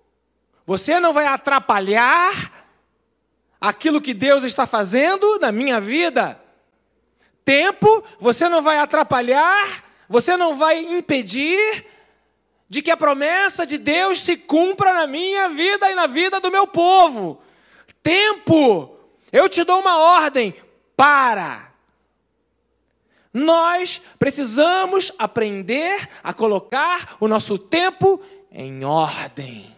você 0.66 1.00
não 1.00 1.14
vai 1.14 1.26
atrapalhar 1.26 2.68
aquilo 3.60 4.02
que 4.02 4.14
Deus 4.14 4.44
está 4.44 4.68
fazendo 4.68 5.40
na 5.40 5.52
minha 5.52 5.82
vida. 5.82 6.40
Tempo, 7.44 8.04
você 8.20 8.48
não 8.48 8.62
vai 8.62 8.78
atrapalhar, 8.78 9.84
você 10.08 10.38
não 10.38 10.56
vai 10.56 10.80
impedir 10.80 11.86
de 12.70 12.84
que 12.84 12.92
a 12.92 12.98
promessa 12.98 13.66
de 13.66 13.80
Deus 13.80 14.22
se 14.22 14.38
cumpra 14.38 14.94
na 14.94 15.08
minha 15.08 15.50
vida 15.50 15.90
e 15.90 15.96
na 15.96 16.06
vida 16.06 16.40
do 16.40 16.52
meu 16.52 16.68
povo. 16.68 17.42
Tempo, 18.04 18.96
eu 19.32 19.50
te 19.50 19.64
dou 19.64 19.80
uma 19.80 19.98
ordem: 19.98 20.54
para 20.96 21.69
nós 23.34 24.02
precisamos 24.18 25.12
aprender 25.18 26.10
a 26.24 26.34
colocar 26.34 27.18
o 27.20 27.28
nosso 27.28 27.58
tempo 27.58 28.20
em 28.52 28.84
ordem. 28.84 29.76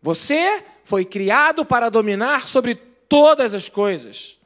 Você 0.00 0.64
foi 0.84 1.04
criado 1.04 1.64
para 1.64 1.90
dominar 1.90 2.48
sobre 2.48 2.74
todas 2.74 3.54
as 3.54 3.68
coisas. 3.68 4.38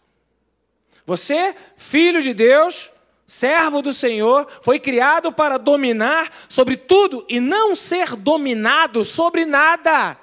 Você, 1.07 1.55
filho 1.77 2.21
de 2.21 2.33
Deus, 2.35 2.91
servo 3.27 3.81
do 3.83 3.93
Senhor, 3.93 4.49
foi 4.63 4.79
criado 4.79 5.33
para 5.33 5.59
dominar 5.59 6.31
sobre 6.49 6.77
tudo 6.77 7.25
e 7.29 7.39
não 7.39 7.75
ser 7.75 8.17
dominado 8.17 9.05
sobre 9.05 9.45
nada. 9.45 10.19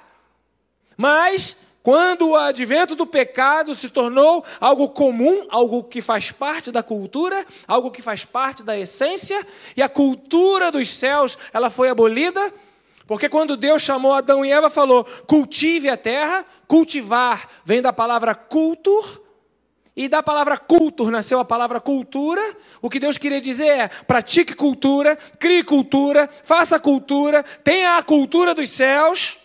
Mas 0.96 1.56
quando 1.82 2.28
o 2.28 2.36
advento 2.36 2.94
do 2.94 3.06
pecado 3.06 3.74
se 3.74 3.88
tornou 3.88 4.44
algo 4.60 4.88
comum, 4.88 5.46
algo 5.48 5.82
que 5.82 6.02
faz 6.02 6.30
parte 6.30 6.70
da 6.70 6.82
cultura, 6.82 7.46
algo 7.66 7.90
que 7.90 8.02
faz 8.02 8.24
parte 8.24 8.62
da 8.62 8.78
essência, 8.78 9.46
e 9.76 9.82
a 9.82 9.88
cultura 9.88 10.70
dos 10.70 10.88
céus, 10.90 11.38
ela 11.52 11.70
foi 11.70 11.88
abolida, 11.88 12.52
porque 13.06 13.28
quando 13.28 13.56
Deus 13.56 13.82
chamou 13.82 14.12
Adão 14.12 14.44
e 14.44 14.52
Eva, 14.52 14.70
falou: 14.70 15.04
cultive 15.26 15.88
a 15.88 15.96
terra, 15.96 16.44
cultivar 16.68 17.48
vem 17.64 17.82
da 17.82 17.92
palavra 17.92 18.34
cultur, 18.34 19.20
e 19.96 20.08
da 20.08 20.22
palavra 20.22 20.56
cultur 20.56 21.10
nasceu 21.10 21.40
a 21.40 21.44
palavra 21.44 21.80
cultura. 21.80 22.40
O 22.80 22.88
que 22.88 23.00
Deus 23.00 23.18
queria 23.18 23.40
dizer 23.40 23.66
é: 23.66 23.88
pratique 23.88 24.54
cultura, 24.54 25.16
crie 25.38 25.64
cultura, 25.64 26.30
faça 26.44 26.78
cultura, 26.78 27.42
tenha 27.64 27.98
a 27.98 28.02
cultura 28.02 28.54
dos 28.54 28.70
céus. 28.70 29.39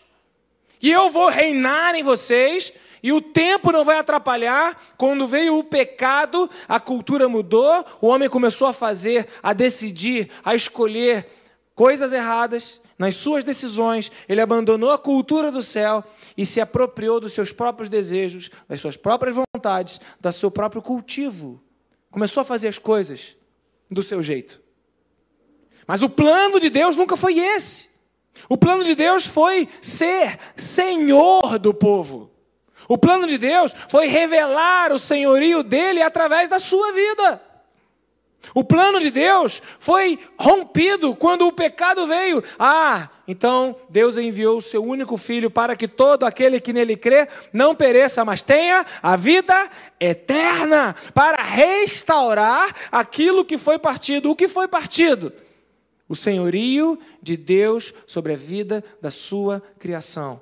E 0.86 0.92
eu 0.92 1.10
vou 1.10 1.30
reinar 1.30 1.96
em 1.96 2.04
vocês, 2.04 2.72
E 3.06 3.14
o 3.14 3.22
tempo 3.22 3.72
não 3.72 3.86
vai 3.86 4.00
atrapalhar. 4.00 4.82
Quando 4.98 5.28
veio 5.28 5.60
o 5.60 5.64
pecado, 5.64 6.50
a 6.68 6.80
cultura 6.80 7.30
mudou, 7.30 7.86
o 8.02 8.08
homem 8.08 8.28
começou 8.28 8.68
a 8.68 8.74
fazer, 8.74 9.28
a 9.44 9.54
decidir, 9.54 10.30
a 10.44 10.56
escolher 10.56 11.28
coisas 11.76 12.12
erradas 12.12 12.82
nas 12.98 13.16
suas 13.16 13.44
decisões. 13.44 14.12
Ele 14.28 14.42
abandonou 14.42 14.90
a 14.90 14.98
cultura 14.98 15.52
do 15.52 15.62
céu 15.62 16.04
e 16.36 16.48
se 16.48 16.60
apropriou 16.60 17.20
dos 17.20 17.34
seus 17.34 17.52
próprios 17.52 17.90
desejos, 17.90 18.50
das 18.68 18.80
suas 18.80 18.98
próprias 18.98 19.36
vontades, 19.36 20.02
do 20.20 20.32
seu 20.32 20.50
próprio 20.50 20.82
cultivo. 20.82 21.62
Começou 22.10 22.42
a 22.42 22.46
fazer 22.46 22.70
as 22.70 22.80
coisas 22.80 23.36
do 23.90 24.02
seu 24.02 24.24
jeito. 24.24 24.60
Mas 25.86 26.02
o 26.02 26.10
plano 26.10 26.60
de 26.60 26.72
Deus 26.72 26.96
nunca 26.96 27.16
foi 27.16 27.38
esse. 27.38 27.95
O 28.50 28.58
plano 28.58 28.84
de 28.84 28.96
Deus 28.96 29.26
foi 29.26 29.68
ser 29.82 30.38
senhor 30.56 31.58
do 31.58 31.74
povo. 31.74 32.32
O 32.88 32.98
plano 32.98 33.26
de 33.26 33.38
Deus 33.38 33.72
foi 33.90 34.08
revelar 34.08 34.92
o 34.92 35.00
senhorio 35.00 35.64
dele 35.64 36.02
através 36.02 36.48
da 36.48 36.60
sua 36.60 36.92
vida. 36.92 37.42
O 38.54 38.64
plano 38.64 39.00
de 39.00 39.10
Deus 39.10 39.62
foi 39.80 40.20
rompido 40.38 41.16
quando 41.16 41.48
o 41.48 41.52
pecado 41.52 42.06
veio. 42.06 42.44
Ah, 42.60 43.10
então 43.28 43.76
Deus 43.90 44.18
enviou 44.18 44.58
o 44.58 44.62
seu 44.62 44.84
único 44.84 45.18
filho 45.18 45.50
para 45.50 45.76
que 45.76 45.88
todo 45.88 46.26
aquele 46.26 46.60
que 46.60 46.72
nele 46.72 46.96
crê 46.96 47.28
não 47.52 47.74
pereça, 47.74 48.24
mas 48.24 48.44
tenha 48.44 48.86
a 49.02 49.16
vida 49.16 49.70
eterna, 50.00 50.96
para 51.14 51.42
restaurar 51.42 52.74
aquilo 52.92 53.46
que 53.46 53.58
foi 53.58 53.80
partido. 53.80 54.30
O 54.30 54.36
que 54.36 54.48
foi 54.48 54.68
partido? 54.68 55.34
O 56.08 56.16
senhorio 56.16 57.00
de 57.22 57.36
Deus 57.36 57.94
sobre 58.06 58.34
a 58.34 58.38
vida 58.38 58.84
da 59.02 59.10
sua 59.10 59.62
criação. 59.80 60.42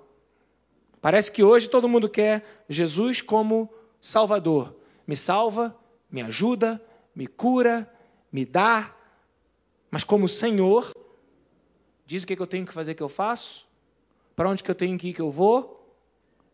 Parece 1.02 1.32
que 1.32 1.43
hoje 1.43 1.69
todo 1.69 1.89
mundo 1.89 2.10
quer 2.10 2.63
Jesus 2.69 3.21
como 3.21 3.69
Salvador. 4.02 4.76
Me 5.06 5.15
salva, 5.15 5.78
me 6.10 6.21
ajuda, 6.21 6.82
me 7.15 7.28
cura, 7.28 7.91
me 8.32 8.45
dá, 8.45 8.95
mas 9.91 10.04
como 10.04 10.28
Senhor, 10.28 10.91
diz 12.06 12.23
o 12.23 12.28
que 12.28 12.39
eu 12.39 12.47
tenho 12.47 12.65
que 12.65 12.73
fazer 12.73 12.95
que 12.95 13.04
eu 13.04 13.10
faço, 13.10 13.67
para 14.36 14.49
onde 14.49 14.63
que 14.63 14.71
eu 14.71 14.76
tenho 14.76 14.97
que 14.97 15.10
ir 15.10 15.13
que 15.13 15.21
eu 15.21 15.30
vou, 15.30 15.84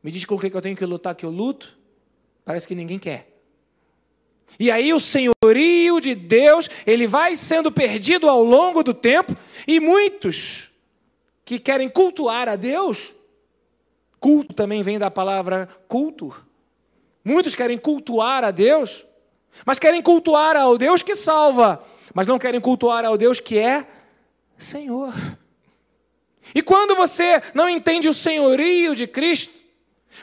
me 0.01 0.11
diz 0.11 0.25
com 0.25 0.35
o 0.35 0.39
que 0.39 0.47
eu 0.47 0.61
tenho 0.61 0.75
que 0.75 0.85
lutar 0.85 1.15
que 1.15 1.25
eu 1.25 1.29
luto. 1.29 1.77
Parece 2.43 2.67
que 2.67 2.73
ninguém 2.73 2.97
quer. 2.97 3.28
E 4.57 4.71
aí 4.71 4.93
o 4.93 4.99
senhorio 4.99 5.99
de 5.99 6.15
Deus, 6.15 6.69
ele 6.85 7.07
vai 7.07 7.35
sendo 7.35 7.71
perdido 7.71 8.29
ao 8.29 8.43
longo 8.43 8.83
do 8.83 8.93
tempo, 8.93 9.35
e 9.67 9.79
muitos 9.79 10.69
que 11.45 11.59
querem 11.59 11.89
cultuar 11.89 12.47
a 12.47 12.55
Deus, 12.55 13.13
culto 14.19 14.53
também 14.53 14.83
vem 14.83 14.99
da 14.99 15.09
palavra 15.09 15.67
culto. 15.87 16.33
Muitos 17.23 17.55
querem 17.55 17.77
cultuar 17.77 18.43
a 18.43 18.51
Deus, 18.51 19.05
mas 19.65 19.79
querem 19.79 20.01
cultuar 20.01 20.55
ao 20.55 20.77
Deus 20.77 21.03
que 21.03 21.15
salva, 21.15 21.83
mas 22.13 22.27
não 22.27 22.39
querem 22.39 22.59
cultuar 22.59 23.05
ao 23.05 23.17
Deus 23.17 23.39
que 23.39 23.57
é 23.57 23.87
Senhor. 24.57 25.13
E 26.53 26.61
quando 26.61 26.95
você 26.95 27.41
não 27.53 27.69
entende 27.69 28.09
o 28.09 28.13
senhorio 28.13 28.95
de 28.95 29.07
Cristo, 29.07 29.58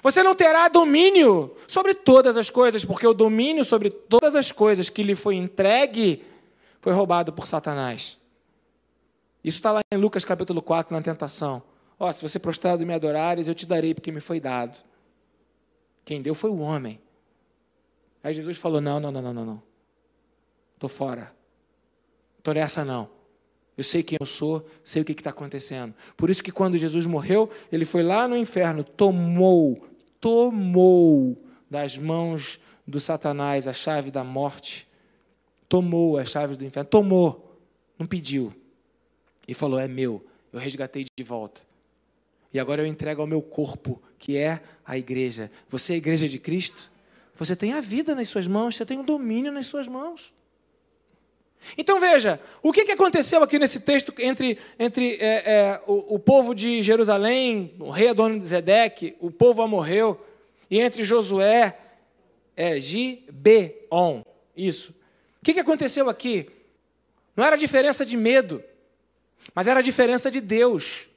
você 0.03 0.22
não 0.22 0.35
terá 0.35 0.68
domínio 0.68 1.57
sobre 1.66 1.94
todas 1.94 2.37
as 2.37 2.51
coisas, 2.51 2.85
porque 2.85 3.07
o 3.07 3.14
domínio 3.14 3.64
sobre 3.64 3.90
todas 3.90 4.35
as 4.35 4.53
coisas 4.53 4.88
que 4.88 5.03
lhe 5.03 5.14
foi 5.14 5.37
entregue 5.37 6.25
foi 6.81 6.92
roubado 6.92 7.33
por 7.33 7.46
Satanás. 7.46 8.18
Isso 9.42 9.59
está 9.59 9.72
lá 9.72 9.81
em 9.92 9.96
Lucas 9.96 10.25
capítulo 10.25 10.61
4, 10.61 10.94
na 10.94 11.03
tentação. 11.03 11.62
Ó, 11.99 12.09
oh, 12.09 12.12
se 12.12 12.20
você 12.20 12.38
prostrado 12.38 12.85
me 12.85 12.92
adorares, 12.92 13.49
eu 13.49 13.55
te 13.55 13.64
darei 13.64 13.94
porque 13.94 14.12
me 14.12 14.20
foi 14.20 14.40
dado. 14.40 14.77
Quem 16.05 16.20
deu 16.20 16.35
foi 16.35 16.51
o 16.51 16.59
homem. 16.59 17.01
Aí 18.22 18.35
Jesus 18.35 18.59
falou: 18.59 18.81
Não, 18.81 19.01
não, 19.01 19.11
não, 19.11 19.22
não, 19.22 19.33
não, 19.33 19.44
não. 19.44 19.62
Estou 20.75 20.88
fora. 20.88 21.33
Estou 22.38 22.55
nessa 22.55 22.85
não. 22.85 23.16
Eu 23.77 23.85
sei 23.85 24.03
quem 24.03 24.17
eu 24.19 24.27
sou, 24.27 24.67
sei 24.83 25.03
o 25.03 25.05
que 25.05 25.12
está 25.12 25.31
acontecendo. 25.31 25.95
Por 26.17 26.31
isso 26.31 26.43
que 26.43 26.51
quando 26.51 26.79
Jesus 26.79 27.05
morreu, 27.05 27.51
ele 27.71 27.85
foi 27.85 28.03
lá 28.03 28.27
no 28.27 28.37
inferno, 28.37 28.83
tomou, 28.83 29.87
tomou 30.19 31.37
das 31.71 31.99
mãos 31.99 32.59
do 32.87 32.99
Satanás 32.99 33.69
a 33.69 33.73
chave 33.75 34.11
da 34.11 34.25
morte, 34.25 34.89
tomou 35.69 36.17
as 36.17 36.31
chaves 36.31 36.57
do 36.57 36.65
inferno, 36.65 36.89
tomou, 36.89 37.61
não 37.99 38.07
pediu. 38.07 38.53
E 39.47 39.53
falou: 39.53 39.79
É 39.79 39.87
meu, 39.87 40.25
eu 40.53 40.59
resgatei 40.59 41.05
de 41.17 41.25
volta. 41.25 41.62
E 42.53 42.59
agora 42.59 42.81
eu 42.81 42.87
entrego 42.87 43.21
ao 43.21 43.27
meu 43.27 43.43
corpo, 43.43 44.03
que 44.19 44.39
é 44.39 44.62
a 44.85 44.97
igreja. 44.97 45.51
Você 45.69 45.93
é 45.93 45.95
a 45.97 45.99
igreja 45.99 46.27
de 46.27 46.39
Cristo? 46.39 46.91
Você 47.35 47.55
tem 47.55 47.75
a 47.75 47.83
vida 47.83 48.15
nas 48.15 48.31
suas 48.31 48.47
mãos, 48.47 48.77
você 48.77 48.87
tem 48.87 48.99
o 48.99 49.03
domínio 49.03 49.53
nas 49.53 49.67
suas 49.67 49.87
mãos. 49.87 50.33
Então 51.77 52.01
veja, 52.01 52.40
o 52.62 52.73
que 52.73 52.92
aconteceu 52.92 53.42
aqui 53.42 53.59
nesse 53.59 53.81
texto 53.81 54.12
entre, 54.19 54.59
entre 54.79 55.16
é, 55.21 55.53
é, 55.53 55.81
o, 55.87 56.14
o, 56.14 56.19
povo 56.19 56.55
de 56.55 56.83
Jerusalém, 56.83 57.75
o 57.79 57.90
rei 57.90 58.09
Adonizedeque, 58.09 59.16
o 59.21 59.31
povo 59.31 59.62
amorreu, 59.62 60.21
e 60.71 60.81
entre 60.81 61.05
Josué, 61.05 61.77
é, 62.57 62.81
Gibeon, 62.81 64.23
isso. 64.57 64.95
O 65.40 65.45
que 65.45 65.59
aconteceu 65.61 66.09
aqui? 66.09 66.49
Não 67.37 67.45
era 67.45 67.57
diferença 67.57 68.05
de 68.05 68.16
medo, 68.16 68.62
mas 69.55 69.69
era 69.69 69.83
diferença 69.83 70.31
de 70.31 70.40
Deus. 70.40 71.09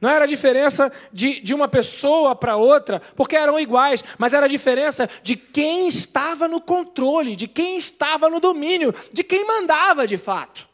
Não 0.00 0.10
era 0.10 0.24
a 0.24 0.28
diferença 0.28 0.92
de, 1.12 1.40
de 1.40 1.54
uma 1.54 1.68
pessoa 1.68 2.34
para 2.34 2.56
outra, 2.56 3.00
porque 3.14 3.36
eram 3.36 3.58
iguais, 3.58 4.04
mas 4.18 4.32
era 4.32 4.46
a 4.46 4.48
diferença 4.48 5.08
de 5.22 5.36
quem 5.36 5.88
estava 5.88 6.46
no 6.46 6.60
controle, 6.60 7.34
de 7.34 7.48
quem 7.48 7.78
estava 7.78 8.28
no 8.28 8.40
domínio, 8.40 8.94
de 9.12 9.24
quem 9.24 9.46
mandava 9.46 10.06
de 10.06 10.18
fato, 10.18 10.68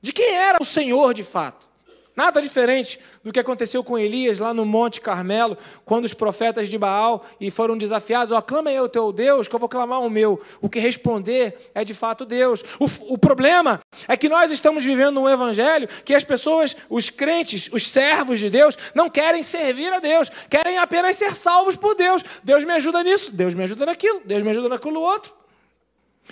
de 0.00 0.12
quem 0.12 0.34
era 0.34 0.58
o 0.60 0.64
Senhor 0.64 1.14
de 1.14 1.24
fato. 1.24 1.71
Nada 2.14 2.42
diferente 2.42 3.00
do 3.24 3.32
que 3.32 3.40
aconteceu 3.40 3.82
com 3.82 3.98
Elias 3.98 4.38
lá 4.38 4.52
no 4.52 4.66
Monte 4.66 5.00
Carmelo, 5.00 5.56
quando 5.82 6.04
os 6.04 6.12
profetas 6.12 6.68
de 6.68 6.76
Baal 6.76 7.24
e 7.40 7.50
foram 7.50 7.76
desafiados: 7.76 8.32
ó, 8.32 8.38
oh, 8.38 8.42
clama 8.42 8.68
aí 8.68 8.78
o 8.78 8.88
teu 8.88 9.10
Deus, 9.10 9.48
que 9.48 9.54
eu 9.54 9.58
vou 9.58 9.68
clamar 9.68 10.00
o 10.00 10.10
meu. 10.10 10.38
O 10.60 10.68
que 10.68 10.78
responder 10.78 11.70
é 11.74 11.82
de 11.84 11.94
fato 11.94 12.26
Deus. 12.26 12.62
O, 12.78 13.14
o 13.14 13.16
problema 13.16 13.80
é 14.06 14.14
que 14.14 14.28
nós 14.28 14.50
estamos 14.50 14.84
vivendo 14.84 15.20
um 15.20 15.28
evangelho 15.28 15.88
que 16.04 16.14
as 16.14 16.22
pessoas, 16.22 16.76
os 16.90 17.08
crentes, 17.08 17.70
os 17.72 17.88
servos 17.88 18.38
de 18.38 18.50
Deus, 18.50 18.76
não 18.94 19.08
querem 19.08 19.42
servir 19.42 19.90
a 19.90 19.98
Deus, 19.98 20.30
querem 20.50 20.76
apenas 20.76 21.16
ser 21.16 21.34
salvos 21.34 21.76
por 21.76 21.94
Deus. 21.94 22.22
Deus 22.44 22.62
me 22.62 22.74
ajuda 22.74 23.02
nisso, 23.02 23.32
Deus 23.32 23.54
me 23.54 23.64
ajuda 23.64 23.86
naquilo, 23.86 24.20
Deus 24.22 24.42
me 24.42 24.50
ajuda 24.50 24.68
naquilo 24.68 25.00
outro. 25.00 25.34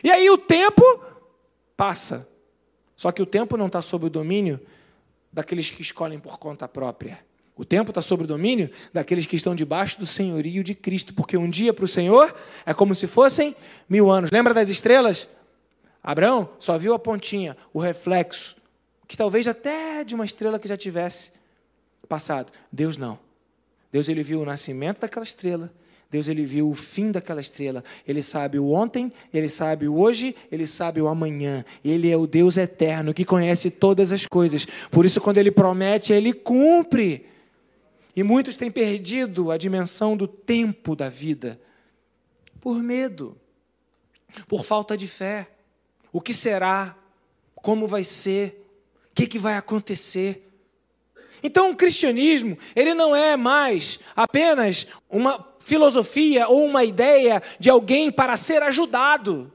E 0.05 0.11
aí 0.11 0.29
o 0.29 0.37
tempo 0.37 0.83
passa. 1.75 2.29
Só 2.95 3.11
que 3.11 3.23
o 3.23 3.27
tempo 3.27 3.57
não 3.57 3.67
está 3.67 3.81
sob 3.81 4.05
o 4.05 4.11
domínio 4.11 4.61
daqueles 5.33 5.71
que 5.71 5.83
escolhem 5.83 6.19
por 6.19 6.39
conta 6.39 6.67
própria. 6.67 7.19
O 7.57 7.65
tempo 7.65 7.91
está 7.91 8.01
sob 8.01 8.25
o 8.25 8.27
domínio 8.27 8.71
daqueles 8.93 9.27
que 9.27 9.37
estão 9.37 9.55
debaixo 9.55 9.99
do 9.99 10.07
senhorio 10.07 10.65
de 10.65 10.75
Cristo, 10.75 11.13
porque 11.13 11.37
um 11.37 11.49
dia 11.49 11.75
para 11.75 11.85
o 11.85 11.89
Senhor 11.89 12.35
é 12.65 12.73
como 12.73 12.95
se 12.95 13.07
fossem 13.07 13.55
mil 13.89 14.11
anos. 14.11 14.31
Lembra 14.31 14.55
das 14.55 14.69
estrelas? 14.69 15.29
Abraão 16.03 16.49
só 16.59 16.79
viu 16.79 16.95
a 16.95 16.99
pontinha, 16.99 17.57
o 17.73 17.79
reflexo, 17.79 18.57
que 19.07 19.17
talvez 19.17 19.47
até 19.47 20.03
de 20.05 20.15
uma 20.15 20.25
estrela 20.25 20.59
que 20.59 20.69
já 20.69 20.77
tivesse 20.77 21.33
passado. 22.09 22.51
Deus 22.73 22.97
não. 22.97 23.19
Deus 23.93 24.09
ele 24.09 24.23
viu 24.23 24.41
o 24.41 24.45
nascimento 24.45 25.01
daquela 25.01 25.25
estrela, 25.25 25.73
Deus 26.11 26.27
ele 26.27 26.45
viu 26.45 26.69
o 26.69 26.75
fim 26.75 27.13
daquela 27.13 27.41
estrela. 27.41 27.85
Ele 28.07 28.23
sabe 28.23 28.59
o 28.59 28.71
ontem, 28.71 29.13
ele 29.33 29.49
sabe 29.49 29.87
o 29.87 29.97
hoje, 29.97 30.35
ele 30.51 30.67
sabe 30.67 31.01
o 31.01 31.07
amanhã. 31.07 31.65
Ele 31.85 32.11
é 32.11 32.17
o 32.17 32.27
Deus 32.27 32.57
eterno 32.57 33.15
que 33.15 33.25
conhece 33.25 33.71
todas 33.71 34.11
as 34.11 34.27
coisas. 34.27 34.67
Por 34.91 35.05
isso, 35.05 35.21
quando 35.21 35.39
ele 35.39 35.53
promete, 35.53 36.13
ele 36.13 36.33
cumpre. 36.33 37.27
E 38.17 38.25
muitos 38.25 38.57
têm 38.57 38.71
perdido 38.71 39.53
a 39.53 39.57
dimensão 39.57 40.17
do 40.17 40.27
tempo 40.27 40.97
da 40.97 41.09
vida 41.09 41.61
por 42.61 42.83
medo, 42.83 43.37
por 44.47 44.65
falta 44.65 44.97
de 44.97 45.07
fé. 45.07 45.49
O 46.13 46.21
que 46.21 46.35
será? 46.35 46.97
Como 47.55 47.87
vai 47.87 48.05
ser? 48.05 48.67
O 49.11 49.15
que, 49.15 49.27
que 49.27 49.39
vai 49.39 49.57
acontecer? 49.57 50.47
Então, 51.43 51.71
o 51.71 51.77
cristianismo, 51.77 52.59
ele 52.77 52.95
não 52.95 53.17
é 53.17 53.37
mais 53.37 53.99
apenas 54.15 54.87
uma 55.09 55.39
filosofia 55.71 56.49
ou 56.49 56.65
uma 56.65 56.83
ideia 56.83 57.41
de 57.61 57.71
alguém 57.71 58.11
para 58.11 58.37
ser 58.37 58.61
ajudado. 58.61 59.53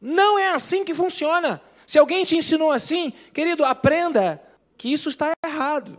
Não 0.00 0.36
é 0.36 0.50
assim 0.50 0.84
que 0.84 0.92
funciona. 0.92 1.62
Se 1.86 2.00
alguém 2.00 2.24
te 2.24 2.36
ensinou 2.36 2.72
assim, 2.72 3.12
querido, 3.32 3.64
aprenda 3.64 4.42
que 4.76 4.92
isso 4.92 5.08
está 5.08 5.30
errado. 5.44 5.98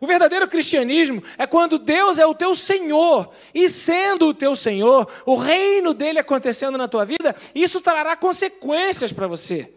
O 0.00 0.06
verdadeiro 0.06 0.46
cristianismo 0.46 1.20
é 1.36 1.48
quando 1.48 1.80
Deus 1.80 2.18
é 2.18 2.26
o 2.26 2.34
teu 2.34 2.54
Senhor, 2.54 3.30
e 3.52 3.68
sendo 3.68 4.28
o 4.28 4.34
teu 4.34 4.54
Senhor, 4.54 5.10
o 5.26 5.34
reino 5.34 5.92
dele 5.92 6.20
acontecendo 6.20 6.78
na 6.78 6.86
tua 6.86 7.04
vida, 7.04 7.34
isso 7.54 7.80
trará 7.80 8.16
consequências 8.16 9.12
para 9.12 9.26
você. 9.26 9.72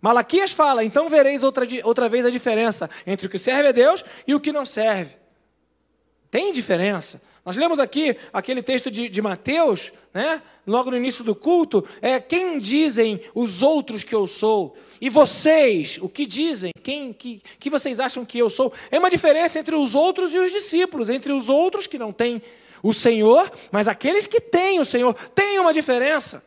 Malaquias 0.00 0.50
fala: 0.50 0.84
então 0.84 1.08
vereis 1.08 1.44
outra, 1.44 1.64
outra 1.84 2.08
vez 2.08 2.26
a 2.26 2.30
diferença 2.30 2.90
entre 3.06 3.26
o 3.26 3.30
que 3.30 3.38
serve 3.38 3.68
a 3.68 3.72
Deus 3.72 4.04
e 4.26 4.34
o 4.34 4.40
que 4.40 4.52
não 4.52 4.64
serve. 4.64 5.14
Tem 6.28 6.52
diferença. 6.52 7.29
Nós 7.44 7.56
lemos 7.56 7.80
aqui 7.80 8.16
aquele 8.32 8.62
texto 8.62 8.90
de, 8.90 9.08
de 9.08 9.22
Mateus, 9.22 9.92
né? 10.12 10.42
logo 10.66 10.90
no 10.90 10.96
início 10.96 11.24
do 11.24 11.34
culto, 11.34 11.86
é 12.02 12.20
quem 12.20 12.58
dizem 12.58 13.20
os 13.34 13.62
outros 13.62 14.04
que 14.04 14.14
eu 14.14 14.26
sou? 14.26 14.76
E 15.00 15.08
vocês, 15.08 15.98
o 16.02 16.08
que 16.08 16.26
dizem? 16.26 16.72
Quem 16.82 17.12
que, 17.12 17.42
que 17.58 17.70
vocês 17.70 17.98
acham 17.98 18.24
que 18.24 18.38
eu 18.38 18.50
sou? 18.50 18.72
É 18.90 18.98
uma 18.98 19.10
diferença 19.10 19.58
entre 19.58 19.74
os 19.74 19.94
outros 19.94 20.34
e 20.34 20.38
os 20.38 20.52
discípulos, 20.52 21.08
entre 21.08 21.32
os 21.32 21.48
outros 21.48 21.86
que 21.86 21.98
não 21.98 22.12
têm 22.12 22.42
o 22.82 22.92
Senhor, 22.92 23.50
mas 23.70 23.88
aqueles 23.88 24.26
que 24.26 24.40
têm 24.40 24.78
o 24.78 24.84
Senhor, 24.84 25.14
tem 25.34 25.58
uma 25.58 25.72
diferença. 25.72 26.44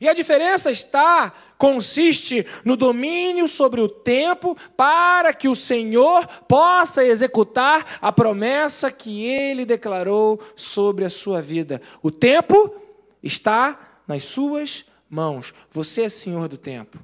E 0.00 0.08
a 0.08 0.14
diferença 0.14 0.70
está, 0.70 1.32
consiste 1.58 2.46
no 2.64 2.76
domínio 2.76 3.48
sobre 3.48 3.80
o 3.80 3.88
tempo 3.88 4.56
para 4.76 5.34
que 5.34 5.48
o 5.48 5.56
Senhor 5.56 6.26
possa 6.44 7.04
executar 7.04 7.98
a 8.00 8.12
promessa 8.12 8.92
que 8.92 9.24
ele 9.24 9.66
declarou 9.66 10.40
sobre 10.54 11.04
a 11.04 11.10
sua 11.10 11.42
vida. 11.42 11.82
O 12.00 12.12
tempo 12.12 12.74
está 13.20 14.00
nas 14.06 14.22
suas 14.24 14.84
mãos. 15.10 15.52
Você 15.72 16.02
é 16.02 16.08
senhor 16.08 16.48
do 16.48 16.56
tempo. 16.56 16.98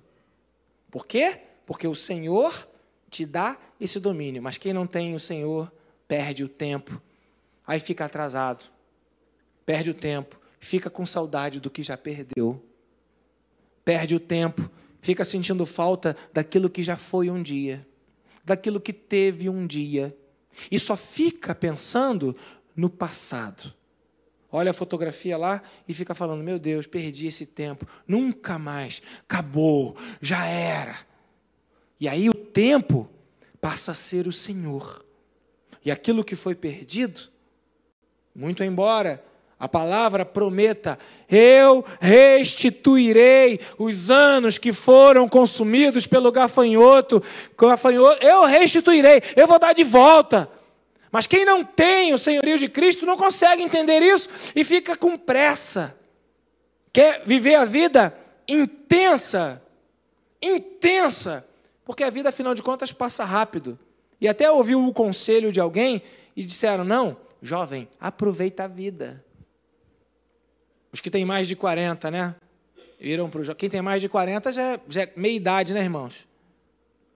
Por 0.89 1.05
quê? 1.05 1.41
Porque 1.67 1.89
o 1.89 1.95
Senhor 1.95 2.69
te 3.11 3.27
dá 3.27 3.59
esse 3.81 3.99
domínio, 3.99 4.41
mas 4.41 4.57
quem 4.57 4.73
não 4.73 4.87
tem 4.87 5.15
o 5.15 5.21
Senhor 5.21 5.71
perde 6.07 6.45
o 6.45 6.49
tempo. 6.49 7.03
Aí 7.67 7.81
fica 7.81 8.05
atrasado. 8.05 8.65
Perde 9.67 9.91
o 9.91 9.95
tempo, 9.95 10.39
fica 10.61 10.91
com 10.91 11.07
saudade 11.07 11.59
do 11.59 11.71
que 11.71 11.83
já 11.83 11.97
perdeu 11.97 12.63
perde 13.85 14.15
o 14.15 14.21
tempo, 14.21 14.71
fica 15.01 15.25
sentindo 15.25 15.67
falta 15.67 16.17
daquilo 16.33 16.71
que 16.71 16.83
já 16.83 16.97
foi 16.97 17.29
um 17.31 17.43
dia, 17.43 17.87
daquilo 18.45 18.81
que 18.81 18.93
teve 18.93 19.49
um 19.49 19.67
dia, 19.67 20.17
e 20.71 20.79
só 20.79 20.97
fica 20.97 21.55
pensando 21.55 22.37
no 22.75 22.89
passado. 22.89 23.73
Olha 24.51 24.71
a 24.71 24.75
fotografia 24.75 25.37
lá 25.37 25.63
e 25.87 25.93
fica 25.93 26.15
falando: 26.15 26.45
Meu 26.45 26.59
Deus, 26.59 26.87
perdi 26.87 27.27
esse 27.27 27.45
tempo, 27.45 27.87
nunca 28.07 28.59
mais, 28.59 29.03
acabou, 29.23 29.97
já 30.21 30.47
era. 30.47 30.97
E 31.99 32.09
aí 32.09 32.29
o 32.29 32.35
tempo 32.35 33.11
passa 33.61 33.93
a 33.93 33.95
ser 33.95 34.27
o 34.27 34.33
Senhor. 34.33 35.05
E 35.85 35.91
aquilo 35.91 36.25
que 36.25 36.37
foi 36.37 36.55
perdido, 36.55 37.33
muito 38.35 38.63
embora 38.63 39.25
a 39.59 39.69
palavra 39.69 40.25
prometa: 40.25 40.99
eu 41.31 41.85
restituirei 42.01 43.61
os 43.79 44.11
anos 44.11 44.59
que 44.59 44.73
foram 44.73 45.29
consumidos 45.29 46.07
pelo 46.07 46.31
gafanhoto. 46.31 47.23
gafanhoto. 47.59 48.25
Eu 48.25 48.45
restituirei, 48.45 49.23
eu 49.37 49.47
vou 49.47 49.59
dar 49.59 49.73
de 49.73 49.85
volta. 49.85 50.49
Mas 51.11 51.27
quem 51.27 51.45
não 51.45 51.65
tem 51.65 52.13
o 52.13 52.19
senhorio 52.19 52.59
de 52.59 52.69
Cristo 52.69 53.07
não 53.07 53.17
consegue 53.17 53.63
entender 53.63 54.03
isso 54.03 54.29
e 54.55 54.65
fica 54.65 54.97
com 54.97 55.17
pressa. 55.17 55.97
Quer 56.93 57.23
viver 57.25 57.55
a 57.55 57.65
vida 57.65 58.17
intensa, 58.49 59.63
intensa, 60.43 61.47
porque 61.85 62.05
a 62.05 62.11
vida, 62.11 62.29
afinal 62.29 62.55
de 62.55 62.63
contas, 62.63 62.93
passa 62.93 63.25
rápido. 63.25 63.79
E 64.21 64.29
até 64.29 64.51
ouviu 64.51 64.87
o 64.87 64.93
conselho 64.93 65.51
de 65.51 65.61
alguém 65.61 66.03
e 66.37 66.45
disseram: 66.45 66.85
não, 66.85 67.17
jovem, 67.41 67.89
aproveita 68.01 68.65
a 68.65 68.69
vida. 68.69 69.24
Os 70.95 71.01
que 71.01 71.11
têm 71.11 71.25
mais 71.25 71.49
de 71.49 71.57
40, 71.57 72.09
né? 72.09 72.37
Viram 73.01 73.29
para 73.29 73.41
o 73.41 73.55
Quem 73.57 73.69
tem 73.69 73.83
mais 73.83 74.01
de 74.01 74.09
40 74.09 74.53
já 74.53 74.63
é, 74.63 74.81
já 74.89 75.03
é 75.03 75.13
meia 75.17 75.35
idade, 75.35 75.75
né, 75.75 75.81
irmãos? 75.81 76.25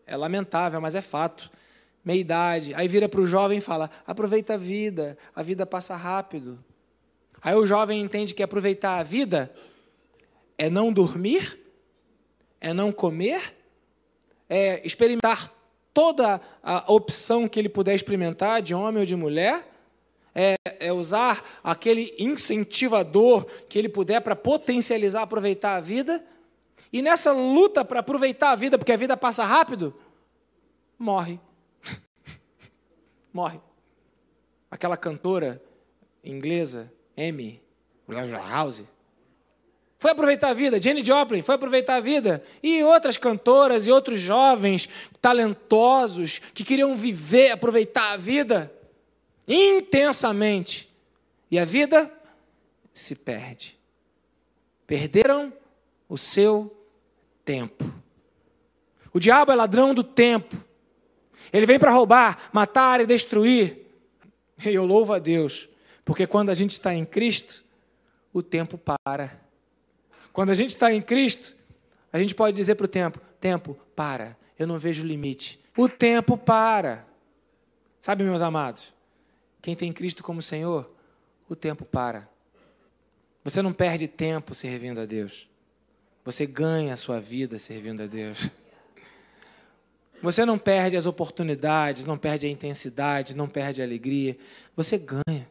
É 0.05 0.17
lamentável, 0.17 0.81
mas 0.81 0.97
é 0.97 1.01
fato. 1.01 1.49
Meia 2.05 2.19
idade. 2.19 2.75
Aí 2.75 2.89
vira 2.89 3.09
para 3.09 3.21
o 3.21 3.27
jovem 3.27 3.59
e 3.59 3.61
fala: 3.61 3.89
aproveita 4.05 4.55
a 4.55 4.57
vida, 4.57 5.17
a 5.33 5.45
vida 5.45 5.65
passa 5.65 5.95
rápido. 5.95 6.59
Aí 7.41 7.55
o 7.55 7.65
jovem 7.65 8.01
entende 8.01 8.35
que 8.35 8.43
aproveitar 8.43 8.99
a 8.99 9.05
vida 9.05 9.49
é 10.59 10.69
não 10.69 10.93
dormir, 10.93 11.57
é 12.61 12.75
não 12.75 12.91
comer, 12.91 13.55
é 14.51 14.85
experimentar 14.85 15.53
toda 15.95 16.41
a 16.65 16.93
opção 16.93 17.47
que 17.47 17.61
ele 17.61 17.69
puder 17.69 17.95
experimentar, 17.95 18.61
de 18.61 18.75
homem 18.75 18.99
ou 18.99 19.07
de 19.07 19.15
mulher, 19.15 19.65
é, 20.39 20.57
é 20.79 20.93
usar 20.93 21.45
aquele 21.65 22.15
incentivador 22.17 23.45
que 23.69 23.77
ele 23.77 23.89
puder 23.89 24.21
para 24.21 24.37
potencializar, 24.37 25.23
aproveitar 25.23 25.75
a 25.75 25.81
vida. 25.81 26.25
E 26.93 27.03
nessa 27.03 27.33
luta 27.33 27.85
para 27.85 27.99
aproveitar 27.99 28.53
a 28.53 28.55
vida, 28.55 28.79
porque 28.79 28.93
a 28.93 28.97
vida 28.97 29.17
passa 29.17 29.45
rápido, 29.45 29.93
morre. 30.97 31.41
morre. 33.35 33.61
Aquela 34.71 34.97
cantora 34.97 35.61
inglesa, 36.23 36.93
Amy 37.17 37.61
House, 38.49 38.85
foi 39.99 40.13
aproveitar 40.13 40.51
a 40.51 40.55
vida. 40.55 40.81
Jenny 40.81 41.05
Joplin 41.05 41.43
foi 41.43 41.57
aproveitar 41.57 41.97
a 41.97 42.01
vida. 42.01 42.45
E 42.63 42.85
outras 42.85 43.19
cantoras 43.19 43.89
e 43.89 43.91
outros 43.91 44.21
jovens 44.21 44.89
talentosos 45.21 46.41
que 46.55 46.63
queriam 46.63 46.95
viver, 46.95 47.51
aproveitar 47.51 48.13
a 48.13 48.17
vida 48.17 48.78
intensamente. 49.49 50.95
E 51.51 51.59
a 51.59 51.65
vida 51.65 52.13
se 52.93 53.15
perde. 53.15 53.79
Perderam 54.87 55.53
o 56.09 56.19
seu 56.19 56.77
tempo. 57.45 57.91
O 59.13 59.19
diabo 59.19 59.51
é 59.51 59.55
ladrão 59.55 59.95
do 59.95 60.05
tempo. 60.05 60.57
Ele 61.53 61.65
vem 61.65 61.79
para 61.79 61.91
roubar, 61.91 62.51
matar 62.53 63.01
e 63.01 63.07
destruir. 63.07 63.87
E 64.65 64.69
eu 64.69 64.85
louvo 64.85 65.13
a 65.13 65.19
Deus, 65.19 65.69
porque 66.05 66.27
quando 66.27 66.51
a 66.51 66.55
gente 66.55 66.73
está 66.73 66.95
em 66.95 67.05
Cristo, 67.05 67.65
o 68.33 68.43
tempo 68.43 68.79
para. 68.79 69.41
Quando 70.33 70.51
a 70.51 70.55
gente 70.55 70.71
está 70.71 70.93
em 70.93 71.01
Cristo, 71.01 71.57
a 72.13 72.19
gente 72.19 72.35
pode 72.35 72.57
dizer 72.57 72.75
para 72.75 72.85
o 72.85 72.89
tempo: 72.89 73.21
tempo, 73.41 73.79
para, 73.95 74.37
eu 74.59 74.67
não 74.67 74.79
vejo 74.79 75.05
limite. 75.05 75.61
O 75.77 75.89
tempo 75.89 76.37
para. 76.37 77.07
Sabe, 78.01 78.25
meus 78.25 78.43
amados? 78.43 78.93
Quem 79.61 79.75
tem 79.75 79.93
Cristo 79.93 80.23
como 80.23 80.41
Senhor, 80.41 80.91
o 81.49 81.57
tempo 81.57 81.85
para. 81.85 82.29
Você 83.43 83.63
não 83.63 83.73
perde 83.73 84.07
tempo 84.07 84.55
servindo 84.55 85.01
a 85.01 85.07
Deus. 85.07 85.49
Você 86.25 86.45
ganha 86.47 86.93
a 86.93 86.97
sua 86.97 87.21
vida 87.21 87.59
servindo 87.59 88.03
a 88.03 88.07
Deus. 88.07 88.51
Você 90.21 90.45
não 90.45 90.59
perde 90.59 90.97
as 90.97 91.07
oportunidades, 91.07 92.05
não 92.05 92.19
perde 92.19 92.47
a 92.47 92.51
intensidade, 92.51 93.37
não 93.37 93.49
perde 93.49 93.81
a 93.81 93.85
alegria. 93.85 94.37
Você 94.77 94.99
ganha. 94.99 95.49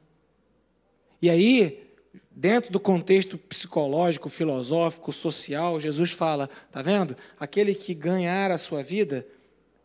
E 1.22 1.30
aí, 1.30 1.90
dentro 2.30 2.72
do 2.72 2.80
contexto 2.80 3.38
psicológico, 3.38 4.30
filosófico, 4.30 5.12
social, 5.12 5.80
Jesus 5.80 6.12
fala: 6.12 6.50
tá 6.72 6.82
vendo? 6.82 7.16
Aquele 7.40 7.74
que 7.74 7.94
ganhar 7.94 8.52
a 8.52 8.58
sua 8.58 8.84
vida 8.84 9.26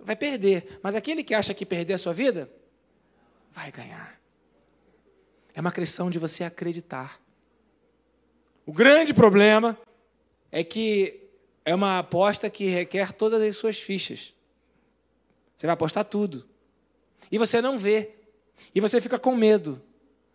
vai 0.01 0.17
perder, 0.17 0.81
mas 0.83 0.97
aquele 0.97 1.23
que 1.23 1.33
acha 1.33 1.55
que 1.55 1.65
perder 1.65 1.95
a 1.95 1.99
sua 1.99 2.13
vida 2.13 2.51
vai 3.55 3.71
ganhar. 3.71 4.21
É 5.55 5.61
uma 5.61 5.73
questão 5.73 6.11
de 6.11 6.19
você 6.19 6.45
acreditar. 6.45 7.21
O 8.65 8.73
grande 8.73 9.13
problema 9.13 9.79
é 10.51 10.65
que 10.65 11.29
é 11.65 11.75
uma 11.75 11.99
aposta 11.99 12.49
que 12.49 12.67
requer 12.67 13.13
todas 13.13 13.43
as 13.43 13.57
suas 13.57 13.79
fichas. 13.79 14.35
Você 15.57 15.67
vai 15.67 15.75
apostar 15.75 16.05
tudo. 16.05 16.47
E 17.31 17.39
você 17.39 17.61
não 17.61 17.77
vê. 17.77 18.11
E 18.75 18.81
você 18.81 19.01
fica 19.01 19.19
com 19.19 19.37
medo. 19.37 19.81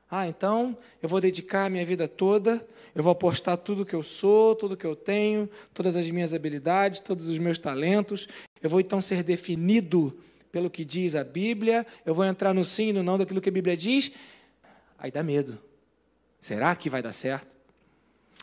Ah, 0.09 0.27
então 0.27 0.77
eu 1.01 1.09
vou 1.09 1.19
dedicar 1.19 1.65
a 1.65 1.69
minha 1.69 1.85
vida 1.85 2.07
toda, 2.07 2.65
eu 2.95 3.03
vou 3.03 3.11
apostar 3.11 3.57
tudo 3.57 3.85
que 3.85 3.93
eu 3.93 4.01
sou, 4.01 4.55
tudo 4.55 4.77
que 4.77 4.85
eu 4.85 4.95
tenho, 4.95 5.49
todas 5.73 5.97
as 5.97 6.09
minhas 6.09 6.33
habilidades, 6.33 7.01
todos 7.01 7.27
os 7.27 7.37
meus 7.37 7.59
talentos. 7.59 8.27
Eu 8.61 8.69
vou 8.69 8.79
então 8.79 9.01
ser 9.01 9.21
definido 9.21 10.17
pelo 10.51 10.69
que 10.69 10.85
diz 10.85 11.15
a 11.15 11.23
Bíblia, 11.23 11.85
eu 12.05 12.15
vou 12.15 12.25
entrar 12.25 12.53
no 12.53 12.63
sim 12.63 12.89
e 12.89 12.93
no 12.93 13.03
não 13.03 13.17
daquilo 13.17 13.41
que 13.41 13.49
a 13.49 13.51
Bíblia 13.51 13.75
diz. 13.75 14.11
Aí 14.97 15.11
dá 15.11 15.21
medo. 15.21 15.59
Será 16.41 16.75
que 16.75 16.89
vai 16.89 17.01
dar 17.01 17.11
certo? 17.11 17.47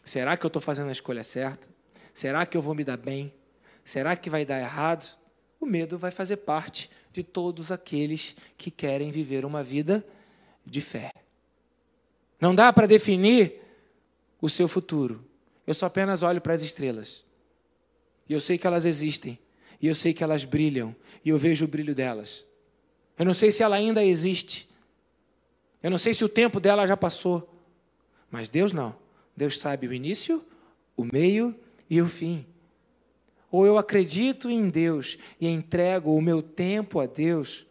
Será 0.04 0.36
que 0.36 0.44
eu 0.44 0.48
estou 0.48 0.60
fazendo 0.60 0.88
a 0.88 0.92
escolha 0.92 1.24
certa? 1.24 1.66
Será 2.14 2.44
que 2.44 2.56
eu 2.56 2.62
vou 2.62 2.74
me 2.74 2.84
dar 2.84 2.96
bem? 2.96 3.32
Será 3.84 4.14
que 4.16 4.30
vai 4.30 4.44
dar 4.44 4.60
errado? 4.60 5.16
O 5.60 5.66
medo 5.66 5.98
vai 5.98 6.10
fazer 6.10 6.38
parte 6.38 6.90
de 7.12 7.22
todos 7.22 7.72
aqueles 7.72 8.36
que 8.56 8.70
querem 8.70 9.10
viver 9.10 9.44
uma 9.44 9.62
vida 9.62 10.06
de 10.64 10.80
fé. 10.80 11.10
Não 12.40 12.54
dá 12.54 12.72
para 12.72 12.86
definir 12.86 13.62
o 14.40 14.48
seu 14.48 14.68
futuro. 14.68 15.24
Eu 15.66 15.72
só 15.72 15.86
apenas 15.86 16.22
olho 16.22 16.40
para 16.40 16.52
as 16.52 16.62
estrelas. 16.62 17.24
E 18.28 18.32
eu 18.32 18.40
sei 18.40 18.58
que 18.58 18.66
elas 18.66 18.84
existem. 18.84 19.38
E 19.80 19.86
eu 19.86 19.94
sei 19.94 20.12
que 20.12 20.22
elas 20.22 20.44
brilham. 20.44 20.94
E 21.24 21.30
eu 21.30 21.38
vejo 21.38 21.64
o 21.64 21.68
brilho 21.68 21.94
delas. 21.94 22.44
Eu 23.18 23.24
não 23.24 23.34
sei 23.34 23.50
se 23.50 23.62
ela 23.62 23.76
ainda 23.76 24.04
existe. 24.04 24.68
Eu 25.82 25.90
não 25.90 25.98
sei 25.98 26.12
se 26.14 26.24
o 26.24 26.28
tempo 26.28 26.60
dela 26.60 26.86
já 26.86 26.96
passou. 26.96 27.48
Mas 28.30 28.48
Deus 28.48 28.72
não. 28.72 28.94
Deus 29.36 29.58
sabe 29.58 29.86
o 29.86 29.92
início, 29.92 30.44
o 30.96 31.04
meio 31.04 31.54
e 31.88 32.00
o 32.00 32.06
fim. 32.06 32.46
Ou 33.50 33.66
eu 33.66 33.78
acredito 33.78 34.50
em 34.50 34.68
Deus 34.68 35.16
e 35.40 35.46
entrego 35.48 36.14
o 36.14 36.20
meu 36.20 36.42
tempo 36.42 37.00
a 37.00 37.06
Deus, 37.06 37.66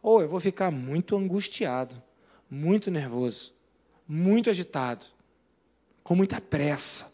ou 0.00 0.20
eu 0.22 0.28
vou 0.28 0.40
ficar 0.40 0.70
muito 0.70 1.16
angustiado 1.16 2.00
muito 2.52 2.90
nervoso, 2.90 3.54
muito 4.06 4.50
agitado, 4.50 5.06
com 6.04 6.14
muita 6.14 6.38
pressa, 6.38 7.10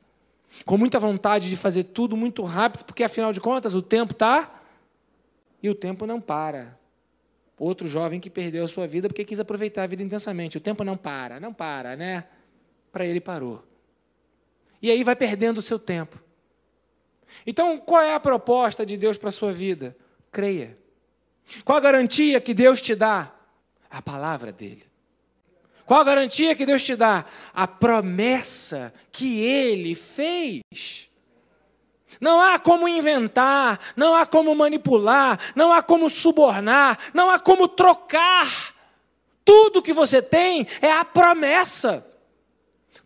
com 0.64 0.76
muita 0.76 0.98
vontade 0.98 1.48
de 1.48 1.56
fazer 1.56 1.84
tudo 1.84 2.16
muito 2.16 2.42
rápido, 2.42 2.84
porque 2.84 3.04
afinal 3.04 3.32
de 3.32 3.40
contas 3.40 3.72
o 3.72 3.80
tempo 3.80 4.14
está 4.14 4.57
e 5.62 5.68
o 5.68 5.74
tempo 5.74 6.06
não 6.06 6.20
para. 6.20 6.78
Outro 7.58 7.88
jovem 7.88 8.20
que 8.20 8.30
perdeu 8.30 8.64
a 8.64 8.68
sua 8.68 8.86
vida 8.86 9.08
porque 9.08 9.24
quis 9.24 9.40
aproveitar 9.40 9.82
a 9.82 9.86
vida 9.86 10.02
intensamente. 10.02 10.56
O 10.56 10.60
tempo 10.60 10.84
não 10.84 10.96
para, 10.96 11.40
não 11.40 11.52
para, 11.52 11.96
né? 11.96 12.24
Para 12.92 13.04
ele 13.04 13.20
parou. 13.20 13.64
E 14.80 14.90
aí 14.90 15.02
vai 15.02 15.16
perdendo 15.16 15.58
o 15.58 15.62
seu 15.62 15.78
tempo. 15.78 16.20
Então, 17.46 17.78
qual 17.78 18.02
é 18.02 18.14
a 18.14 18.20
proposta 18.20 18.86
de 18.86 18.96
Deus 18.96 19.18
para 19.18 19.28
a 19.28 19.32
sua 19.32 19.52
vida? 19.52 19.96
Creia. 20.30 20.78
Qual 21.64 21.76
a 21.76 21.80
garantia 21.80 22.40
que 22.40 22.54
Deus 22.54 22.80
te 22.80 22.94
dá? 22.94 23.34
A 23.90 24.00
palavra 24.00 24.52
dele. 24.52 24.84
Qual 25.84 26.00
a 26.00 26.04
garantia 26.04 26.54
que 26.54 26.66
Deus 26.66 26.84
te 26.84 26.94
dá? 26.94 27.24
A 27.52 27.66
promessa 27.66 28.92
que 29.10 29.40
ele 29.40 29.94
fez. 29.94 31.07
Não 32.20 32.40
há 32.40 32.58
como 32.58 32.88
inventar, 32.88 33.78
não 33.96 34.14
há 34.14 34.26
como 34.26 34.54
manipular, 34.54 35.38
não 35.54 35.72
há 35.72 35.82
como 35.82 36.10
subornar, 36.10 36.98
não 37.14 37.30
há 37.30 37.38
como 37.38 37.68
trocar. 37.68 38.74
Tudo 39.44 39.82
que 39.82 39.92
você 39.92 40.20
tem 40.20 40.66
é 40.82 40.92
a 40.92 41.04
promessa. 41.04 42.04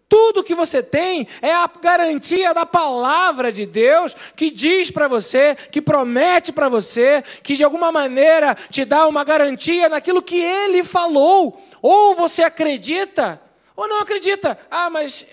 Tudo 0.09 0.45
que 0.45 0.55
você 0.55 0.83
tem 0.83 1.27
é 1.41 1.55
a 1.55 1.71
garantia 1.81 2.53
da 2.53 2.67
palavra 2.67 3.51
de 3.51 3.65
Deus 3.65 4.15
que 4.37 4.51
diz 4.51 4.91
para 4.91 5.09
você, 5.09 5.55
que 5.55 5.81
promete 5.81 6.53
para 6.53 6.69
você, 6.69 7.25
que 7.43 7.57
de 7.57 7.65
alguma 7.65 7.91
maneira 7.91 8.55
te 8.69 8.85
dá 8.85 9.07
uma 9.07 9.25
garantia 9.25 9.89
naquilo 9.89 10.21
que 10.21 10.39
ele 10.39 10.83
falou. 10.83 11.63
Ou 11.81 12.15
você 12.15 12.43
acredita, 12.43 13.41
ou 13.75 13.89
não 13.89 14.01
acredita. 14.01 14.59
Ah, 14.71 14.91
mas 14.91 15.25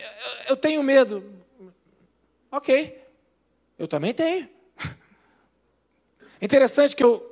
eu 0.48 0.56
tenho 0.56 0.82
medo. 0.82 1.26
Ok, 2.50 2.99
eu 3.80 3.88
também 3.88 4.14
tenho. 4.14 4.48
Interessante 6.42 6.96
que 6.96 7.04
eu 7.04 7.26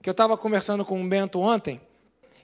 que 0.00 0.08
eu 0.08 0.12
estava 0.12 0.36
conversando 0.36 0.84
com 0.84 1.00
o 1.00 1.08
Bento 1.08 1.38
ontem, 1.38 1.80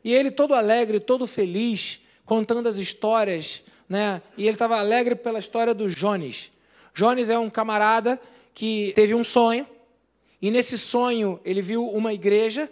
e 0.04 0.14
ele 0.14 0.30
todo 0.30 0.54
alegre, 0.54 1.00
todo 1.00 1.26
feliz, 1.26 2.00
contando 2.24 2.68
as 2.68 2.76
histórias 2.76 3.64
né? 3.88 4.20
E 4.36 4.42
ele 4.42 4.54
estava 4.54 4.78
alegre 4.78 5.14
pela 5.14 5.38
história 5.38 5.72
do 5.72 5.88
Jones. 5.88 6.52
Jones 6.94 7.30
é 7.30 7.38
um 7.38 7.48
camarada 7.48 8.20
que 8.52 8.92
teve 8.94 9.14
um 9.14 9.24
sonho, 9.24 9.66
e 10.42 10.50
nesse 10.50 10.76
sonho 10.76 11.40
ele 11.44 11.62
viu 11.62 11.86
uma 11.86 12.12
igreja, 12.12 12.70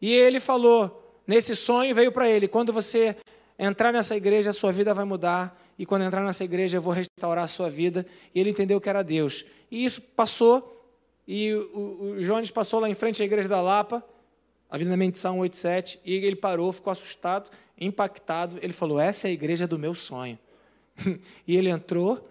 e 0.00 0.12
ele 0.12 0.40
falou: 0.40 1.14
nesse 1.26 1.54
sonho 1.54 1.94
veio 1.94 2.10
para 2.10 2.28
ele, 2.28 2.48
quando 2.48 2.72
você 2.72 3.16
entrar 3.58 3.92
nessa 3.92 4.16
igreja, 4.16 4.50
a 4.50 4.54
sua 4.54 4.72
vida 4.72 4.92
vai 4.92 5.04
mudar, 5.04 5.56
e 5.80 5.86
quando 5.86 6.02
entrar 6.02 6.22
nessa 6.22 6.44
igreja, 6.44 6.76
eu 6.76 6.82
vou 6.82 6.92
restaurar 6.92 7.42
a 7.42 7.48
sua 7.48 7.70
vida. 7.70 8.04
E 8.34 8.38
ele 8.38 8.50
entendeu 8.50 8.78
que 8.78 8.86
era 8.86 9.02
Deus. 9.02 9.46
E 9.70 9.82
isso 9.82 10.02
passou, 10.02 10.78
e 11.26 11.54
o, 11.54 12.16
o 12.18 12.20
Jones 12.20 12.50
passou 12.50 12.80
lá 12.80 12.90
em 12.90 12.92
frente 12.92 13.22
à 13.22 13.24
igreja 13.24 13.48
da 13.48 13.62
Lapa, 13.62 14.04
Avenida 14.68 14.94
Mendição 14.94 15.36
187, 15.36 15.98
e 16.04 16.16
ele 16.16 16.36
parou, 16.36 16.70
ficou 16.70 16.90
assustado, 16.90 17.50
impactado. 17.80 18.58
Ele 18.60 18.74
falou: 18.74 19.00
Essa 19.00 19.26
é 19.26 19.30
a 19.30 19.32
igreja 19.32 19.66
do 19.66 19.78
meu 19.78 19.94
sonho. 19.94 20.38
e 21.48 21.56
ele 21.56 21.70
entrou, 21.70 22.28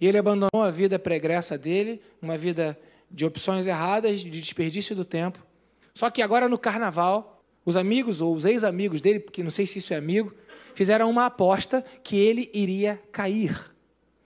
e 0.00 0.08
ele 0.08 0.18
abandonou 0.18 0.60
a 0.60 0.70
vida 0.72 0.98
pregressa 0.98 1.56
dele, 1.56 2.02
uma 2.20 2.36
vida 2.36 2.76
de 3.08 3.24
opções 3.24 3.68
erradas, 3.68 4.22
de 4.22 4.40
desperdício 4.40 4.96
do 4.96 5.04
tempo. 5.04 5.38
Só 5.94 6.10
que 6.10 6.20
agora 6.20 6.48
no 6.48 6.58
carnaval, 6.58 7.44
os 7.64 7.76
amigos 7.76 8.20
ou 8.20 8.34
os 8.34 8.44
ex-amigos 8.44 9.00
dele, 9.00 9.20
porque 9.20 9.40
não 9.44 9.52
sei 9.52 9.66
se 9.66 9.78
isso 9.78 9.94
é 9.94 9.96
amigo, 9.96 10.34
fizeram 10.74 11.10
uma 11.10 11.26
aposta 11.26 11.84
que 12.02 12.16
ele 12.16 12.50
iria 12.52 13.00
cair. 13.12 13.72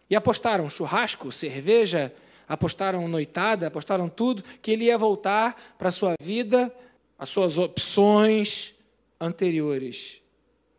E 0.08 0.16
apostaram 0.16 0.68
churrasco, 0.68 1.32
cerveja, 1.32 2.12
apostaram 2.48 3.08
noitada, 3.08 3.66
apostaram 3.66 4.08
tudo, 4.08 4.42
que 4.60 4.70
ele 4.70 4.84
ia 4.84 4.98
voltar 4.98 5.74
para 5.78 5.88
a 5.88 5.92
sua 5.92 6.14
vida, 6.20 6.74
as 7.18 7.30
suas 7.30 7.56
opções 7.56 8.74
anteriores. 9.20 10.20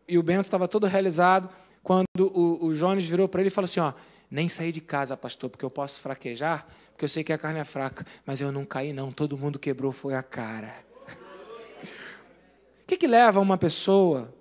E 0.07 0.18
o 0.18 0.24
Bento 0.24 0.43
estava 0.43 0.68
todo 0.68 0.86
realizado 0.86 1.49
quando 1.82 2.05
o, 2.20 2.68
o 2.68 2.74
Jones 2.74 3.05
virou 3.05 3.28
para 3.28 3.41
ele 3.41 3.47
e 3.47 3.51
falou 3.51 3.66
assim: 3.66 3.80
ó, 3.80 3.93
nem 4.30 4.49
saí 4.49 4.72
de 4.72 4.82
casa, 4.82 5.18
pastor, 5.18 5.49
porque 5.49 5.66
eu 5.66 5.70
posso 5.70 5.99
fraquejar, 5.99 6.68
porque 6.91 7.05
eu 7.05 7.09
sei 7.09 7.24
que 7.24 7.34
a 7.34 7.38
carne 7.38 7.59
é 7.59 7.66
fraca, 7.66 8.05
mas 8.26 8.41
eu 8.41 8.51
não 8.51 8.66
caí, 8.66 8.93
não, 8.93 9.11
todo 9.11 9.38
mundo 9.38 9.57
quebrou, 9.57 9.91
foi 9.91 10.16
a 10.16 10.24
cara. 10.24 10.74
O 12.84 12.86
que, 12.86 12.97
que 12.97 13.07
leva 13.07 13.39
uma 13.39 13.57
pessoa 13.57 14.34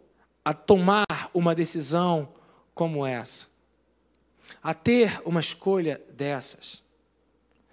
a 0.44 0.52
tomar 0.52 1.30
uma 1.32 1.54
decisão 1.54 2.28
como 2.74 3.06
essa? 3.06 3.46
A 4.62 4.74
ter 4.74 5.20
uma 5.24 5.40
escolha 5.40 6.00
dessas? 6.10 6.82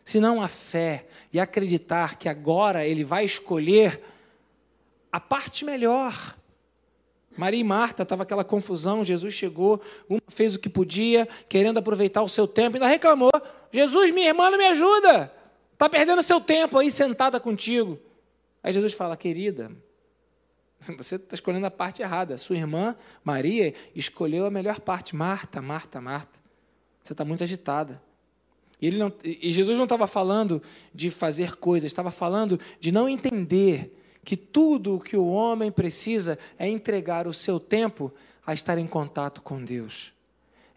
Se 0.06 0.20
não 0.20 0.42
a 0.42 0.48
fé 0.48 1.08
e 1.32 1.40
acreditar 1.40 2.18
que 2.18 2.28
agora 2.28 2.86
ele 2.86 3.04
vai 3.04 3.26
escolher 3.26 4.04
a 5.12 5.20
parte 5.20 5.66
melhor. 5.66 6.36
Maria 7.38 7.60
e 7.60 7.64
Marta, 7.64 8.04
estava 8.04 8.24
aquela 8.24 8.44
confusão, 8.44 9.04
Jesus 9.04 9.34
chegou, 9.34 9.82
uma 10.10 10.20
fez 10.28 10.56
o 10.56 10.60
que 10.60 10.70
podia, 10.70 11.28
querendo 11.48 11.78
aproveitar 11.78 12.22
o 12.22 12.30
seu 12.30 12.48
tempo, 12.48 12.78
ainda 12.78 12.88
reclamou: 12.88 13.32
Jesus, 13.72 14.12
minha 14.12 14.28
irmã 14.28 14.50
não 14.50 14.58
me 14.58 14.66
ajuda, 14.66 15.32
está 15.74 15.88
perdendo 15.88 16.24
seu 16.24 16.42
tempo 16.42 16.78
aí 16.78 16.92
sentada 16.92 17.40
contigo. 17.40 18.00
Aí 18.62 18.74
Jesus 18.74 18.94
fala: 18.94 19.16
querida, 19.16 19.72
você 20.82 21.16
está 21.16 21.36
escolhendo 21.36 21.66
a 21.66 21.72
parte 21.72 22.02
errada. 22.02 22.38
Sua 22.38 22.56
irmã, 22.56 22.96
Maria, 23.24 23.74
escolheu 23.96 24.46
a 24.46 24.52
melhor 24.52 24.80
parte. 24.80 25.16
Marta, 25.16 25.62
Marta, 25.62 26.00
Marta. 26.00 26.40
Você 27.04 27.14
está 27.14 27.26
muito 27.26 27.44
agitada. 27.44 28.02
E, 28.82 28.92
não, 28.92 29.12
e 29.24 29.52
Jesus 29.52 29.78
não 29.78 29.84
estava 29.84 30.08
falando 30.08 30.62
de 30.94 31.10
fazer 31.10 31.58
coisas, 31.58 31.88
estava 31.88 32.12
falando 32.12 32.60
de 32.80 32.92
não 32.92 33.10
entender 33.10 33.94
que 34.24 34.38
tudo 34.38 34.96
o 34.96 35.00
que 35.00 35.18
o 35.18 35.28
homem 35.28 35.72
precisa 35.72 36.40
é 36.58 36.68
entregar 36.68 37.28
o 37.28 37.34
seu 37.34 37.60
tempo 37.60 38.14
a 38.46 38.54
estar 38.54 38.78
em 38.78 38.88
contato 38.88 39.42
com 39.42 39.64
Deus, 39.64 40.14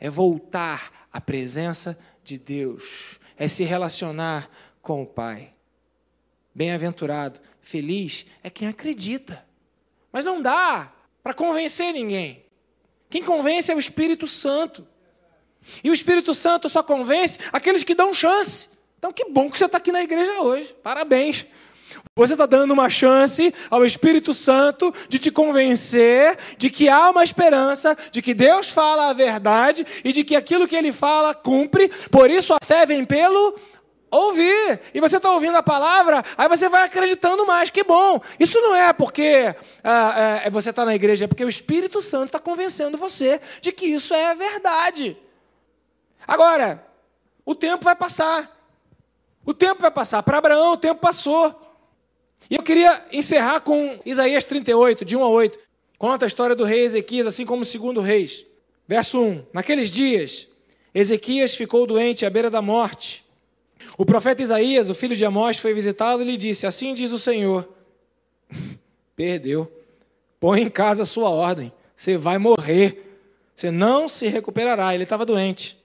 é 0.00 0.10
voltar 0.10 1.06
à 1.12 1.20
presença 1.20 1.98
de 2.24 2.38
Deus, 2.38 3.20
é 3.36 3.46
se 3.46 3.62
relacionar 3.62 4.50
com 4.80 5.02
o 5.02 5.06
Pai. 5.06 5.54
Bem-aventurado, 6.54 7.40
feliz 7.60 8.26
é 8.42 8.50
quem 8.50 8.66
acredita. 8.66 9.44
Mas 10.12 10.24
não 10.24 10.42
dá 10.42 10.92
para 11.22 11.32
convencer 11.32 11.92
ninguém. 11.92 12.44
Quem 13.08 13.22
convence 13.22 13.70
é 13.70 13.74
o 13.74 13.78
Espírito 13.78 14.26
Santo. 14.26 14.86
E 15.82 15.90
o 15.90 15.94
Espírito 15.94 16.34
Santo 16.34 16.68
só 16.68 16.82
convence 16.82 17.38
aqueles 17.52 17.84
que 17.84 17.94
dão 17.94 18.12
chance. 18.12 18.68
Então, 18.98 19.12
que 19.12 19.24
bom 19.24 19.50
que 19.50 19.58
você 19.58 19.64
está 19.64 19.78
aqui 19.78 19.90
na 19.90 20.02
igreja 20.02 20.40
hoje. 20.40 20.74
Parabéns. 20.82 21.46
Você 22.14 22.34
está 22.34 22.46
dando 22.46 22.72
uma 22.72 22.90
chance 22.90 23.54
ao 23.70 23.84
Espírito 23.84 24.34
Santo 24.34 24.92
de 25.08 25.18
te 25.18 25.30
convencer 25.30 26.36
de 26.56 26.70
que 26.70 26.88
há 26.88 27.10
uma 27.10 27.24
esperança, 27.24 27.96
de 28.10 28.20
que 28.20 28.34
Deus 28.34 28.70
fala 28.70 29.10
a 29.10 29.12
verdade 29.12 29.86
e 30.04 30.12
de 30.12 30.24
que 30.24 30.36
aquilo 30.36 30.68
que 30.68 30.76
Ele 30.76 30.92
fala 30.92 31.34
cumpre. 31.34 31.88
Por 32.10 32.30
isso 32.30 32.54
a 32.54 32.58
fé 32.64 32.86
vem 32.86 33.04
pelo 33.04 33.58
ouvir. 34.12 34.80
E 34.92 35.00
você 35.00 35.16
está 35.16 35.32
ouvindo 35.32 35.56
a 35.56 35.62
palavra, 35.62 36.22
aí 36.36 36.48
você 36.48 36.68
vai 36.68 36.84
acreditando 36.84 37.46
mais. 37.46 37.70
Que 37.70 37.82
bom. 37.82 38.20
Isso 38.38 38.60
não 38.60 38.74
é 38.74 38.92
porque 38.92 39.54
ah, 39.82 40.42
é, 40.44 40.50
você 40.50 40.70
está 40.70 40.84
na 40.84 40.94
igreja, 40.94 41.24
é 41.24 41.28
porque 41.28 41.44
o 41.44 41.48
Espírito 41.48 42.00
Santo 42.00 42.26
está 42.26 42.38
convencendo 42.38 42.98
você 42.98 43.40
de 43.60 43.72
que 43.72 43.86
isso 43.86 44.14
é 44.14 44.34
verdade. 44.34 45.16
Agora, 46.26 46.86
o 47.44 47.54
tempo 47.54 47.84
vai 47.84 47.96
passar. 47.96 48.50
O 49.44 49.52
tempo 49.52 49.82
vai 49.82 49.90
passar. 49.90 50.22
Para 50.22 50.38
Abraão, 50.38 50.72
o 50.72 50.76
tempo 50.76 51.00
passou. 51.00 51.58
E 52.48 52.54
eu 52.54 52.62
queria 52.62 53.04
encerrar 53.10 53.60
com 53.60 53.98
Isaías 54.04 54.44
38, 54.44 55.04
de 55.04 55.16
1 55.16 55.24
a 55.24 55.28
8. 55.28 55.58
Conta 55.98 56.26
a 56.26 56.28
história 56.28 56.54
do 56.54 56.64
rei 56.64 56.84
Ezequias, 56.84 57.26
assim 57.26 57.46
como 57.46 57.62
o 57.62 57.64
segundo 57.64 58.00
reis. 58.00 58.44
Verso 58.86 59.20
1: 59.20 59.46
Naqueles 59.52 59.90
dias, 59.90 60.48
Ezequias 60.94 61.54
ficou 61.54 61.86
doente 61.86 62.26
à 62.26 62.30
beira 62.30 62.50
da 62.50 62.60
morte. 62.60 63.24
O 63.98 64.06
profeta 64.06 64.42
Isaías, 64.42 64.90
o 64.90 64.94
filho 64.94 65.14
de 65.14 65.24
Amós, 65.24 65.58
foi 65.58 65.74
visitá-lo 65.74 66.22
e 66.22 66.24
lhe 66.24 66.36
disse: 66.36 66.66
Assim 66.66 66.94
diz 66.94 67.12
o 67.12 67.18
Senhor: 67.18 67.68
Perdeu. 69.14 69.70
Põe 70.40 70.62
em 70.62 70.70
casa 70.70 71.02
a 71.02 71.06
sua 71.06 71.30
ordem. 71.30 71.72
Você 71.96 72.16
vai 72.16 72.38
morrer. 72.38 73.20
Você 73.54 73.70
não 73.70 74.08
se 74.08 74.26
recuperará. 74.26 74.94
Ele 74.94 75.04
estava 75.04 75.24
doente. 75.24 75.78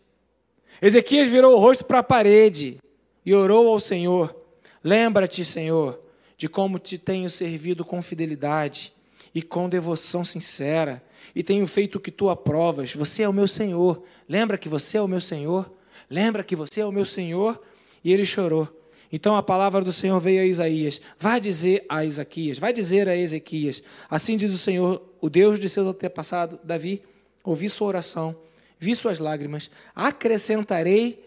Ezequias 0.81 1.27
virou 1.27 1.55
o 1.55 1.59
rosto 1.59 1.85
para 1.85 1.99
a 1.99 2.03
parede 2.03 2.77
e 3.25 3.33
orou 3.33 3.67
ao 3.67 3.79
Senhor: 3.79 4.35
Lembra-te, 4.83 5.43
Senhor, 5.43 5.99
de 6.37 6.47
como 6.47 6.79
te 6.79 6.97
tenho 6.97 7.29
servido 7.29 7.83
com 7.83 8.01
fidelidade 8.01 8.93
e 9.33 9.41
com 9.41 9.69
devoção 9.69 10.23
sincera, 10.23 11.03
e 11.35 11.43
tenho 11.43 11.67
feito 11.67 11.95
o 11.95 11.99
que 11.99 12.09
tu 12.09 12.29
aprovas. 12.29 12.95
Você 12.95 13.23
é 13.23 13.29
o 13.29 13.33
meu 13.33 13.47
Senhor. 13.47 14.01
Lembra 14.27 14.57
que 14.57 14.69
você 14.69 14.97
é 14.97 15.01
o 15.01 15.07
meu 15.07 15.21
Senhor? 15.21 15.71
Lembra 16.09 16.43
que 16.43 16.55
você 16.55 16.81
é 16.81 16.85
o 16.85 16.91
meu 16.91 17.05
Senhor? 17.05 17.61
E 18.07 18.13
ele 18.13 18.25
chorou. 18.25 18.69
Então 19.11 19.35
a 19.35 19.43
palavra 19.43 19.83
do 19.83 19.91
Senhor 19.91 20.17
veio 20.21 20.41
a 20.41 20.45
Isaías. 20.45 21.01
Vai 21.19 21.41
dizer 21.41 21.85
a 21.89 22.05
Isaquias, 22.05 22.57
vai 22.57 22.71
dizer 22.71 23.09
a 23.09 23.17
Ezequias: 23.17 23.83
Assim 24.09 24.37
diz 24.37 24.53
o 24.53 24.57
Senhor, 24.57 25.03
o 25.19 25.29
Deus 25.29 25.59
de 25.59 25.67
seu 25.67 25.89
antepassado 25.89 26.57
Davi: 26.63 27.03
Ouvi 27.43 27.67
sua 27.67 27.89
oração, 27.89 28.33
vi 28.79 28.95
suas 28.95 29.19
lágrimas, 29.19 29.69
acrescentarei 29.93 31.21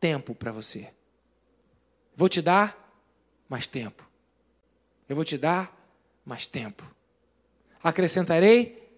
tempo 0.00 0.34
para 0.34 0.50
você. 0.50 0.88
Vou 2.16 2.28
te 2.28 2.42
dar 2.42 2.76
mais 3.48 3.68
tempo. 3.68 4.04
Eu 5.08 5.14
vou 5.14 5.24
te 5.24 5.38
dar 5.38 5.72
mais 6.24 6.48
tempo. 6.48 6.82
Acrescentarei 7.80 8.90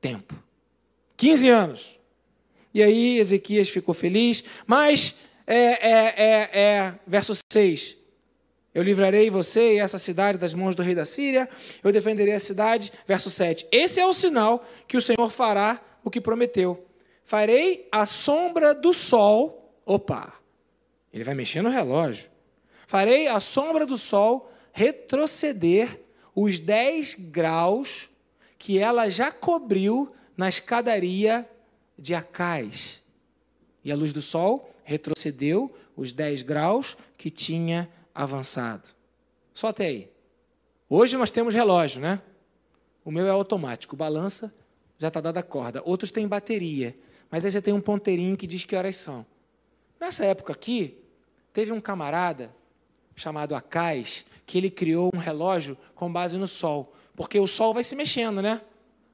tempo. 0.00 0.34
15 1.14 1.48
anos. 1.50 1.98
E 2.72 2.82
aí 2.82 3.18
Ezequias 3.18 3.68
ficou 3.68 3.94
feliz, 3.94 4.42
mas 4.66 5.14
é, 5.48 5.56
é, 5.56 6.14
é, 6.16 6.60
é, 6.60 6.94
verso 7.06 7.32
6. 7.50 7.96
Eu 8.74 8.82
livrarei 8.82 9.30
você 9.30 9.74
e 9.74 9.78
essa 9.78 9.98
cidade 9.98 10.36
das 10.36 10.52
mãos 10.52 10.76
do 10.76 10.82
rei 10.82 10.94
da 10.94 11.06
Síria, 11.06 11.48
eu 11.82 11.90
defenderei 11.90 12.34
a 12.34 12.40
cidade. 12.40 12.92
Verso 13.06 13.30
7. 13.30 13.66
Esse 13.72 13.98
é 13.98 14.06
o 14.06 14.12
sinal 14.12 14.62
que 14.86 14.98
o 14.98 15.00
Senhor 15.00 15.30
fará 15.30 15.80
o 16.04 16.10
que 16.10 16.20
prometeu. 16.20 16.86
Farei 17.24 17.88
a 17.90 18.04
sombra 18.04 18.74
do 18.74 18.92
sol. 18.92 19.72
Opa! 19.86 20.34
Ele 21.12 21.24
vai 21.24 21.34
mexer 21.34 21.62
no 21.62 21.70
relógio. 21.70 22.28
Farei 22.86 23.26
a 23.26 23.40
sombra 23.40 23.86
do 23.86 23.96
sol 23.96 24.52
retroceder 24.70 25.98
os 26.34 26.60
10 26.60 27.14
graus 27.14 28.08
que 28.58 28.78
ela 28.78 29.08
já 29.08 29.32
cobriu 29.32 30.14
na 30.36 30.48
escadaria 30.48 31.48
de 31.98 32.14
Acais. 32.14 33.02
E 33.82 33.90
a 33.90 33.96
luz 33.96 34.12
do 34.12 34.20
sol 34.20 34.68
retrocedeu 34.88 35.70
os 35.94 36.14
10 36.14 36.40
graus 36.40 36.96
que 37.18 37.28
tinha 37.28 37.90
avançado. 38.14 38.88
Só 39.52 39.68
até 39.68 39.84
aí. 39.84 40.10
Hoje 40.88 41.14
nós 41.18 41.30
temos 41.30 41.52
relógio, 41.52 42.00
né? 42.00 42.22
O 43.04 43.10
meu 43.10 43.26
é 43.26 43.30
automático, 43.30 43.94
balança, 43.94 44.52
já 44.98 45.08
está 45.08 45.20
dada 45.20 45.40
a 45.40 45.42
corda. 45.42 45.82
Outros 45.84 46.10
têm 46.10 46.26
bateria, 46.26 46.96
mas 47.30 47.44
aí 47.44 47.50
você 47.50 47.60
tem 47.60 47.74
um 47.74 47.82
ponteirinho 47.82 48.34
que 48.34 48.46
diz 48.46 48.64
que 48.64 48.74
horas 48.74 48.96
são. 48.96 49.26
Nessa 50.00 50.24
época 50.24 50.54
aqui, 50.54 50.96
teve 51.52 51.70
um 51.70 51.82
camarada 51.82 52.50
chamado 53.14 53.54
Acais, 53.54 54.24
que 54.46 54.56
ele 54.56 54.70
criou 54.70 55.10
um 55.12 55.18
relógio 55.18 55.76
com 55.94 56.10
base 56.10 56.38
no 56.38 56.48
sol, 56.48 56.94
porque 57.14 57.38
o 57.38 57.46
sol 57.46 57.74
vai 57.74 57.84
se 57.84 57.94
mexendo, 57.94 58.40
né? 58.40 58.62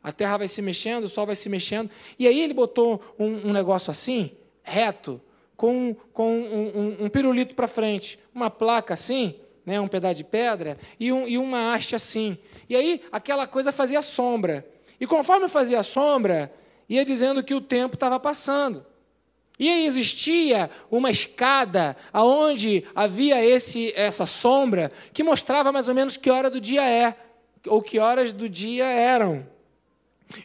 A 0.05 0.13
terra 0.13 0.37
vai 0.37 0.47
se 0.47 0.63
mexendo, 0.63 1.05
o 1.05 1.09
sol 1.09 1.27
vai 1.27 1.35
se 1.35 1.49
mexendo. 1.49 1.91
E 2.17 2.29
aí 2.29 2.41
ele 2.41 2.55
botou 2.55 3.03
um, 3.19 3.49
um 3.49 3.53
negócio 3.53 3.91
assim, 3.91 4.31
reto, 4.63 5.21
com, 5.57 5.95
com 6.13 6.33
um, 6.33 6.79
um, 7.01 7.05
um 7.05 7.09
pirulito 7.09 7.55
para 7.55 7.69
frente, 7.69 8.19
uma 8.35 8.51
placa 8.51 8.95
assim, 8.95 9.37
né, 9.65 9.81
um 9.81 9.89
pedaço 9.89 10.17
de 10.17 10.25
pedra, 10.25 10.79
e, 10.99 11.13
um, 11.13 11.27
e 11.27 11.39
uma 11.39 11.75
haste 11.75 11.95
assim. 11.95 12.37
E 12.69 12.77
aí 12.77 13.03
aquela 13.11 13.47
coisa 13.47 13.73
fazia 13.73 14.03
sombra. 14.03 14.67
E 15.01 15.07
conforme 15.07 15.49
fazia 15.49 15.83
sombra, 15.83 16.53
ia 16.89 17.05
dizendo 17.05 17.43
que 17.43 17.55
o 17.55 17.61
tempo 17.61 17.95
estava 17.95 18.21
passando. 18.21 18.85
E 19.59 19.71
existia 19.87 20.69
uma 20.91 21.11
escada 21.11 21.97
aonde 22.13 22.85
havia 22.95 23.45
esse 23.45 23.93
essa 23.95 24.27
sombra 24.27 24.91
que 25.13 25.23
mostrava 25.23 25.71
mais 25.71 25.89
ou 25.89 25.95
menos 25.95 26.17
que 26.17 26.29
hora 26.29 26.51
do 26.51 26.61
dia 26.61 26.89
é, 26.89 27.15
ou 27.67 27.81
que 27.81 28.01
horas 28.01 28.33
do 28.33 28.49
dia 28.49 28.87
eram. 28.87 29.47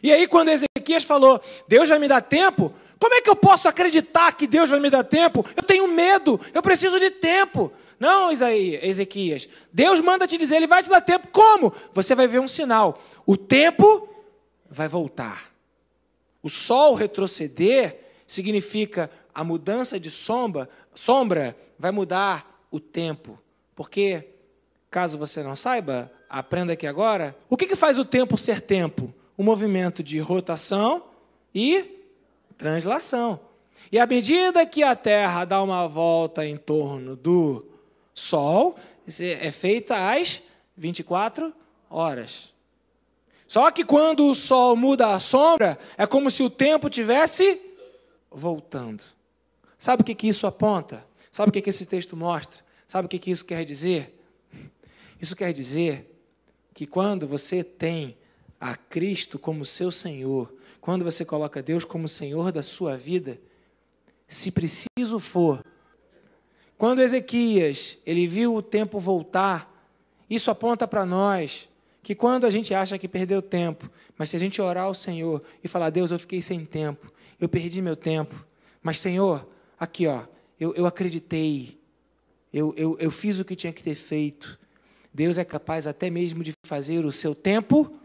E 0.00 0.12
aí 0.12 0.28
quando 0.28 0.50
Ezequias 0.50 1.02
falou: 1.02 1.40
"Deus 1.66 1.88
vai 1.88 1.98
me 1.98 2.06
dar 2.06 2.20
tempo", 2.20 2.72
como 3.00 3.14
é 3.14 3.22
que 3.22 3.30
eu 3.30 3.34
posso 3.34 3.66
acreditar 3.66 4.36
que 4.36 4.46
Deus 4.46 4.68
vai 4.68 4.78
me 4.78 4.90
dar 4.90 5.02
tempo? 5.02 5.42
Eu 5.56 5.62
tenho 5.62 5.88
medo, 5.88 6.38
eu 6.52 6.60
preciso 6.60 7.00
de 7.00 7.10
tempo. 7.10 7.72
Não, 7.98 8.30
Isaías, 8.30 8.84
Ezequias. 8.84 9.48
Deus 9.72 10.02
manda 10.02 10.26
te 10.26 10.36
dizer, 10.36 10.56
Ele 10.56 10.66
vai 10.66 10.82
te 10.82 10.90
dar 10.90 11.00
tempo. 11.00 11.28
Como? 11.28 11.72
Você 11.94 12.14
vai 12.14 12.28
ver 12.28 12.40
um 12.40 12.46
sinal. 12.46 13.02
O 13.24 13.38
tempo 13.38 14.06
vai 14.70 14.86
voltar. 14.86 15.50
O 16.42 16.50
sol 16.50 16.94
retroceder 16.94 18.00
significa 18.26 19.10
a 19.34 19.42
mudança 19.42 19.98
de 19.98 20.10
sombra, 20.10 20.68
sombra 20.94 21.56
vai 21.78 21.90
mudar 21.90 22.66
o 22.70 22.78
tempo. 22.78 23.38
Porque, 23.74 24.28
caso 24.90 25.16
você 25.16 25.42
não 25.42 25.56
saiba, 25.56 26.12
aprenda 26.28 26.74
aqui 26.74 26.86
agora. 26.86 27.34
O 27.48 27.56
que, 27.56 27.66
que 27.66 27.76
faz 27.76 27.98
o 27.98 28.04
tempo 28.04 28.36
ser 28.36 28.60
tempo? 28.60 29.12
O 29.38 29.42
movimento 29.42 30.02
de 30.02 30.18
rotação 30.18 31.04
e 31.54 31.99
translação. 32.60 33.40
E 33.90 33.98
à 33.98 34.06
medida 34.06 34.66
que 34.66 34.82
a 34.82 34.94
Terra 34.94 35.46
dá 35.46 35.62
uma 35.62 35.88
volta 35.88 36.46
em 36.46 36.58
torno 36.58 37.16
do 37.16 37.66
Sol, 38.14 38.76
é 39.18 39.50
feita 39.50 40.12
às 40.12 40.42
24 40.76 41.52
horas. 41.88 42.52
Só 43.48 43.70
que 43.70 43.82
quando 43.82 44.26
o 44.28 44.34
Sol 44.34 44.76
muda 44.76 45.12
a 45.12 45.18
sombra, 45.18 45.78
é 45.96 46.06
como 46.06 46.30
se 46.30 46.42
o 46.42 46.50
tempo 46.50 46.90
tivesse 46.90 47.58
voltando. 48.30 49.02
Sabe 49.78 50.02
o 50.02 50.04
que, 50.04 50.14
que 50.14 50.28
isso 50.28 50.46
aponta? 50.46 51.04
Sabe 51.32 51.48
o 51.48 51.52
que, 51.52 51.62
que 51.62 51.70
esse 51.70 51.86
texto 51.86 52.14
mostra? 52.14 52.62
Sabe 52.86 53.06
o 53.06 53.08
que, 53.08 53.18
que 53.18 53.30
isso 53.30 53.44
quer 53.44 53.64
dizer? 53.64 54.22
Isso 55.20 55.34
quer 55.34 55.52
dizer 55.52 56.06
que 56.74 56.86
quando 56.86 57.26
você 57.26 57.64
tem 57.64 58.16
a 58.60 58.76
Cristo 58.76 59.38
como 59.38 59.64
seu 59.64 59.90
Senhor, 59.90 60.52
quando 60.80 61.04
você 61.04 61.24
coloca 61.24 61.62
Deus 61.62 61.84
como 61.84 62.08
Senhor 62.08 62.50
da 62.52 62.62
sua 62.62 62.96
vida, 62.96 63.38
se 64.26 64.50
preciso 64.50 65.18
for, 65.18 65.64
quando 66.78 67.02
Ezequias 67.02 67.98
ele 68.06 68.26
viu 68.26 68.54
o 68.54 68.62
tempo 68.62 68.98
voltar, 68.98 69.70
isso 70.30 70.50
aponta 70.50 70.88
para 70.88 71.04
nós 71.04 71.68
que 72.02 72.14
quando 72.14 72.46
a 72.46 72.50
gente 72.50 72.72
acha 72.72 72.98
que 72.98 73.06
perdeu 73.06 73.42
tempo, 73.42 73.90
mas 74.16 74.30
se 74.30 74.36
a 74.36 74.38
gente 74.38 74.62
orar 74.62 74.84
ao 74.84 74.94
Senhor 74.94 75.42
e 75.62 75.68
falar, 75.68 75.90
Deus, 75.90 76.10
eu 76.10 76.18
fiquei 76.18 76.40
sem 76.40 76.64
tempo, 76.64 77.12
eu 77.38 77.48
perdi 77.48 77.82
meu 77.82 77.94
tempo, 77.94 78.46
mas 78.82 78.98
Senhor, 78.98 79.46
aqui 79.78 80.06
ó, 80.06 80.22
eu, 80.58 80.74
eu 80.74 80.86
acreditei, 80.86 81.78
eu, 82.50 82.72
eu, 82.76 82.96
eu 82.98 83.10
fiz 83.10 83.38
o 83.38 83.44
que 83.44 83.54
tinha 83.54 83.72
que 83.72 83.82
ter 83.82 83.94
feito. 83.94 84.58
Deus 85.12 85.36
é 85.36 85.44
capaz 85.44 85.86
até 85.86 86.08
mesmo 86.08 86.42
de 86.42 86.52
fazer 86.66 87.04
o 87.04 87.12
seu 87.12 87.34
tempo 87.34 87.99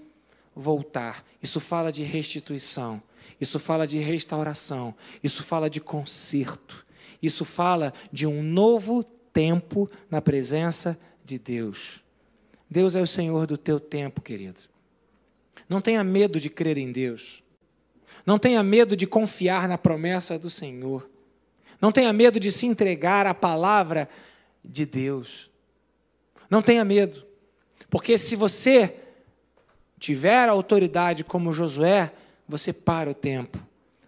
voltar. 0.55 1.25
Isso 1.41 1.59
fala 1.59 1.91
de 1.91 2.03
restituição. 2.03 3.01
Isso 3.39 3.59
fala 3.59 3.85
de 3.85 3.97
restauração. 3.99 4.95
Isso 5.21 5.43
fala 5.43 5.69
de 5.69 5.81
conserto. 5.81 6.85
Isso 7.21 7.43
fala 7.43 7.93
de 8.11 8.25
um 8.25 8.41
novo 8.41 9.03
tempo 9.03 9.89
na 10.09 10.21
presença 10.21 10.97
de 11.23 11.37
Deus. 11.37 12.01
Deus 12.69 12.95
é 12.95 13.01
o 13.01 13.07
Senhor 13.07 13.45
do 13.45 13.57
teu 13.57 13.79
tempo, 13.79 14.21
querido. 14.21 14.61
Não 15.67 15.81
tenha 15.81 16.03
medo 16.03 16.39
de 16.39 16.49
crer 16.49 16.77
em 16.77 16.91
Deus. 16.91 17.43
Não 18.25 18.39
tenha 18.39 18.63
medo 18.63 18.95
de 18.95 19.05
confiar 19.05 19.67
na 19.67 19.77
promessa 19.77 20.39
do 20.39 20.49
Senhor. 20.49 21.09
Não 21.81 21.91
tenha 21.91 22.11
medo 22.13 22.39
de 22.39 22.51
se 22.51 22.65
entregar 22.65 23.27
à 23.27 23.33
palavra 23.33 24.09
de 24.63 24.85
Deus. 24.85 25.51
Não 26.49 26.61
tenha 26.61 26.83
medo. 26.85 27.25
Porque 27.89 28.17
se 28.17 28.35
você 28.35 28.95
tiver 30.05 30.47
autoridade 30.47 31.23
como 31.23 31.51
Josué, 31.51 32.11
você 32.47 32.71
para 32.71 33.09
o 33.09 33.13
tempo. 33.15 33.57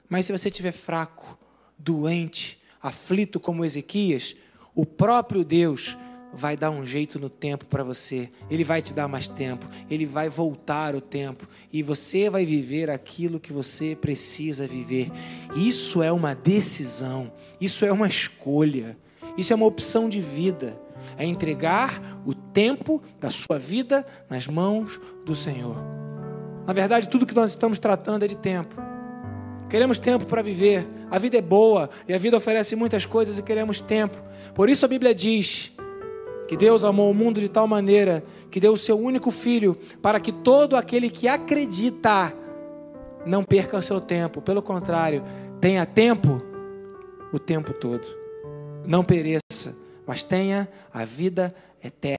Mas 0.07 0.27
se 0.27 0.31
você 0.31 0.47
estiver 0.47 0.71
fraco, 0.71 1.35
doente, 1.75 2.61
aflito 2.79 3.39
como 3.39 3.65
Ezequias, 3.65 4.35
o 4.75 4.85
próprio 4.85 5.43
Deus 5.43 5.97
vai 6.31 6.55
dar 6.55 6.69
um 6.69 6.85
jeito 6.85 7.19
no 7.19 7.31
tempo 7.31 7.65
para 7.65 7.83
você. 7.83 8.29
Ele 8.47 8.63
vai 8.63 8.79
te 8.79 8.93
dar 8.93 9.07
mais 9.07 9.27
tempo, 9.27 9.65
ele 9.89 10.05
vai 10.05 10.29
voltar 10.29 10.93
o 10.93 11.01
tempo 11.01 11.47
e 11.73 11.81
você 11.81 12.29
vai 12.29 12.45
viver 12.45 12.91
aquilo 12.91 13.39
que 13.39 13.51
você 13.51 13.95
precisa 13.99 14.67
viver. 14.67 15.11
Isso 15.55 16.03
é 16.03 16.11
uma 16.11 16.35
decisão, 16.35 17.33
isso 17.59 17.83
é 17.83 17.91
uma 17.91 18.07
escolha, 18.07 18.95
isso 19.35 19.51
é 19.51 19.55
uma 19.55 19.65
opção 19.65 20.07
de 20.07 20.21
vida. 20.21 20.79
É 21.17 21.25
entregar 21.25 22.01
o 22.25 22.33
tempo 22.33 23.01
da 23.19 23.29
sua 23.29 23.57
vida 23.57 24.05
nas 24.29 24.47
mãos 24.47 24.99
do 25.25 25.35
Senhor. 25.35 25.77
Na 26.65 26.73
verdade, 26.73 27.07
tudo 27.07 27.25
que 27.25 27.35
nós 27.35 27.51
estamos 27.51 27.79
tratando 27.79 28.23
é 28.23 28.27
de 28.27 28.35
tempo. 28.35 28.75
Queremos 29.69 29.99
tempo 29.99 30.25
para 30.25 30.41
viver. 30.41 30.87
A 31.09 31.19
vida 31.19 31.37
é 31.37 31.41
boa 31.41 31.89
e 32.07 32.13
a 32.13 32.17
vida 32.17 32.35
oferece 32.35 32.75
muitas 32.75 33.05
coisas 33.05 33.37
e 33.37 33.43
queremos 33.43 33.79
tempo. 33.79 34.17
Por 34.53 34.69
isso 34.69 34.85
a 34.85 34.87
Bíblia 34.89 35.13
diz 35.13 35.71
que 36.47 36.55
Deus 36.55 36.83
amou 36.83 37.11
o 37.11 37.13
mundo 37.13 37.39
de 37.39 37.49
tal 37.49 37.67
maneira 37.67 38.23
que 38.49 38.59
deu 38.59 38.73
o 38.73 38.77
seu 38.77 38.97
único 38.97 39.31
filho 39.31 39.77
para 40.01 40.19
que 40.19 40.31
todo 40.31 40.75
aquele 40.75 41.09
que 41.09 41.27
acredita 41.27 42.33
não 43.25 43.43
perca 43.43 43.77
o 43.77 43.81
seu 43.81 43.99
tempo. 43.99 44.41
Pelo 44.41 44.61
contrário, 44.61 45.23
tenha 45.59 45.85
tempo 45.85 46.41
o 47.31 47.39
tempo 47.39 47.73
todo. 47.73 48.07
Não 48.85 49.03
pereça, 49.03 49.75
mas 50.07 50.23
tenha 50.23 50.67
a 50.91 51.03
vida 51.03 51.53
eterna. 51.83 52.15